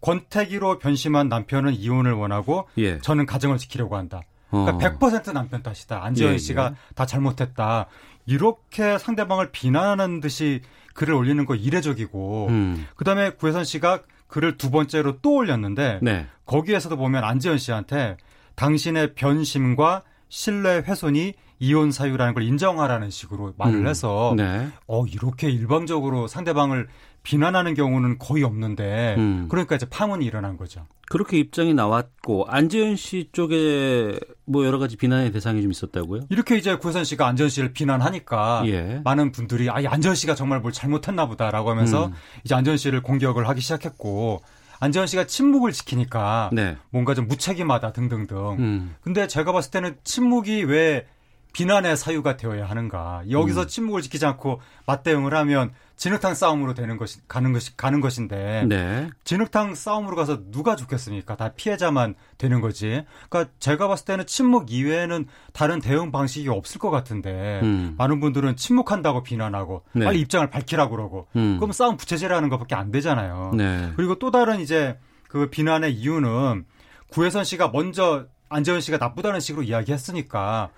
권태기로 0.00 0.78
변심한 0.78 1.28
남편은 1.28 1.74
이혼을 1.74 2.12
원하고 2.12 2.66
예. 2.78 2.98
저는 3.00 3.26
가정을 3.26 3.58
지키려고 3.58 3.94
한다. 3.94 4.22
그러니까 4.50 4.88
어. 4.88 4.98
100% 4.98 5.34
남편 5.34 5.62
탓이다. 5.62 6.02
안지현 6.02 6.32
예, 6.32 6.38
씨가 6.38 6.70
예. 6.72 6.94
다 6.94 7.04
잘못했다. 7.04 7.86
이렇게 8.24 8.96
상대방을 8.96 9.50
비난하는 9.52 10.20
듯이 10.20 10.62
글을 11.00 11.14
올리는 11.14 11.46
거 11.46 11.54
이례적이고 11.54 12.48
음. 12.50 12.86
그다음에 12.94 13.30
구혜선 13.30 13.64
씨가 13.64 14.00
글을 14.26 14.58
두 14.58 14.70
번째로 14.70 15.16
또 15.22 15.32
올렸는데 15.32 16.00
네. 16.02 16.26
거기에서도 16.44 16.94
보면 16.94 17.24
안지현 17.24 17.56
씨한테 17.56 18.18
당신의 18.54 19.14
변심과 19.14 20.02
신뢰 20.28 20.82
훼손이 20.86 21.32
이혼 21.58 21.90
사유라는 21.90 22.34
걸 22.34 22.42
인정하라는 22.42 23.08
식으로 23.08 23.54
말을 23.56 23.76
음. 23.76 23.86
해서 23.86 24.34
네. 24.36 24.68
어 24.86 25.06
이렇게 25.06 25.48
일방적으로 25.48 26.26
상대방을 26.26 26.86
비난하는 27.22 27.74
경우는 27.74 28.18
거의 28.18 28.44
없는데 28.44 29.14
음. 29.18 29.46
그러니까 29.48 29.76
이제 29.76 29.86
파문이 29.88 30.24
일어난 30.24 30.56
거죠. 30.56 30.86
그렇게 31.10 31.38
입장이 31.38 31.74
나왔고 31.74 32.46
안재현 32.48 32.94
씨 32.94 33.30
쪽에 33.32 34.18
뭐 34.46 34.64
여러 34.64 34.78
가지 34.78 34.96
비난의 34.96 35.32
대상이 35.32 35.60
좀 35.60 35.70
있었다고요? 35.72 36.22
이렇게 36.30 36.56
이제 36.56 36.76
구혜선 36.76 37.02
씨가 37.02 37.26
안전 37.26 37.48
씨를 37.48 37.72
비난하니까 37.72 38.62
예. 38.66 39.00
많은 39.02 39.32
분들이 39.32 39.68
아, 39.68 39.80
이 39.80 39.88
안전 39.88 40.14
씨가 40.14 40.36
정말 40.36 40.60
뭘 40.60 40.72
잘못했나 40.72 41.26
보다라고 41.26 41.68
하면서 41.68 42.06
음. 42.06 42.12
이제 42.44 42.54
안전 42.54 42.76
씨를 42.76 43.02
공격을 43.02 43.48
하기 43.48 43.60
시작했고 43.60 44.40
안전 44.78 45.06
씨가 45.08 45.26
침묵을 45.26 45.72
지키니까 45.72 46.50
네. 46.52 46.76
뭔가 46.90 47.14
좀 47.14 47.26
무책임하다 47.26 47.92
등등등. 47.92 48.56
음. 48.58 48.94
근데 49.02 49.26
제가 49.26 49.52
봤을 49.52 49.72
때는 49.72 49.96
침묵이 50.04 50.62
왜 50.62 51.06
비난의 51.52 51.96
사유가 51.96 52.36
되어야 52.36 52.66
하는가? 52.66 53.22
음. 53.24 53.30
여기서 53.30 53.66
침묵을 53.66 54.02
지키지 54.02 54.24
않고 54.26 54.60
맞대응을 54.86 55.34
하면 55.34 55.72
진흙탕 56.00 56.34
싸움으로 56.34 56.72
되는 56.72 56.96
것이 56.96 57.18
가는 57.28 57.52
것이 57.52 57.76
가는 57.76 58.00
것인데 58.00 58.64
네. 58.66 59.10
진흙탕 59.24 59.74
싸움으로 59.74 60.16
가서 60.16 60.50
누가 60.50 60.74
좋겠습니까? 60.74 61.36
다 61.36 61.50
피해자만 61.54 62.14
되는 62.38 62.62
거지. 62.62 63.04
그러니까 63.28 63.52
제가 63.58 63.86
봤을 63.86 64.06
때는 64.06 64.24
침묵 64.24 64.72
이외에는 64.72 65.26
다른 65.52 65.78
대응 65.78 66.10
방식이 66.10 66.48
없을 66.48 66.78
것 66.78 66.88
같은데 66.88 67.60
음. 67.64 67.96
많은 67.98 68.18
분들은 68.18 68.56
침묵한다고 68.56 69.22
비난하고 69.22 69.82
네. 69.92 70.06
빨리 70.06 70.20
입장을 70.20 70.48
밝히라고 70.48 70.96
그러고 70.96 71.26
음. 71.36 71.58
그럼 71.58 71.72
싸움 71.72 71.98
부채질하는 71.98 72.48
것밖에 72.48 72.74
안 72.74 72.90
되잖아요. 72.90 73.52
네. 73.54 73.92
그리고 73.94 74.18
또 74.18 74.30
다른 74.30 74.60
이제 74.60 74.98
그 75.28 75.50
비난의 75.50 75.92
이유는 75.92 76.64
구혜선 77.08 77.44
씨가 77.44 77.68
먼저 77.68 78.24
안재현 78.48 78.80
씨가 78.80 78.96
나쁘다는 78.96 79.38
식으로 79.38 79.64
이야기했으니까 79.64 80.70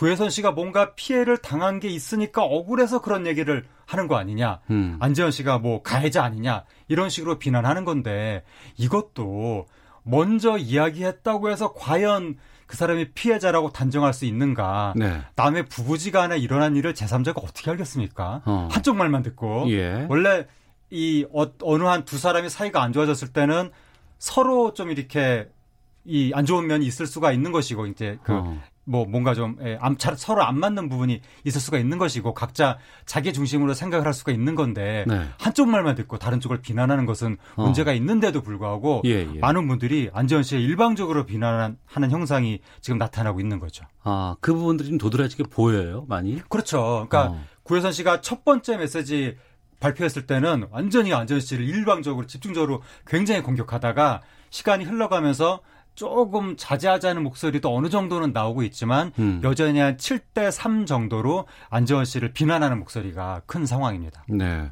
구혜선 0.00 0.30
씨가 0.30 0.52
뭔가 0.52 0.94
피해를 0.94 1.36
당한 1.36 1.78
게 1.78 1.88
있으니까 1.88 2.42
억울해서 2.42 3.02
그런 3.02 3.26
얘기를 3.26 3.66
하는 3.84 4.08
거 4.08 4.16
아니냐. 4.16 4.60
음. 4.70 4.96
안재현 4.98 5.30
씨가 5.30 5.58
뭐 5.58 5.82
가해자 5.82 6.24
아니냐. 6.24 6.64
이런 6.88 7.10
식으로 7.10 7.38
비난하는 7.38 7.84
건데 7.84 8.42
이것도 8.78 9.66
먼저 10.02 10.56
이야기했다고 10.56 11.50
해서 11.50 11.74
과연 11.74 12.38
그 12.66 12.78
사람이 12.78 13.10
피해자라고 13.12 13.72
단정할 13.72 14.14
수 14.14 14.24
있는가. 14.24 14.94
네. 14.96 15.20
남의 15.36 15.66
부부지간에 15.66 16.38
일어난 16.38 16.76
일을 16.76 16.94
제3자가 16.94 17.36
어떻게 17.44 17.70
알겠습니까? 17.70 18.40
어. 18.46 18.68
한쪽 18.72 18.96
말만 18.96 19.22
듣고. 19.22 19.66
예. 19.70 20.06
원래 20.08 20.46
이 20.88 21.26
어, 21.34 21.44
어느 21.62 21.82
한 21.84 22.06
두 22.06 22.16
사람이 22.16 22.48
사이가 22.48 22.82
안 22.82 22.94
좋아졌을 22.94 23.34
때는 23.34 23.70
서로 24.18 24.72
좀 24.72 24.90
이렇게 24.90 25.50
이 26.06 26.32
안 26.34 26.46
좋은 26.46 26.66
면이 26.66 26.86
있을 26.86 27.06
수가 27.06 27.32
있는 27.32 27.52
것이고 27.52 27.86
이제 27.86 28.18
그 28.22 28.32
어. 28.32 28.58
뭐 28.90 29.06
뭔가 29.06 29.34
좀 29.34 29.56
예, 29.62 29.78
안- 29.80 29.96
잘- 29.96 30.16
서로 30.16 30.42
안 30.42 30.58
맞는 30.58 30.88
부분이 30.88 31.20
있을 31.44 31.60
수가 31.60 31.78
있는 31.78 31.96
것이고 31.96 32.34
각자 32.34 32.76
자기 33.06 33.32
중심으로 33.32 33.72
생각을 33.72 34.04
할 34.04 34.12
수가 34.12 34.32
있는 34.32 34.56
건데 34.56 35.04
네. 35.06 35.28
한쪽 35.38 35.68
말만 35.68 35.94
듣고 35.94 36.18
다른 36.18 36.40
쪽을 36.40 36.60
비난하는 36.60 37.06
것은 37.06 37.36
어. 37.54 37.62
문제가 37.62 37.92
있는데도 37.92 38.42
불구하고 38.42 39.02
예, 39.04 39.28
예. 39.32 39.38
많은 39.38 39.68
분들이 39.68 40.10
안재현 40.12 40.42
씨를 40.42 40.62
일방적으로 40.62 41.24
비난하는 41.24 41.76
형상이 42.10 42.58
지금 42.80 42.98
나타나고 42.98 43.40
있는 43.40 43.60
거죠. 43.60 43.84
아, 44.02 44.34
그 44.40 44.52
부분들이 44.52 44.88
좀 44.88 44.98
도드라지게 44.98 45.44
보여요, 45.44 46.04
많이? 46.08 46.40
그렇죠. 46.48 47.06
그러니까 47.08 47.26
어. 47.36 47.40
구혜선 47.62 47.92
씨가 47.92 48.20
첫 48.22 48.44
번째 48.44 48.76
메시지 48.78 49.36
발표했을 49.78 50.26
때는 50.26 50.66
완전히 50.72 51.14
안전 51.14 51.38
씨를 51.40 51.64
일방적으로 51.64 52.26
집중적으로 52.26 52.82
굉장히 53.06 53.42
공격하다가 53.42 54.20
시간이 54.50 54.84
흘러가면서 54.84 55.60
조금 56.00 56.56
자제하자는 56.56 57.22
목소리도 57.22 57.76
어느 57.76 57.90
정도는 57.90 58.32
나오고 58.32 58.62
있지만 58.62 59.12
음. 59.18 59.42
여전히 59.44 59.80
한 59.80 59.98
7대 59.98 60.50
3 60.50 60.86
정도로 60.86 61.44
안재원 61.68 62.06
씨를 62.06 62.32
비난하는 62.32 62.78
목소리가 62.78 63.42
큰 63.44 63.66
상황입니다. 63.66 64.24
네. 64.26 64.70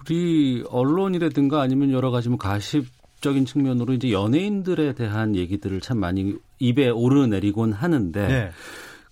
우리 0.00 0.64
언론이라든가 0.70 1.60
아니면 1.60 1.90
여러 1.90 2.10
가지 2.10 2.30
뭐 2.30 2.38
가십 2.38 2.86
적인 3.20 3.44
측면으로 3.44 3.92
이제 3.92 4.10
연예인들에 4.10 4.94
대한 4.94 5.36
얘기들을 5.36 5.82
참 5.82 5.98
많이 5.98 6.36
입에 6.58 6.88
오르내리곤 6.88 7.74
하는데 7.74 8.28
네. 8.28 8.50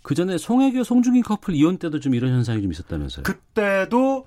그 0.01 0.15
전에 0.15 0.39
송혜교, 0.39 0.83
송중기 0.83 1.21
커플 1.21 1.55
이혼 1.55 1.77
때도 1.77 2.01
좀 2.01 2.15
이런 2.15 2.33
현상이 2.33 2.63
좀 2.63 2.73
있었다면서요? 2.73 3.25
그때도 3.25 4.25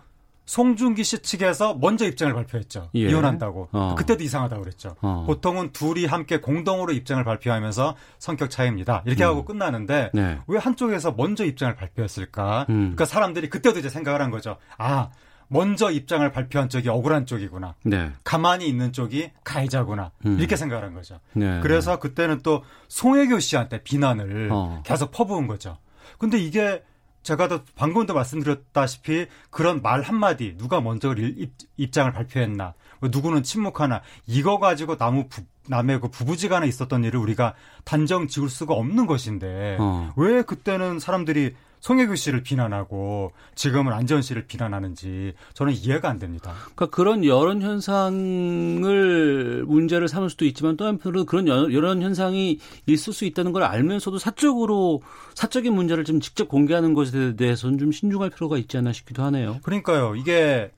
송중기 0.50 1.04
씨 1.04 1.20
측에서 1.20 1.76
먼저 1.76 2.08
입장을 2.08 2.34
발표했죠. 2.34 2.90
예. 2.96 3.02
이혼한다고. 3.02 3.70
어. 3.72 3.94
그때도 3.96 4.24
이상하다고 4.24 4.64
그랬죠. 4.64 4.96
어. 5.00 5.24
보통은 5.28 5.74
둘이 5.74 6.08
함께 6.08 6.40
공동으로 6.40 6.92
입장을 6.92 7.24
발표하면서 7.24 7.96
성격 8.18 8.50
차이입니다. 8.50 9.04
이렇게 9.06 9.24
하고 9.24 9.46
끝나는데 9.46 10.10
네. 10.12 10.40
왜 10.48 10.58
한쪽에서 10.58 11.12
먼저 11.12 11.46
입장을 11.46 11.76
발표했을까? 11.76 12.66
음. 12.70 12.76
그러니까 12.80 13.06
사람들이 13.06 13.48
그때도 13.48 13.78
이제 13.78 13.90
생각을 13.90 14.24
한 14.24 14.32
거죠. 14.32 14.58
아, 14.80 15.12
먼저 15.50 15.92
입장을 15.92 16.28
발표한 16.32 16.68
쪽이 16.68 16.90
억울한 16.90 17.28
쪽이구나. 17.28 17.76
네. 17.84 18.12
가만히 18.24 18.68
있는 18.68 18.92
쪽이 18.92 19.30
가해자구나. 19.44 20.14
음. 20.26 20.40
이렇게 20.40 20.56
생각을 20.56 20.84
한 20.84 20.96
거죠. 20.96 21.20
네. 21.34 21.60
그래서 21.62 22.00
그때는 22.00 22.40
또 22.42 22.64
송혜교 22.88 23.40
씨한테 23.40 23.84
비난을 23.84 24.50
어. 24.52 24.82
계속 24.84 25.12
퍼부은 25.12 25.46
거죠. 25.46 25.78
근데 26.18 26.40
이게 26.40 26.82
제가 27.24 27.48
도 27.48 27.60
방금도 27.76 28.14
말씀드렸다시피 28.14 29.28
그런 29.50 29.82
말 29.82 30.02
한마디 30.02 30.56
누가 30.58 30.82
먼저 30.82 31.14
입, 31.14 31.54
입장을 31.78 32.12
발표했나 32.12 32.74
뭐 33.00 33.10
누구는 33.12 33.44
침묵하나 33.44 34.02
이거 34.26 34.60
가지고 34.60 34.98
나무 34.98 35.28
부, 35.28 35.42
남의 35.68 36.02
그 36.02 36.10
부부지간에 36.10 36.68
있었던 36.68 37.04
일을 37.04 37.20
우리가 37.20 37.54
단정 37.84 38.28
지을 38.28 38.50
수가 38.50 38.74
없는 38.74 39.06
것인데 39.06 39.78
어. 39.80 40.14
왜 40.18 40.42
그때는 40.42 41.00
사람들이 41.00 41.56
송혜교 41.80 42.16
씨를 42.16 42.44
비난하고 42.44 43.32
지금은 43.56 43.94
안지원 43.94 44.22
씨를 44.22 44.48
비난하는지 44.48 45.34
저는 45.54 45.74
이해가 45.74 46.10
안 46.10 46.20
됩니다. 46.20 46.54
그러니까 46.76 46.88
그런 46.88 47.26
여론 47.26 47.62
현상을 47.62 49.64
문제를 49.66 50.08
삼을 50.08 50.30
수도 50.30 50.46
있지만 50.46 50.78
또 50.78 50.86
한편으로 50.86 51.26
그런 51.26 51.48
여론 51.48 52.02
현상이 52.02 52.60
있을 52.86 53.14
수 53.14 53.26
있다는 53.26 53.52
걸 53.52 53.64
알면서도 53.64 54.18
사적으로 54.18 55.02
사적인 55.36 55.74
문제를 55.74 56.04
좀 56.04 56.20
직접 56.20 56.48
공개하는 56.48 56.94
것에 56.94 57.36
대해서는 57.36 57.78
좀 57.78 57.92
신중할 57.92 58.30
필요가 58.30 58.58
있지 58.58 58.78
않나 58.78 58.94
싶기도 58.94 59.24
하네요. 59.24 59.58
그러니까요. 59.64 60.16
이게 60.16 60.72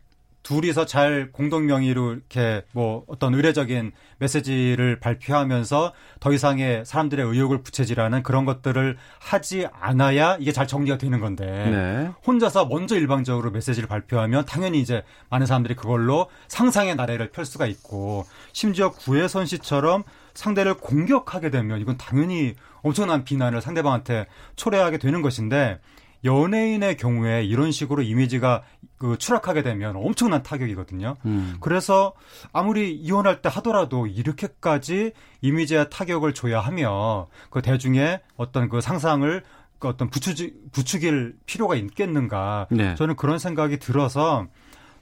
둘이서 0.43 0.85
잘 0.85 1.31
공동 1.31 1.65
명의로 1.65 2.13
이렇게 2.13 2.63
뭐 2.71 3.03
어떤 3.07 3.33
의례적인 3.33 3.91
메시지를 4.17 4.99
발표하면서 4.99 5.93
더 6.19 6.33
이상의 6.33 6.83
사람들의 6.85 7.25
의욕을 7.25 7.61
부채질하는 7.63 8.23
그런 8.23 8.45
것들을 8.45 8.97
하지 9.19 9.67
않아야 9.71 10.37
이게 10.39 10.51
잘 10.51 10.67
정리가 10.67 10.97
되는 10.97 11.19
건데 11.19 11.45
네. 11.45 12.11
혼자서 12.25 12.65
먼저 12.65 12.95
일방적으로 12.95 13.51
메시지를 13.51 13.87
발표하면 13.87 14.45
당연히 14.45 14.79
이제 14.79 15.03
많은 15.29 15.45
사람들이 15.45 15.75
그걸로 15.75 16.27
상상의 16.47 16.95
나래를 16.95 17.29
펼 17.31 17.45
수가 17.45 17.67
있고 17.67 18.25
심지어 18.51 18.91
구혜선 18.91 19.45
씨처럼 19.45 20.03
상대를 20.33 20.75
공격하게 20.75 21.49
되면 21.49 21.79
이건 21.81 21.97
당연히 21.97 22.55
엄청난 22.81 23.23
비난을 23.23 23.61
상대방한테 23.61 24.27
초래하게 24.55 24.97
되는 24.97 25.21
것인데 25.21 25.79
연예인의 26.23 26.97
경우에 26.97 27.43
이런 27.43 27.71
식으로 27.71 28.03
이미지가 28.03 28.63
그 29.01 29.17
추락하게 29.17 29.63
되면 29.63 29.95
엄청난 29.95 30.43
타격이거든요. 30.43 31.15
음. 31.25 31.55
그래서 31.59 32.13
아무리 32.53 32.93
이혼할 32.93 33.41
때 33.41 33.49
하더라도 33.51 34.05
이렇게까지 34.05 35.13
이미지에 35.41 35.89
타격을 35.89 36.35
줘야 36.35 36.59
하며 36.59 37.25
그 37.49 37.63
대중의 37.63 38.19
어떤 38.37 38.69
그 38.69 38.79
상상을 38.79 39.43
그 39.79 39.87
어떤 39.87 40.11
부추기, 40.11 40.53
부추길 40.71 41.35
필요가 41.47 41.73
있겠는가. 41.73 42.67
네. 42.69 42.93
저는 42.93 43.15
그런 43.15 43.39
생각이 43.39 43.79
들어서 43.79 44.45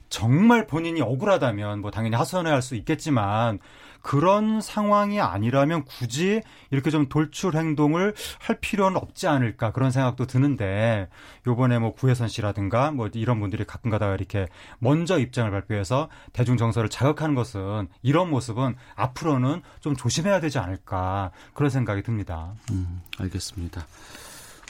정말 0.08 0.66
본인이 0.66 1.02
억울하다면 1.02 1.82
뭐 1.82 1.92
당연히 1.92 2.16
하소연할 2.16 2.62
수 2.62 2.76
있겠지만 2.76 3.60
그런 4.02 4.62
상황이 4.62 5.20
아니라면 5.20 5.84
굳이 5.86 6.42
이렇게 6.72 6.90
좀 6.90 7.10
돌출 7.10 7.56
행동을 7.56 8.14
할 8.40 8.58
필요는 8.60 8.98
없지 8.98 9.28
않을까 9.28 9.72
그런 9.72 9.92
생각도 9.92 10.26
드는데 10.26 11.10
요번에 11.48 11.80
뭐 11.80 11.94
구혜선 11.94 12.28
씨라든가 12.28 12.92
뭐 12.92 13.10
이런 13.14 13.40
분들이 13.40 13.66
가끔 13.66 13.92
가다가 13.92 14.16
이렇게 14.16 14.48
먼저 14.80 15.20
입장을 15.20 15.50
발표해서 15.52 16.10
대중 16.34 16.58
정서를 16.58 16.90
자극하는 16.90 17.36
것은 17.36 17.88
이런 18.02 18.30
모습은 18.30 18.76
앞으로는 18.96 19.62
좀 19.80 19.96
조심해야 19.96 20.40
되지 20.40 20.60
않을까 20.60 21.32
그런 21.54 21.70
생각이 21.70 22.04
듭니다. 22.04 22.54
음, 22.72 23.02
알겠습니다. 23.20 23.86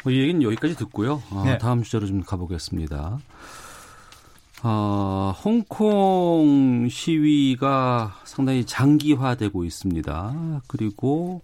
뭐이 0.03 0.19
얘기는 0.19 0.41
여기까지 0.41 0.75
듣고요. 0.75 1.21
어, 1.32 1.43
네. 1.45 1.57
다음 1.57 1.84
주제로 1.84 2.07
좀 2.07 2.23
가보겠습니다. 2.23 3.19
어, 4.64 5.34
홍콩 5.43 6.88
시위가 6.89 8.22
상당히 8.26 8.66
장기화되고 8.66 9.64
있습니다. 9.64 10.62
그리고 10.68 11.41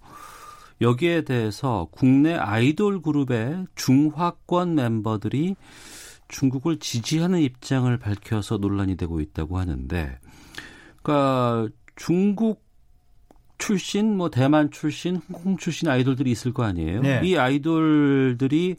여기에 0.82 1.22
대해서 1.22 1.88
국내 1.92 2.36
아이돌 2.36 3.02
그룹의 3.02 3.68
중화권 3.76 4.76
멤버들이 4.76 5.56
중국을 6.28 6.80
지지하는 6.80 7.40
입장을 7.40 7.96
밝혀서 7.98 8.58
논란이 8.58 8.98
되고 8.98 9.22
있다고 9.22 9.60
하는데, 9.60 10.20
그러니까 11.02 11.70
중국 11.96 12.66
출신, 13.58 14.18
뭐 14.18 14.30
대만 14.30 14.72
출신, 14.72 15.22
홍콩 15.32 15.56
출신 15.58 15.88
아이돌들이 15.88 16.30
있을 16.32 16.54
거 16.54 16.64
아니에요. 16.64 17.02
네. 17.02 17.22
이 17.24 17.38
아이돌들이 17.38 18.76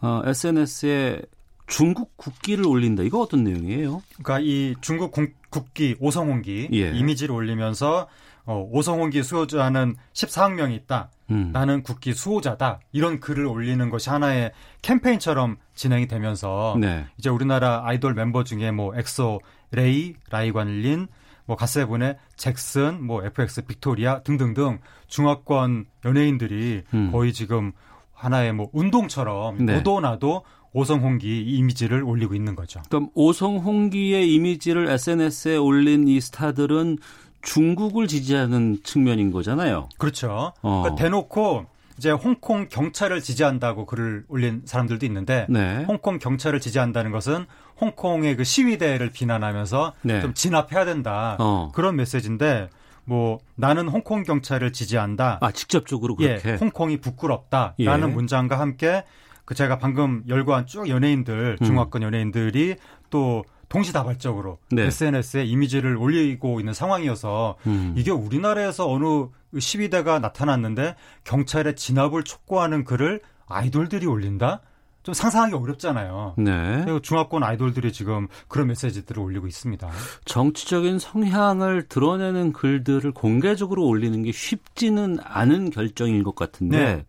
어, 0.00 0.22
SNS에 0.24 1.22
중국 1.66 2.16
국기를 2.16 2.66
올린다. 2.66 3.02
이거 3.02 3.20
어떤 3.20 3.44
내용이에요? 3.44 4.02
그러니까 4.22 4.40
이 4.40 4.74
중국 4.80 5.14
국기 5.50 5.96
오성홍기 5.98 6.68
예. 6.72 6.90
이미지를 6.90 7.34
올리면서 7.34 8.08
어, 8.46 8.68
오성홍기 8.70 9.22
수호자는 9.22 9.96
14억 10.12 10.54
명이 10.54 10.74
있다. 10.76 11.10
음. 11.30 11.50
나는 11.52 11.82
국기 11.82 12.12
수호자다. 12.12 12.80
이런 12.92 13.20
글을 13.20 13.46
올리는 13.46 13.88
것이 13.88 14.10
하나의 14.10 14.52
캠페인처럼 14.82 15.56
진행이 15.74 16.08
되면서 16.08 16.76
네. 16.78 17.06
이제 17.16 17.30
우리나라 17.30 17.82
아이돌 17.86 18.12
멤버 18.14 18.44
중에 18.44 18.70
뭐 18.70 18.94
엑소, 18.94 19.40
레이, 19.70 20.14
라이관린, 20.30 21.08
뭐 21.46 21.56
갓세븐의 21.56 22.18
잭슨, 22.36 23.02
뭐 23.02 23.24
FX 23.24 23.64
빅토리아 23.66 24.22
등등등 24.22 24.78
중화권 25.06 25.86
연예인들이 26.04 26.82
음. 26.92 27.12
거의 27.12 27.32
지금 27.32 27.72
하나의 28.12 28.52
뭐 28.52 28.68
운동처럼 28.72 29.64
네. 29.64 29.76
너도 29.76 30.00
나도 30.00 30.44
오성홍기 30.74 31.42
이미지를 31.42 32.02
올리고 32.02 32.34
있는 32.34 32.54
거죠. 32.54 32.82
그럼 32.88 33.08
오성홍기의 33.14 34.32
이미지를 34.34 34.90
SNS에 34.90 35.56
올린 35.56 36.06
이 36.08 36.20
스타들은 36.20 36.98
중국을 37.42 38.08
지지하는 38.08 38.78
측면인 38.82 39.30
거잖아요. 39.30 39.88
그렇죠. 39.98 40.52
어. 40.62 40.82
그러니까 40.82 41.02
대놓고 41.02 41.66
이제 41.96 42.10
홍콩 42.10 42.68
경찰을 42.68 43.20
지지한다고 43.20 43.86
글을 43.86 44.24
올린 44.28 44.62
사람들도 44.64 45.06
있는데 45.06 45.46
네. 45.48 45.84
홍콩 45.86 46.18
경찰을 46.18 46.58
지지한다는 46.60 47.12
것은 47.12 47.46
홍콩의 47.80 48.36
그 48.36 48.42
시위대를 48.44 49.10
비난하면서 49.10 49.92
네. 50.02 50.20
좀 50.20 50.34
진압해야 50.34 50.84
된다 50.84 51.36
어. 51.38 51.70
그런 51.72 51.94
메시지인데 51.94 52.68
뭐 53.04 53.38
나는 53.54 53.86
홍콩 53.86 54.22
경찰을 54.22 54.72
지지한다. 54.72 55.38
아 55.40 55.52
직접적으로 55.52 56.16
그렇게 56.16 56.48
예, 56.48 56.54
홍콩이 56.54 56.96
부끄럽다라는 56.98 58.08
예. 58.08 58.12
문장과 58.12 58.58
함께 58.58 59.04
그 59.44 59.54
제가 59.54 59.78
방금 59.78 60.22
열거한 60.28 60.66
쭉 60.66 60.88
연예인들 60.88 61.58
음. 61.60 61.66
중화권 61.66 62.02
연예인들이 62.02 62.76
또 63.10 63.44
동시다발적으로 63.68 64.58
네. 64.70 64.84
SNS에 64.84 65.44
이미지를 65.44 65.96
올리고 65.96 66.60
있는 66.60 66.72
상황이어서 66.72 67.56
음. 67.66 67.94
이게 67.96 68.10
우리나라에서 68.10 68.90
어느 68.90 69.26
시위대가 69.58 70.18
나타났는데 70.18 70.96
경찰의 71.24 71.76
진압을 71.76 72.24
촉구하는 72.24 72.84
글을 72.84 73.20
아이돌들이 73.46 74.06
올린다? 74.06 74.60
좀 75.02 75.12
상상하기 75.12 75.54
어렵잖아요. 75.54 76.34
네. 76.38 76.80
그리고 76.82 76.98
중화권 77.00 77.42
아이돌들이 77.42 77.92
지금 77.92 78.26
그런 78.48 78.68
메시지들을 78.68 79.22
올리고 79.22 79.46
있습니다. 79.46 79.90
정치적인 80.24 80.98
성향을 80.98 81.88
드러내는 81.88 82.54
글들을 82.54 83.12
공개적으로 83.12 83.86
올리는 83.86 84.22
게 84.22 84.32
쉽지는 84.32 85.18
않은 85.22 85.70
결정인 85.70 86.22
것 86.22 86.34
같은데 86.34 86.78
네. 86.78 87.04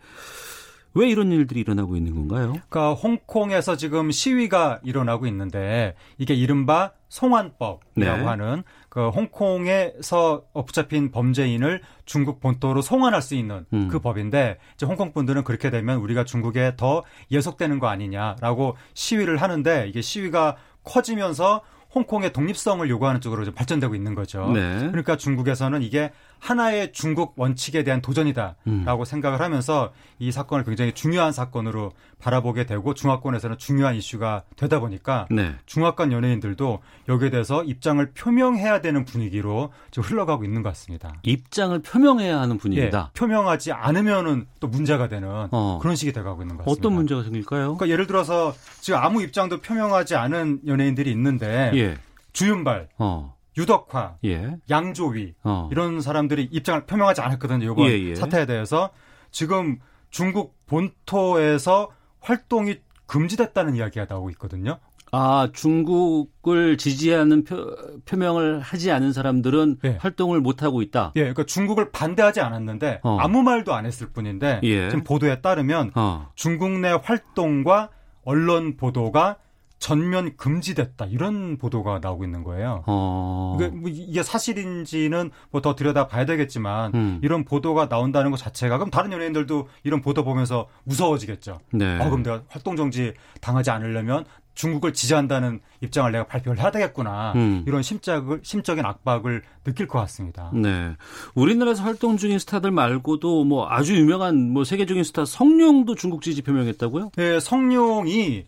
왜 0.95 1.09
이런 1.09 1.31
일들이 1.31 1.59
일어나고 1.59 1.95
있는 1.97 2.15
건가요? 2.15 2.53
그러니까 2.69 2.93
홍콩에서 2.93 3.75
지금 3.75 4.11
시위가 4.11 4.79
일어나고 4.83 5.27
있는데 5.27 5.93
이게 6.17 6.33
이른바 6.33 6.91
송환법이라고 7.09 7.81
네. 7.95 8.25
하는 8.25 8.63
그 8.89 9.09
홍콩에서 9.09 10.43
붙잡힌 10.53 11.11
범죄인을 11.11 11.81
중국 12.05 12.39
본토로 12.39 12.81
송환할 12.81 13.21
수 13.21 13.35
있는 13.35 13.65
음. 13.73 13.89
그 13.89 13.99
법인데 13.99 14.57
이제 14.75 14.85
홍콩 14.85 15.11
분들은 15.11 15.43
그렇게 15.43 15.69
되면 15.69 15.99
우리가 15.99 16.23
중국에 16.23 16.73
더 16.77 17.03
예속되는 17.29 17.79
거 17.79 17.87
아니냐라고 17.87 18.77
시위를 18.93 19.37
하는데 19.37 19.87
이게 19.89 20.01
시위가 20.01 20.55
커지면서 20.83 21.61
홍콩의 21.93 22.33
독립성을 22.33 22.87
요구하는 22.89 23.21
쪽으로 23.21 23.49
발전되고 23.53 23.95
있는 23.95 24.15
거죠. 24.15 24.51
네. 24.53 24.79
그러니까 24.89 25.15
중국에서는 25.15 25.81
이게 25.81 26.11
하나의 26.39 26.93
중국 26.93 27.33
원칙에 27.37 27.83
대한 27.83 28.01
도전이다라고 28.01 28.55
음. 28.67 29.05
생각을 29.05 29.39
하면서 29.39 29.91
이 30.19 30.31
사건을 30.31 30.63
굉장히 30.63 30.93
중요한 30.93 31.31
사건으로 31.31 31.91
바라보게 32.19 32.65
되고 32.65 32.93
중화권에서는 32.93 33.57
중요한 33.57 33.95
이슈가 33.95 34.43
되다 34.55 34.79
보니까 34.79 35.27
네. 35.29 35.55
중화권 35.65 36.11
연예인들도 36.11 36.79
여기에 37.09 37.29
대해서 37.29 37.63
입장을 37.63 38.05
표명해야 38.13 38.81
되는 38.81 39.05
분위기로 39.05 39.71
지금 39.91 40.09
흘러가고 40.09 40.43
있는 40.43 40.63
것 40.63 40.69
같습니다. 40.69 41.13
입장을 41.23 41.79
표명해야 41.81 42.39
하는 42.39 42.57
분위기다. 42.57 43.11
예, 43.13 43.19
표명하지 43.19 43.71
않으면은 43.71 44.47
또 44.59 44.67
문제가 44.67 45.07
되는 45.07 45.47
어. 45.51 45.79
그런 45.81 45.95
식이 45.95 46.13
돼가고 46.13 46.41
있는 46.41 46.57
것 46.57 46.63
같습니다. 46.63 46.79
어떤 46.79 46.93
문제가 46.93 47.23
생길까요? 47.23 47.75
그러니까 47.75 47.89
예를 47.89 48.07
들어서 48.07 48.53
지금 48.81 48.99
아무 48.99 49.21
입장도 49.21 49.61
표명하지 49.61 50.15
않은 50.15 50.61
연예인들이 50.67 51.11
있는데 51.11 51.71
예. 51.75 51.97
주윤발, 52.33 52.89
어. 52.97 53.34
유덕화, 53.57 54.17
예. 54.25 54.55
양조위 54.69 55.35
어. 55.43 55.69
이런 55.71 56.01
사람들이 56.01 56.49
입장을 56.51 56.85
표명하지 56.85 57.21
않았거든요. 57.21 57.71
이번 57.71 57.87
예, 57.87 57.91
예. 57.91 58.15
사태에 58.15 58.45
대해서 58.45 58.89
지금 59.31 59.79
중국 60.09 60.55
본토에서 60.65 61.89
활동이 62.19 62.77
금지됐다는 63.05 63.75
이야기가 63.75 64.07
나오고 64.09 64.29
있거든요. 64.31 64.79
아, 65.11 65.47
중국을 65.53 66.77
지지하는 66.77 67.45
표, 67.45 67.73
표명을 68.05 68.59
하지 68.59 68.91
않은 68.91 69.13
사람들은 69.13 69.77
예. 69.85 69.97
활동을 70.01 70.41
못 70.41 70.63
하고 70.63 70.81
있다. 70.81 71.13
예, 71.15 71.21
그러니까 71.21 71.45
중국을 71.45 71.91
반대하지 71.91 72.41
않았는데 72.41 72.99
어. 73.03 73.17
아무 73.19 73.41
말도 73.43 73.73
안 73.73 73.85
했을 73.85 74.07
뿐인데 74.09 74.59
예. 74.63 74.89
지금 74.89 75.03
보도에 75.03 75.41
따르면 75.41 75.91
어. 75.95 76.29
중국 76.35 76.71
내 76.79 76.91
활동과 76.91 77.91
언론 78.25 78.75
보도가 78.75 79.37
전면 79.77 80.35
금지됐다 80.37 81.05
이런 81.05 81.57
보도가 81.57 81.99
나오고 82.01 82.23
있는 82.23 82.43
거예요. 82.43 82.83
어. 82.87 83.57
이게, 83.59 83.67
뭐 83.67 83.89
이게 83.89 84.23
사실인지는 84.23 85.31
뭐 85.51 85.61
더 85.61 85.75
들여다 85.75 86.07
봐야 86.07 86.25
되겠지만 86.25 86.93
음. 86.93 87.19
이런 87.23 87.43
보도가 87.43 87.89
나온다는 87.89 88.29
것 88.31 88.37
자체가 88.37 88.77
그럼 88.77 88.91
다른 88.91 89.11
연예인들도 89.11 89.67
이런 89.83 90.01
보도 90.01 90.23
보면서 90.23 90.67
무서워지겠죠. 90.83 91.59
네. 91.71 91.99
아, 91.99 92.05
그럼 92.05 92.21
내가 92.23 92.43
활동 92.49 92.75
정지 92.75 93.13
당하지 93.41 93.71
않으려면 93.71 94.25
중국을 94.53 94.93
지지한다는 94.93 95.59
입장을 95.81 96.11
내가 96.11 96.25
발표를 96.27 96.59
해야 96.61 96.71
되겠구나. 96.71 97.33
음. 97.35 97.63
이런 97.67 97.81
심적을 97.81 98.39
심적인 98.43 98.85
압박을 98.85 99.41
느낄 99.63 99.87
것 99.87 99.99
같습니다. 99.99 100.51
네. 100.53 100.93
우리나라에서 101.33 101.83
활동 101.83 102.15
중인 102.17 102.39
스타들 102.39 102.71
말고도 102.71 103.43
뭐 103.43 103.67
아주 103.69 103.95
유명한 103.97 104.51
뭐 104.51 104.63
세계적인 104.63 105.03
스타 105.03 105.25
성룡도 105.25 105.95
중국 105.95 106.21
지지 106.21 106.41
표명했다고요? 106.43 107.11
네, 107.17 107.39
성룡이 107.39 108.45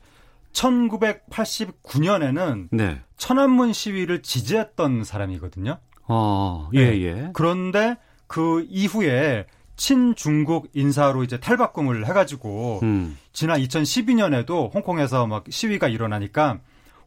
1989년에는 0.58 2.70
네. 2.72 3.00
천안문 3.18 3.74
시위를 3.74 4.24
지지했던 4.24 5.04
사람이거든요. 5.04 5.78
어, 6.08 6.70
예, 6.74 6.80
예. 6.80 7.30
그런데 7.34 7.98
그 8.28 8.66
이후에 8.70 9.46
친중국 9.76 10.70
인사로 10.74 11.24
이제 11.24 11.40
탈바꿈을 11.40 12.08
해가지고 12.08 12.80
음. 12.84 13.18
지난 13.32 13.62
2012년에도 13.62 14.74
홍콩에서 14.74 15.28
막 15.28 15.46
시위가 15.48 15.88
일어나니까 15.88 16.60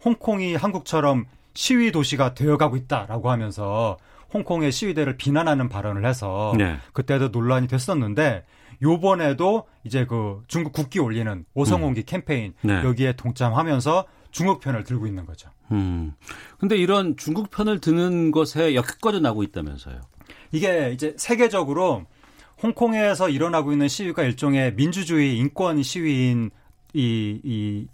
홍콩이 0.05 0.55
한국처럼 0.55 1.26
시위 1.55 1.92
도시가 1.92 2.34
되어가고 2.34 2.76
있다라고 2.76 3.30
하면서 3.30 3.98
홍콩의 4.32 4.72
시위대를 4.72 5.16
비난하는 5.16 5.68
발언을 5.68 6.07
해서 6.07 6.53
네. 6.57 6.78
그때도 6.92 7.28
논란이 7.28 7.66
됐었는데 7.68 8.44
요번에도 8.82 9.66
이제 9.84 10.07
그 10.07 10.42
중국 10.46 10.72
국기 10.72 10.98
올리는 11.01 11.44
오성홍기 11.55 12.05
캠페인 12.05 12.55
네. 12.62 12.82
여기에 12.84 13.14
동참하면서 13.14 14.07
중국 14.30 14.61
편을 14.61 14.84
들고 14.84 15.07
있는 15.07 15.26
거죠. 15.26 15.51
음. 15.72 16.14
근데 16.59 16.76
이런 16.76 17.16
중국 17.16 17.51
편을 17.51 17.80
드는 17.80 18.30
것에 18.30 18.74
역효과도 18.74 19.20
나고 19.20 19.42
있다면서요. 19.42 20.01
이게 20.53 20.92
이제 20.92 21.14
세계적으로 21.18 22.07
홍콩에서 22.62 23.28
일어나고 23.28 23.72
있는 23.72 23.88
시위가 23.88 24.22
일종의 24.22 24.74
민주주의 24.74 25.36
인권 25.36 25.82
시위인 25.82 26.51
이, 26.92 27.40
이 27.42 27.86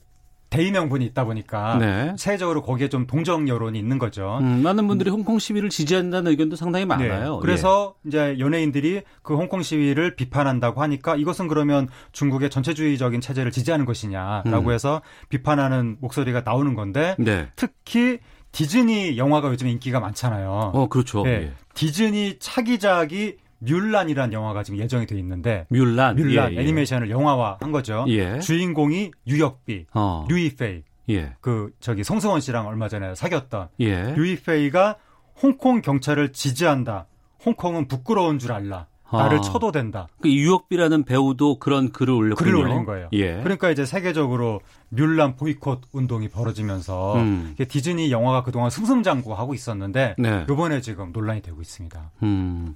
대의명분이 0.56 1.04
있다 1.06 1.24
보니까 1.24 1.76
네. 1.78 2.14
세계적으로 2.16 2.62
거기에 2.62 2.88
좀 2.88 3.06
동정 3.06 3.48
여론이 3.48 3.78
있는 3.78 3.98
거죠. 3.98 4.38
음, 4.40 4.62
많은 4.62 4.88
분들이 4.88 5.10
홍콩 5.10 5.38
시위를 5.38 5.68
지지한다는 5.68 6.30
의견도 6.30 6.56
상당히 6.56 6.86
많아요. 6.86 7.34
네. 7.34 7.38
그래서 7.42 7.94
이제 8.06 8.36
연예인들이 8.38 9.02
그 9.22 9.36
홍콩 9.36 9.62
시위를 9.62 10.16
비판한다고 10.16 10.80
하니까 10.82 11.16
이것은 11.16 11.48
그러면 11.48 11.88
중국의 12.12 12.48
전체주의적인 12.48 13.20
체제를 13.20 13.52
지지하는 13.52 13.84
것이냐라고 13.84 14.70
음. 14.70 14.72
해서 14.72 15.02
비판하는 15.28 15.98
목소리가 16.00 16.42
나오는 16.44 16.74
건데 16.74 17.16
예. 17.18 17.24
네. 17.24 17.48
특히 17.56 18.18
디즈니 18.52 19.18
영화가 19.18 19.48
요즘 19.48 19.68
인기가 19.68 20.00
많잖아요. 20.00 20.70
어, 20.72 20.88
그렇죠. 20.88 21.22
네. 21.22 21.30
예. 21.30 21.52
디즈니 21.74 22.38
차기작이 22.38 23.36
뮬란이라는 23.58 24.32
영화가 24.32 24.62
지금 24.62 24.78
예정이 24.78 25.06
돼 25.06 25.18
있는데 25.18 25.66
뮬란. 25.70 26.16
뮬란 26.16 26.52
예, 26.52 26.56
예. 26.56 26.60
애니메이션을 26.60 27.10
영화화 27.10 27.56
한 27.60 27.72
거죠. 27.72 28.04
예. 28.08 28.38
주인공이 28.40 29.12
유역비, 29.26 29.86
어. 29.94 30.26
류이페이. 30.28 30.82
예. 31.10 31.34
그 31.40 31.70
저기 31.80 32.04
송승헌 32.04 32.40
씨랑 32.40 32.66
얼마 32.66 32.88
전에 32.88 33.14
사귀었던 33.14 33.68
예. 33.80 34.14
류이페이가 34.14 34.96
홍콩 35.42 35.80
경찰을 35.80 36.32
지지한다. 36.32 37.06
홍콩은 37.44 37.88
부끄러운 37.88 38.38
줄 38.38 38.52
알라. 38.52 38.86
나를 39.12 39.38
아. 39.38 39.40
쳐도 39.40 39.70
된다. 39.70 40.08
그 40.20 40.28
유혁비라는 40.28 41.04
배우도 41.04 41.60
그런 41.60 41.92
글을 41.92 42.12
올렸군요. 42.12 42.50
글을 42.50 42.60
올린 42.60 42.84
거예요. 42.84 43.08
예. 43.12 43.40
그러니까 43.40 43.70
이제 43.70 43.84
세계적으로 43.84 44.60
뮬란 44.88 45.36
보이콧 45.36 45.82
운동이 45.92 46.28
벌어지면서 46.28 47.14
음. 47.16 47.54
디즈니 47.68 48.10
영화가 48.10 48.42
그동안 48.42 48.70
승승장구하고 48.70 49.54
있었는데 49.54 50.16
네. 50.18 50.46
이번에 50.50 50.80
지금 50.80 51.12
논란이 51.12 51.40
되고 51.42 51.60
있습니다. 51.60 52.10
음. 52.24 52.74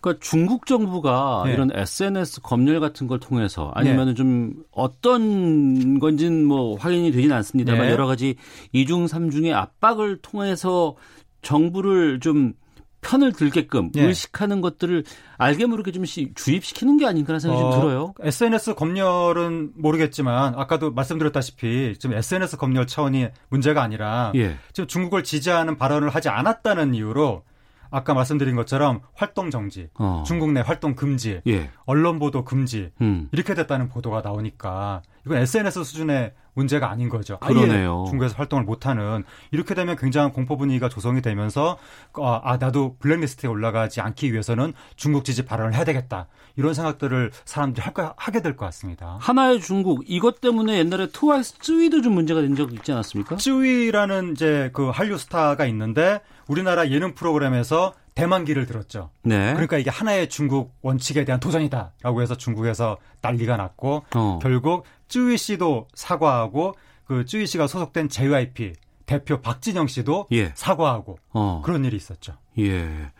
그러니까 0.00 0.20
중국 0.22 0.66
정부가 0.66 1.42
네. 1.46 1.52
이런 1.52 1.70
SNS 1.72 2.40
검열 2.42 2.80
같은 2.80 3.06
걸 3.06 3.20
통해서 3.20 3.70
아니면은 3.74 4.14
좀 4.14 4.54
어떤 4.72 5.98
건지는 5.98 6.44
뭐 6.44 6.76
확인이 6.76 7.12
되진 7.12 7.32
않습니다만 7.32 7.86
네. 7.86 7.92
여러 7.92 8.06
가지 8.06 8.36
이중 8.72 9.06
삼중의 9.06 9.52
압박을 9.52 10.18
통해서 10.22 10.96
정부를 11.42 12.20
좀 12.20 12.54
편을 13.02 13.32
들게끔 13.32 13.90
네. 13.92 14.02
의식하는 14.04 14.60
것들을 14.60 15.04
알게 15.38 15.64
모르게 15.64 15.90
좀 15.90 16.04
시- 16.04 16.32
주입시키는 16.34 16.98
게 16.98 17.06
아닌가라는 17.06 17.40
생각이 17.40 17.62
어, 17.62 17.70
좀 17.72 17.80
들어요. 17.80 18.14
SNS 18.20 18.74
검열은 18.74 19.72
모르겠지만 19.76 20.54
아까도 20.56 20.90
말씀드렸다시피 20.92 21.94
지금 21.98 22.14
SNS 22.16 22.58
검열 22.58 22.86
차원이 22.86 23.28
문제가 23.48 23.82
아니라 23.82 24.32
예. 24.34 24.56
지금 24.74 24.86
중국을 24.86 25.24
지지하는 25.24 25.78
발언을 25.78 26.10
하지 26.10 26.28
않았다는 26.28 26.94
이유로 26.94 27.42
아까 27.90 28.14
말씀드린 28.14 28.56
것처럼 28.56 29.00
활동 29.14 29.50
정지, 29.50 29.88
어. 29.94 30.22
중국 30.26 30.52
내 30.52 30.60
활동 30.60 30.94
금지, 30.94 31.40
예. 31.46 31.70
언론 31.84 32.18
보도 32.18 32.44
금지 32.44 32.92
음. 33.00 33.28
이렇게 33.32 33.54
됐다는 33.54 33.88
보도가 33.88 34.22
나오니까 34.22 35.02
이건 35.26 35.38
SNS 35.38 35.84
수준의 35.84 36.32
문제가 36.54 36.90
아닌 36.90 37.08
거죠. 37.08 37.38
그러네요. 37.38 38.04
중국에서 38.08 38.34
활동을 38.36 38.64
못하는 38.64 39.24
이렇게 39.50 39.74
되면 39.74 39.96
굉장한 39.96 40.32
공포 40.32 40.56
분위기가 40.56 40.88
조성이 40.88 41.22
되면서 41.22 41.78
아, 42.14 42.40
아, 42.44 42.56
나도 42.56 42.96
블랙리스트에 42.98 43.48
올라가지 43.48 44.00
않기 44.00 44.32
위해서는 44.32 44.72
중국 44.96 45.24
지지 45.24 45.44
발언을 45.44 45.74
해야 45.74 45.84
되겠다 45.84 46.26
이런 46.56 46.74
생각들을 46.74 47.30
사람들이 47.44 47.82
할 47.82 47.94
거, 47.94 48.14
하게 48.16 48.42
될 48.42 48.56
것 48.56 48.64
같습니다. 48.66 49.16
하나의 49.20 49.60
중국 49.60 50.02
이것 50.06 50.40
때문에 50.40 50.78
옛날에 50.78 51.08
트와이스 51.10 51.58
쯔위도 51.58 52.02
좀 52.02 52.14
문제가 52.14 52.40
된 52.40 52.54
적 52.56 52.72
있지 52.72 52.90
않았습니까? 52.92 53.36
쯔위라는 53.36 54.32
이제 54.32 54.70
그 54.72 54.90
한류 54.90 55.16
스타가 55.18 55.64
있는데 55.66 56.20
우리나라 56.48 56.88
예능 56.90 57.14
프로그램에서 57.14 57.94
대만기를 58.14 58.66
들었죠. 58.66 59.10
네. 59.22 59.52
그러니까 59.52 59.78
이게 59.78 59.88
하나의 59.88 60.28
중국 60.28 60.74
원칙에 60.82 61.24
대한 61.24 61.38
도전이다라고 61.40 62.20
해서 62.22 62.34
중국에서 62.36 62.98
난리가 63.22 63.56
났고 63.56 64.02
어. 64.14 64.40
결국 64.42 64.84
쯔위 65.10 65.36
씨도 65.36 65.88
사과하고 65.94 66.74
그 67.04 67.26
쯔위 67.26 67.46
씨가 67.46 67.66
소속된 67.66 68.08
JYP 68.08 68.72
대표 69.04 69.40
박진영 69.40 69.88
씨도 69.88 70.28
예. 70.32 70.52
사과하고 70.54 71.18
어. 71.32 71.62
그런 71.64 71.84
일이 71.84 71.96
있었죠. 71.96 72.34
예. 72.58 73.10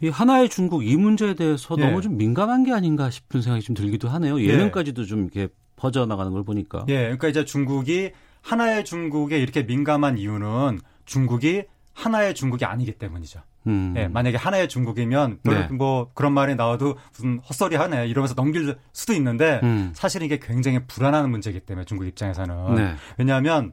이 0.00 0.08
하나의 0.08 0.48
중국 0.48 0.84
이 0.84 0.96
문제에 0.96 1.34
대해서 1.34 1.76
예. 1.78 1.84
너무 1.84 2.02
좀 2.02 2.16
민감한 2.16 2.64
게 2.64 2.72
아닌가 2.72 3.08
싶은 3.08 3.40
생각이 3.40 3.64
좀 3.64 3.74
들기도 3.74 4.08
하네요. 4.08 4.42
예능까지도 4.42 5.04
좀 5.04 5.22
이렇게 5.22 5.48
퍼져나가는 5.76 6.30
걸 6.32 6.42
보니까. 6.42 6.84
예, 6.88 7.02
그러니까 7.02 7.28
이제 7.28 7.44
중국이 7.44 8.10
하나의 8.40 8.84
중국에 8.84 9.38
이렇게 9.38 9.62
민감한 9.62 10.18
이유는 10.18 10.80
중국이 11.04 11.62
하나의 11.94 12.34
중국이 12.34 12.64
아니기 12.64 12.92
때문이죠. 12.92 13.40
음. 13.66 13.94
예, 13.96 14.08
만약에 14.08 14.36
하나의 14.36 14.68
중국이면 14.68 15.38
네. 15.44 15.68
뭐 15.68 16.10
그런 16.14 16.32
말이 16.32 16.54
나와도 16.54 16.96
무슨 17.12 17.38
헛소리 17.38 17.76
하네 17.76 18.08
이러면서 18.08 18.34
넘길 18.34 18.76
수도 18.92 19.12
있는데 19.12 19.60
음. 19.62 19.92
사실 19.94 20.22
이게 20.22 20.38
굉장히 20.38 20.80
불안한 20.86 21.30
문제이기 21.30 21.60
때문에 21.60 21.84
중국 21.84 22.06
입장에서는 22.06 22.74
네. 22.74 22.94
왜냐하면 23.18 23.72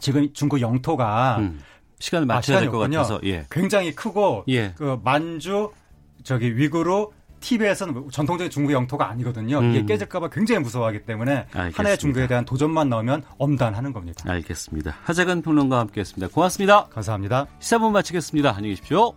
지금 0.00 0.32
중국 0.32 0.60
영토가 0.60 1.38
음. 1.38 1.60
시간을 1.98 2.30
아, 2.30 2.34
맞춰야 2.34 2.60
될것 2.60 2.78
시간이 2.78 2.96
같아서. 2.96 3.20
예. 3.24 3.46
굉장히 3.50 3.94
크고 3.94 4.44
예. 4.48 4.72
그 4.76 5.00
만주 5.02 5.70
저기 6.24 6.56
위구르 6.56 7.06
티베트는 7.42 8.08
전통적인 8.10 8.50
중국 8.50 8.72
영토가 8.72 9.10
아니거든요. 9.10 9.62
이게 9.62 9.80
음. 9.80 9.86
깨질까봐 9.86 10.28
굉장히 10.30 10.60
무서워하기 10.62 11.04
때문에 11.04 11.46
알겠습니다. 11.52 11.78
하나의 11.78 11.98
중국에 11.98 12.26
대한 12.26 12.44
도전만 12.46 12.88
나오면 12.88 13.24
엄단하는 13.36 13.92
겁니다. 13.92 14.24
알겠습니다. 14.26 14.96
하재근 15.02 15.42
평론가와 15.42 15.82
함께했습니다. 15.82 16.32
고맙습니다. 16.32 16.86
감사합니다. 16.86 17.46
시사분 17.58 17.92
마치겠습니다. 17.92 18.50
안녕히 18.56 18.70
계십시오. 18.76 19.12